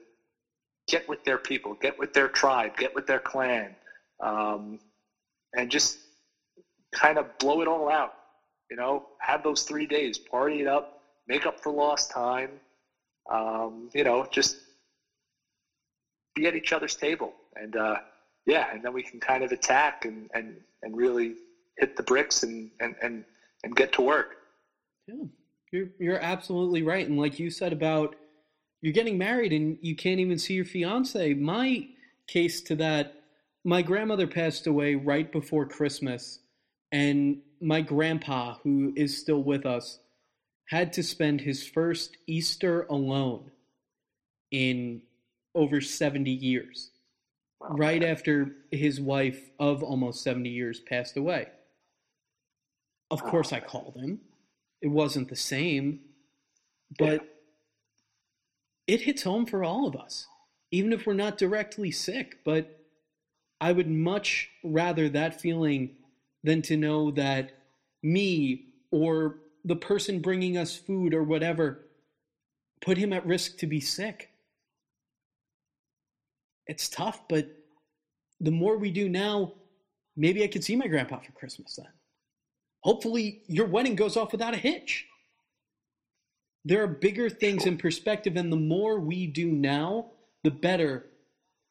get 0.87 1.07
with 1.07 1.23
their 1.23 1.37
people, 1.37 1.75
get 1.81 1.97
with 1.99 2.13
their 2.13 2.27
tribe, 2.29 2.75
get 2.77 2.93
with 2.95 3.05
their 3.05 3.19
clan, 3.19 3.75
um, 4.21 4.79
and 5.55 5.69
just 5.69 5.97
kind 6.93 7.17
of 7.17 7.37
blow 7.39 7.61
it 7.61 7.67
all 7.67 7.89
out. 7.89 8.13
You 8.71 8.77
know, 8.77 9.03
have 9.19 9.43
those 9.43 9.63
three 9.63 9.87
days, 9.87 10.17
party 10.17 10.61
it 10.61 10.67
up, 10.67 10.87
make 11.27 11.45
up 11.45 11.59
for 11.61 11.71
lost 11.71 12.11
time. 12.11 12.59
Um, 13.31 13.89
you 13.93 14.03
know, 14.03 14.25
just 14.31 14.57
be 16.35 16.47
at 16.47 16.55
each 16.55 16.73
other's 16.73 16.95
table, 16.95 17.35
and 17.55 17.75
uh, 17.75 17.97
yeah, 18.45 18.67
and 18.73 18.83
then 18.83 18.93
we 18.93 19.03
can 19.03 19.19
kind 19.19 19.43
of 19.43 19.51
attack 19.51 20.05
and 20.05 20.29
and 20.33 20.55
and 20.83 20.97
really 20.97 21.35
hit 21.77 21.95
the 21.95 22.03
bricks 22.03 22.43
and 22.43 22.71
and 22.79 22.95
and, 23.01 23.25
and 23.63 23.75
get 23.75 23.91
to 23.93 24.01
work. 24.01 24.38
Yeah, 25.09 25.25
you're 25.71 25.87
you're 25.99 26.19
absolutely 26.19 26.83
right, 26.83 27.07
and 27.07 27.17
like 27.17 27.39
you 27.39 27.49
said 27.49 27.73
about 27.73 28.15
you're 28.81 28.93
getting 28.93 29.17
married 29.17 29.51
and 29.51 29.77
you 29.81 29.95
can't 29.95 30.19
even 30.19 30.37
see 30.37 30.53
your 30.53 30.65
fiance. 30.65 31.33
My 31.33 31.87
case 32.27 32.61
to 32.61 32.75
that, 32.75 33.15
my 33.65 33.81
grandmother 33.81 34.27
passed 34.27 34.67
away 34.67 34.95
right 34.95 35.31
before 35.31 35.65
Christmas, 35.65 36.39
and 36.91 37.39
my 37.59 37.81
grandpa, 37.81 38.57
who 38.63 38.93
is 38.95 39.19
still 39.19 39.41
with 39.41 39.65
us, 39.65 39.99
had 40.67 40.93
to 40.93 41.03
spend 41.03 41.41
his 41.41 41.67
first 41.67 42.17
Easter 42.27 42.83
alone 42.83 43.51
in 44.51 45.01
over 45.55 45.81
70 45.81 46.29
years, 46.29 46.91
wow. 47.59 47.69
right 47.71 48.03
after 48.03 48.55
his 48.71 49.01
wife 49.01 49.49
of 49.59 49.81
almost 49.81 50.23
70 50.23 50.49
years 50.49 50.79
passed 50.79 51.17
away. 51.17 51.47
Of 53.09 53.23
oh, 53.23 53.29
course, 53.29 53.51
I 53.51 53.59
called 53.59 53.97
him. 53.97 54.19
It 54.81 54.87
wasn't 54.87 55.29
the 55.29 55.35
same, 55.35 56.01
but 56.97 57.27
it 58.87 59.01
hits 59.01 59.23
home 59.23 59.45
for 59.45 59.63
all 59.63 59.87
of 59.87 59.95
us, 59.95 60.27
even 60.71 60.93
if 60.93 61.05
we're 61.05 61.13
not 61.13 61.37
directly 61.37 61.91
sick. 61.91 62.39
But 62.45 62.79
I 63.61 63.71
would 63.71 63.89
much 63.89 64.49
rather 64.63 65.09
that 65.09 65.41
feeling 65.41 65.97
than 66.43 66.61
to 66.63 66.77
know 66.77 67.11
that 67.11 67.51
me 68.01 68.67
or 68.91 69.39
the 69.65 69.75
person 69.75 70.21
bringing 70.21 70.57
us 70.57 70.75
food 70.75 71.13
or 71.13 71.23
whatever 71.23 71.85
put 72.81 72.97
him 72.97 73.11
at 73.11 73.25
risk 73.25 73.57
to 73.57 73.67
be 73.67 73.81
sick. 73.81 74.29
It's 76.65 76.87
tough, 76.87 77.27
but 77.27 77.49
the 78.39 78.51
more 78.51 78.77
we 78.77 78.91
do 78.91 79.09
now, 79.09 79.53
maybe 80.15 80.43
I 80.43 80.47
could 80.47 80.63
see 80.63 80.75
my 80.75 80.87
grandpa 80.87 81.19
for 81.19 81.31
Christmas 81.33 81.75
then. 81.75 81.91
Hopefully, 82.81 83.43
your 83.47 83.65
wedding 83.65 83.95
goes 83.95 84.15
off 84.15 84.31
without 84.31 84.53
a 84.53 84.57
hitch. 84.57 85.05
There 86.65 86.83
are 86.83 86.87
bigger 86.87 87.29
things 87.29 87.65
in 87.65 87.77
perspective, 87.77 88.35
and 88.35 88.51
the 88.51 88.57
more 88.57 88.99
we 88.99 89.27
do 89.27 89.51
now, 89.51 90.11
the 90.43 90.51
better 90.51 91.05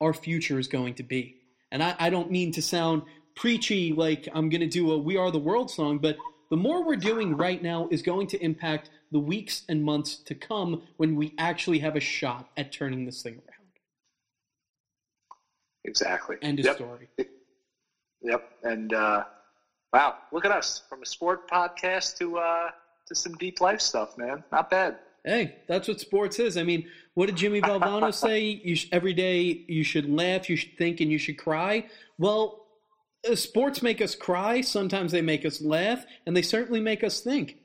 our 0.00 0.14
future 0.14 0.58
is 0.58 0.68
going 0.68 0.94
to 0.94 1.02
be. 1.02 1.36
And 1.70 1.82
I, 1.82 1.94
I 1.98 2.10
don't 2.10 2.30
mean 2.30 2.52
to 2.52 2.62
sound 2.62 3.02
preachy 3.34 3.92
like 3.92 4.28
I'm 4.32 4.48
going 4.48 4.60
to 4.60 4.66
do 4.66 4.92
a 4.92 4.98
We 4.98 5.16
Are 5.16 5.30
the 5.30 5.38
World 5.38 5.70
song, 5.70 5.98
but 5.98 6.16
the 6.50 6.56
more 6.56 6.84
we're 6.84 6.96
doing 6.96 7.36
right 7.36 7.62
now 7.62 7.88
is 7.90 8.02
going 8.02 8.26
to 8.28 8.42
impact 8.42 8.90
the 9.12 9.18
weeks 9.18 9.62
and 9.68 9.82
months 9.82 10.16
to 10.16 10.34
come 10.34 10.82
when 10.96 11.16
we 11.16 11.34
actually 11.38 11.78
have 11.80 11.96
a 11.96 12.00
shot 12.00 12.48
at 12.56 12.72
turning 12.72 13.04
this 13.04 13.22
thing 13.22 13.34
around. 13.34 13.44
Exactly. 15.84 16.36
End 16.42 16.58
of 16.58 16.66
yep. 16.66 16.76
story. 16.76 17.08
Yep. 18.22 18.50
And 18.62 18.92
uh, 18.92 19.24
Wow, 19.92 20.16
look 20.32 20.44
at 20.44 20.50
us 20.50 20.82
from 20.88 21.02
a 21.02 21.06
sport 21.06 21.48
podcast 21.50 22.18
to 22.18 22.38
uh, 22.38 22.70
to 23.06 23.14
some 23.14 23.32
deep 23.34 23.60
life 23.60 23.80
stuff, 23.80 24.18
man. 24.18 24.44
Not 24.52 24.70
bad. 24.70 24.98
Hey, 25.24 25.56
that's 25.66 25.88
what 25.88 26.00
sports 26.00 26.38
is. 26.38 26.56
I 26.56 26.62
mean, 26.62 26.88
what 27.14 27.26
did 27.26 27.36
Jimmy 27.36 27.60
Valvano 27.60 28.12
say? 28.26 28.40
You 28.40 28.76
sh- 28.76 28.88
every 28.92 29.12
day 29.14 29.64
you 29.68 29.82
should 29.82 30.08
laugh, 30.08 30.48
you 30.48 30.56
should 30.56 30.76
think, 30.78 31.00
and 31.00 31.10
you 31.10 31.18
should 31.18 31.38
cry. 31.38 31.86
Well, 32.18 32.66
uh, 33.28 33.34
sports 33.34 33.82
make 33.82 34.00
us 34.00 34.14
cry. 34.14 34.60
Sometimes 34.60 35.12
they 35.12 35.22
make 35.22 35.44
us 35.44 35.60
laugh, 35.60 36.04
and 36.26 36.36
they 36.36 36.42
certainly 36.42 36.80
make 36.80 37.02
us 37.02 37.20
think. 37.20 37.56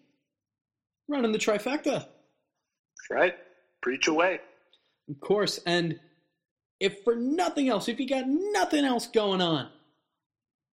Running 1.08 1.32
the 1.32 1.38
trifecta. 1.38 2.08
right. 3.12 3.36
Preach 3.82 4.08
away. 4.08 4.40
Of 5.10 5.20
course. 5.20 5.60
And 5.66 6.00
if 6.80 7.04
for 7.04 7.16
nothing 7.16 7.68
else, 7.68 7.90
if 7.90 8.00
you 8.00 8.08
got 8.08 8.26
nothing 8.28 8.86
else 8.86 9.08
going 9.08 9.42
on, 9.42 9.70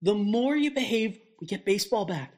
the 0.00 0.14
more 0.14 0.56
you 0.56 0.70
behave 0.70 1.18
we 1.44 1.46
get 1.46 1.66
baseball 1.66 2.06
back. 2.06 2.32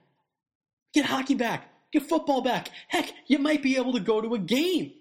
We 0.92 1.00
get 1.00 1.08
hockey 1.08 1.36
back. 1.36 1.68
Get 1.92 2.08
football 2.08 2.40
back. 2.40 2.70
Heck, 2.88 3.12
you 3.28 3.38
might 3.38 3.62
be 3.62 3.76
able 3.76 3.92
to 3.92 4.00
go 4.00 4.20
to 4.20 4.34
a 4.34 4.38
game. 4.38 4.94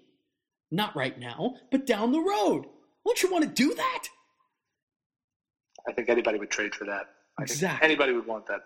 Not 0.70 0.94
right 0.94 1.18
now, 1.18 1.56
but 1.72 1.86
down 1.86 2.12
the 2.12 2.20
road. 2.20 2.66
Won't 3.04 3.24
you 3.24 3.32
want 3.32 3.42
to 3.42 3.50
do 3.50 3.74
that? 3.74 4.04
I 5.88 5.92
think 5.92 6.08
anybody 6.08 6.38
would 6.38 6.50
trade 6.50 6.72
for 6.72 6.84
that. 6.84 7.08
I 7.36 7.42
exactly. 7.42 7.84
anybody 7.84 8.12
would 8.12 8.28
want 8.28 8.46
that. 8.46 8.60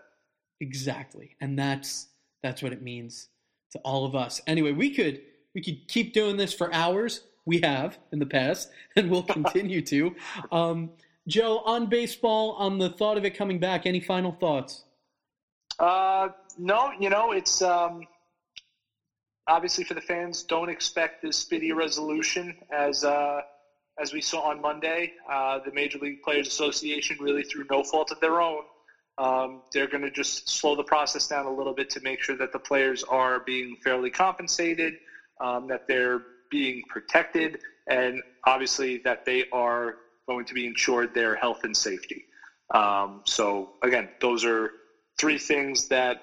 Exactly. 0.61 1.37
And 1.41 1.59
that's 1.59 2.09
that's 2.43 2.63
what 2.63 2.75
it 2.75 2.83
means 2.83 3.31
to 3.73 3.79
all 3.79 4.05
of 4.05 4.15
us. 4.15 4.43
Anyway, 4.47 4.73
we 4.73 4.91
could 4.95 5.23
we 5.55 5.63
could 5.63 5.89
keep 5.89 6.13
doing 6.13 6.37
this 6.37 6.53
for 6.53 6.71
hours. 6.75 7.23
We 7.47 7.61
have 7.63 7.99
in 8.13 8.19
the 8.19 8.27
past, 8.27 8.71
and 8.97 9.11
we'll 9.11 9.23
continue 9.23 9.81
to. 9.87 10.15
Um, 10.53 10.91
Joe, 11.27 11.59
on 11.65 11.87
baseball, 11.87 12.53
on 12.53 12.79
the 12.79 12.91
thought 12.91 13.17
of 13.17 13.25
it 13.25 13.31
coming 13.37 13.59
back, 13.59 13.87
any 13.87 14.01
final 14.01 14.33
thoughts? 14.33 14.85
Uh, 15.81 16.29
no, 16.59 16.93
you 16.99 17.09
know, 17.09 17.33
it's 17.33 17.63
um, 17.63 18.03
obviously 19.47 19.83
for 19.83 19.95
the 19.95 20.01
fans. 20.03 20.43
Don't 20.43 20.69
expect 20.69 21.23
this 21.23 21.39
speedy 21.39 21.73
resolution 21.73 22.55
as 22.71 23.03
uh, 23.03 23.41
as 24.01 24.13
we 24.13 24.21
saw 24.21 24.43
on 24.43 24.61
Monday. 24.61 25.11
Uh, 25.31 25.59
the 25.65 25.73
Major 25.73 25.99
League 25.99 26.21
Players 26.23 26.47
Association, 26.47 27.17
really 27.19 27.43
through 27.45 27.65
no 27.71 27.83
fault 27.83 28.11
of 28.13 28.21
their 28.21 28.43
own, 28.43 28.63
um, 29.17 29.63
they're 29.73 29.89
going 29.89 30.03
to 30.03 30.11
just 30.11 30.49
slow 30.49 30.77
the 30.77 30.85
process 30.85 31.27
down 31.27 31.47
a 31.47 31.53
little 31.53 31.75
bit 31.75 31.89
to 31.91 32.01
make 32.01 32.23
sure 32.23 32.37
that 32.37 32.53
the 32.53 32.59
players 32.59 33.03
are 33.05 33.41
being 33.41 33.75
fairly 33.83 34.11
compensated, 34.11 34.95
um, 35.41 35.67
that 35.67 35.81
they're 35.89 36.21
being 36.51 36.83
protected, 36.89 37.57
and 37.89 38.21
obviously 38.47 39.01
that 39.05 39.21
they 39.25 39.45
are 39.53 39.95
going 40.29 40.45
to 40.45 40.55
be 40.55 40.67
ensured 40.67 41.11
their 41.15 41.35
health 41.37 41.59
and 41.63 41.77
safety. 41.77 42.25
Um, 42.75 43.23
so 43.27 43.69
again, 43.83 44.09
those 44.21 44.45
are 44.45 44.71
three 45.21 45.39
things 45.39 45.87
that 45.89 46.17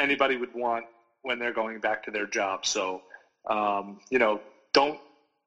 anybody 0.00 0.36
would 0.36 0.52
want 0.52 0.84
when 1.22 1.38
they're 1.38 1.52
going 1.52 1.80
back 1.80 2.02
to 2.04 2.10
their 2.10 2.26
job. 2.26 2.66
So, 2.66 3.02
um, 3.48 3.98
you 4.10 4.18
know, 4.18 4.40
don't 4.74 4.98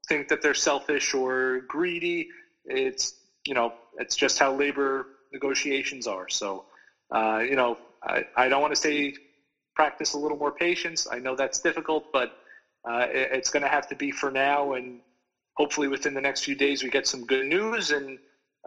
think 0.08 0.30
that 0.30 0.42
they're 0.42 0.54
selfish 0.54 1.14
or 1.14 1.62
greedy. 1.68 2.28
It's, 2.66 3.14
you 3.46 3.54
know, 3.54 3.72
it's 4.00 4.16
just 4.16 4.40
how 4.40 4.56
labor 4.56 5.06
negotiations 5.34 6.08
are. 6.08 6.30
So, 6.30 6.64
uh, 7.14 7.40
you 7.40 7.56
know, 7.56 7.76
I, 8.04 8.24
I 8.38 8.50
don't 8.50 8.62
want 8.62 8.74
to 8.74 8.82
say 8.82 9.14
practice 9.76 10.14
a 10.14 10.18
little 10.18 10.38
more 10.38 10.54
patience. 10.54 11.08
I 11.12 11.20
know 11.20 11.36
that's 11.36 11.60
difficult, 11.60 12.06
but 12.14 12.30
uh, 12.90 13.08
it, 13.10 13.30
it's 13.34 13.50
going 13.50 13.64
to 13.64 13.70
have 13.70 13.88
to 13.88 13.96
be 13.96 14.12
for 14.12 14.32
now. 14.32 14.74
And 14.74 15.02
hopefully 15.58 15.90
within 15.90 16.14
the 16.14 16.22
next 16.22 16.44
few 16.44 16.56
days, 16.56 16.84
we 16.84 16.90
get 16.90 17.08
some 17.08 17.26
good 17.26 17.46
news 17.46 17.92
and 17.92 18.20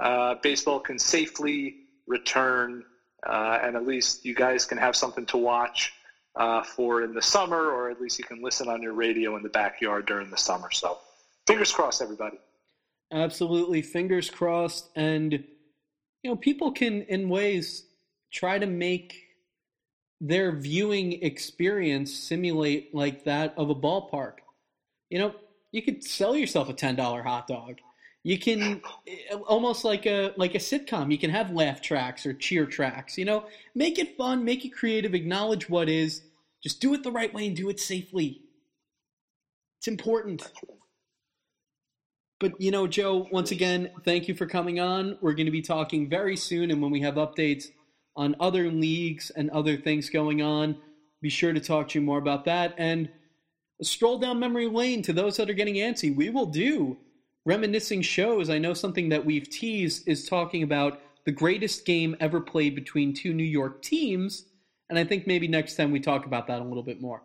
uh, 0.02 0.34
baseball 0.42 0.80
can 0.80 0.98
safely 0.98 1.76
return 2.06 2.82
uh, 3.26 3.58
and 3.62 3.76
at 3.76 3.86
least 3.86 4.24
you 4.24 4.34
guys 4.34 4.64
can 4.64 4.78
have 4.78 4.96
something 4.96 5.26
to 5.26 5.36
watch 5.36 5.92
uh, 6.36 6.62
for 6.62 7.02
in 7.02 7.14
the 7.14 7.22
summer, 7.22 7.70
or 7.70 7.90
at 7.90 8.00
least 8.00 8.18
you 8.18 8.24
can 8.24 8.42
listen 8.42 8.68
on 8.68 8.82
your 8.82 8.92
radio 8.92 9.36
in 9.36 9.42
the 9.42 9.48
backyard 9.48 10.06
during 10.06 10.30
the 10.30 10.36
summer. 10.36 10.70
So, 10.70 10.98
fingers 11.46 11.72
crossed, 11.72 12.02
everybody. 12.02 12.38
Absolutely, 13.12 13.82
fingers 13.82 14.28
crossed, 14.28 14.88
and 14.96 15.32
you 15.32 16.30
know, 16.30 16.36
people 16.36 16.72
can, 16.72 17.02
in 17.02 17.28
ways, 17.28 17.84
try 18.32 18.58
to 18.58 18.66
make 18.66 19.22
their 20.20 20.52
viewing 20.52 21.22
experience 21.22 22.12
simulate 22.12 22.94
like 22.94 23.24
that 23.24 23.54
of 23.56 23.70
a 23.70 23.74
ballpark. 23.74 24.38
You 25.10 25.18
know, 25.18 25.34
you 25.72 25.82
could 25.82 26.02
sell 26.02 26.36
yourself 26.36 26.68
a 26.68 26.72
ten 26.72 26.96
dollar 26.96 27.22
hot 27.22 27.46
dog 27.46 27.78
you 28.26 28.40
can 28.40 28.82
uh, 29.32 29.36
almost 29.46 29.84
like 29.84 30.04
a 30.04 30.32
like 30.36 30.56
a 30.56 30.58
sitcom. 30.58 31.12
You 31.12 31.18
can 31.18 31.30
have 31.30 31.52
laugh 31.52 31.80
tracks 31.80 32.26
or 32.26 32.34
cheer 32.34 32.66
tracks. 32.66 33.16
You 33.16 33.24
know, 33.24 33.46
make 33.72 34.00
it 34.00 34.16
fun, 34.16 34.44
make 34.44 34.64
it 34.64 34.70
creative, 34.70 35.14
acknowledge 35.14 35.68
what 35.68 35.88
is. 35.88 36.22
Just 36.60 36.80
do 36.80 36.92
it 36.92 37.04
the 37.04 37.12
right 37.12 37.32
way 37.32 37.46
and 37.46 37.54
do 37.54 37.68
it 37.68 37.78
safely. 37.78 38.40
It's 39.78 39.86
important. 39.86 40.50
But 42.40 42.60
you 42.60 42.72
know, 42.72 42.88
Joe, 42.88 43.28
once 43.30 43.52
again, 43.52 43.92
thank 44.04 44.26
you 44.26 44.34
for 44.34 44.46
coming 44.46 44.80
on. 44.80 45.18
We're 45.20 45.34
going 45.34 45.46
to 45.46 45.52
be 45.52 45.62
talking 45.62 46.08
very 46.08 46.36
soon, 46.36 46.72
and 46.72 46.82
when 46.82 46.90
we 46.90 47.02
have 47.02 47.14
updates 47.14 47.66
on 48.16 48.34
other 48.40 48.72
leagues 48.72 49.30
and 49.30 49.50
other 49.50 49.76
things 49.76 50.10
going 50.10 50.42
on, 50.42 50.76
be 51.22 51.28
sure 51.28 51.52
to 51.52 51.60
talk 51.60 51.90
to 51.90 52.00
you 52.00 52.04
more 52.04 52.18
about 52.18 52.46
that. 52.46 52.74
And 52.76 53.08
stroll 53.82 54.18
down 54.18 54.40
memory 54.40 54.66
lane 54.66 55.02
to 55.02 55.12
those 55.12 55.36
that 55.36 55.48
are 55.48 55.54
getting 55.54 55.76
antsy. 55.76 56.12
We 56.12 56.30
will 56.30 56.46
do 56.46 56.98
reminiscing 57.46 58.02
shows. 58.02 58.50
I 58.50 58.58
know 58.58 58.74
something 58.74 59.08
that 59.08 59.24
we've 59.24 59.48
teased 59.48 60.06
is 60.06 60.28
talking 60.28 60.62
about 60.62 61.00
the 61.24 61.32
greatest 61.32 61.86
game 61.86 62.14
ever 62.20 62.40
played 62.40 62.74
between 62.74 63.14
two 63.14 63.32
New 63.32 63.44
York 63.44 63.80
teams. 63.80 64.44
And 64.90 64.98
I 64.98 65.04
think 65.04 65.26
maybe 65.26 65.48
next 65.48 65.76
time 65.76 65.90
we 65.90 66.00
talk 66.00 66.26
about 66.26 66.46
that 66.48 66.60
a 66.60 66.64
little 66.64 66.82
bit 66.82 67.00
more. 67.00 67.22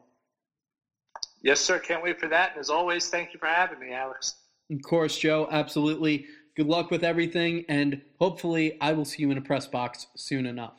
Yes, 1.43 1.59
sir. 1.59 1.79
Can't 1.79 2.03
wait 2.03 2.19
for 2.19 2.27
that. 2.29 2.51
And 2.51 2.59
as 2.59 2.69
always, 2.69 3.09
thank 3.09 3.33
you 3.33 3.39
for 3.39 3.47
having 3.47 3.79
me, 3.79 3.93
Alex. 3.93 4.35
Of 4.71 4.81
course, 4.83 5.17
Joe. 5.17 5.47
Absolutely. 5.51 6.25
Good 6.55 6.67
luck 6.67 6.91
with 6.91 7.03
everything. 7.03 7.65
And 7.67 8.01
hopefully, 8.19 8.79
I 8.79 8.93
will 8.93 9.05
see 9.05 9.23
you 9.23 9.31
in 9.31 9.37
a 9.37 9.41
press 9.41 9.67
box 9.67 10.07
soon 10.15 10.45
enough. 10.45 10.73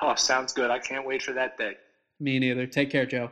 Oh, 0.00 0.14
sounds 0.14 0.52
good. 0.52 0.70
I 0.70 0.78
can't 0.78 1.04
wait 1.04 1.22
for 1.22 1.32
that 1.32 1.58
day. 1.58 1.74
Me 2.20 2.38
neither. 2.38 2.66
Take 2.66 2.90
care, 2.90 3.06
Joe. 3.06 3.30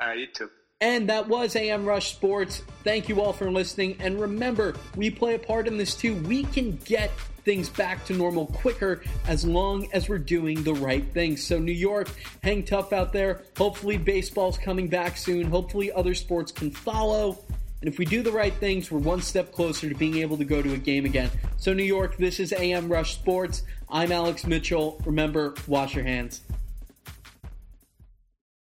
All 0.00 0.08
right, 0.08 0.18
you 0.18 0.26
too. 0.32 0.48
And 0.80 1.08
that 1.08 1.26
was 1.26 1.54
amRUSH 1.54 2.12
Sports. 2.12 2.62
Thank 2.84 3.08
you 3.08 3.20
all 3.20 3.32
for 3.32 3.50
listening. 3.50 3.96
And 3.98 4.20
remember, 4.20 4.76
we 4.94 5.10
play 5.10 5.34
a 5.34 5.38
part 5.38 5.66
in 5.66 5.76
this 5.76 5.96
too. 5.96 6.14
We 6.22 6.44
can 6.44 6.76
get 6.84 7.10
things 7.44 7.68
back 7.68 8.04
to 8.04 8.14
normal 8.14 8.46
quicker 8.46 9.02
as 9.26 9.44
long 9.44 9.88
as 9.92 10.08
we're 10.08 10.18
doing 10.18 10.62
the 10.62 10.74
right 10.74 11.04
things. 11.12 11.42
So, 11.42 11.58
New 11.58 11.72
York, 11.72 12.08
hang 12.44 12.62
tough 12.62 12.92
out 12.92 13.12
there. 13.12 13.42
Hopefully, 13.56 13.98
baseball's 13.98 14.56
coming 14.56 14.86
back 14.86 15.16
soon. 15.16 15.50
Hopefully, 15.50 15.90
other 15.90 16.14
sports 16.14 16.52
can 16.52 16.70
follow. 16.70 17.38
And 17.80 17.88
if 17.88 17.98
we 17.98 18.04
do 18.04 18.22
the 18.22 18.32
right 18.32 18.54
things, 18.54 18.88
we're 18.88 19.00
one 19.00 19.20
step 19.20 19.50
closer 19.50 19.88
to 19.88 19.94
being 19.96 20.18
able 20.18 20.36
to 20.36 20.44
go 20.44 20.62
to 20.62 20.74
a 20.74 20.78
game 20.78 21.04
again. 21.04 21.30
So, 21.56 21.72
New 21.72 21.82
York, 21.82 22.18
this 22.18 22.38
is 22.38 22.52
amRUSH 22.52 23.14
Sports. 23.14 23.64
I'm 23.88 24.12
Alex 24.12 24.46
Mitchell. 24.46 25.02
Remember, 25.04 25.54
wash 25.66 25.96
your 25.96 26.04
hands. 26.04 26.42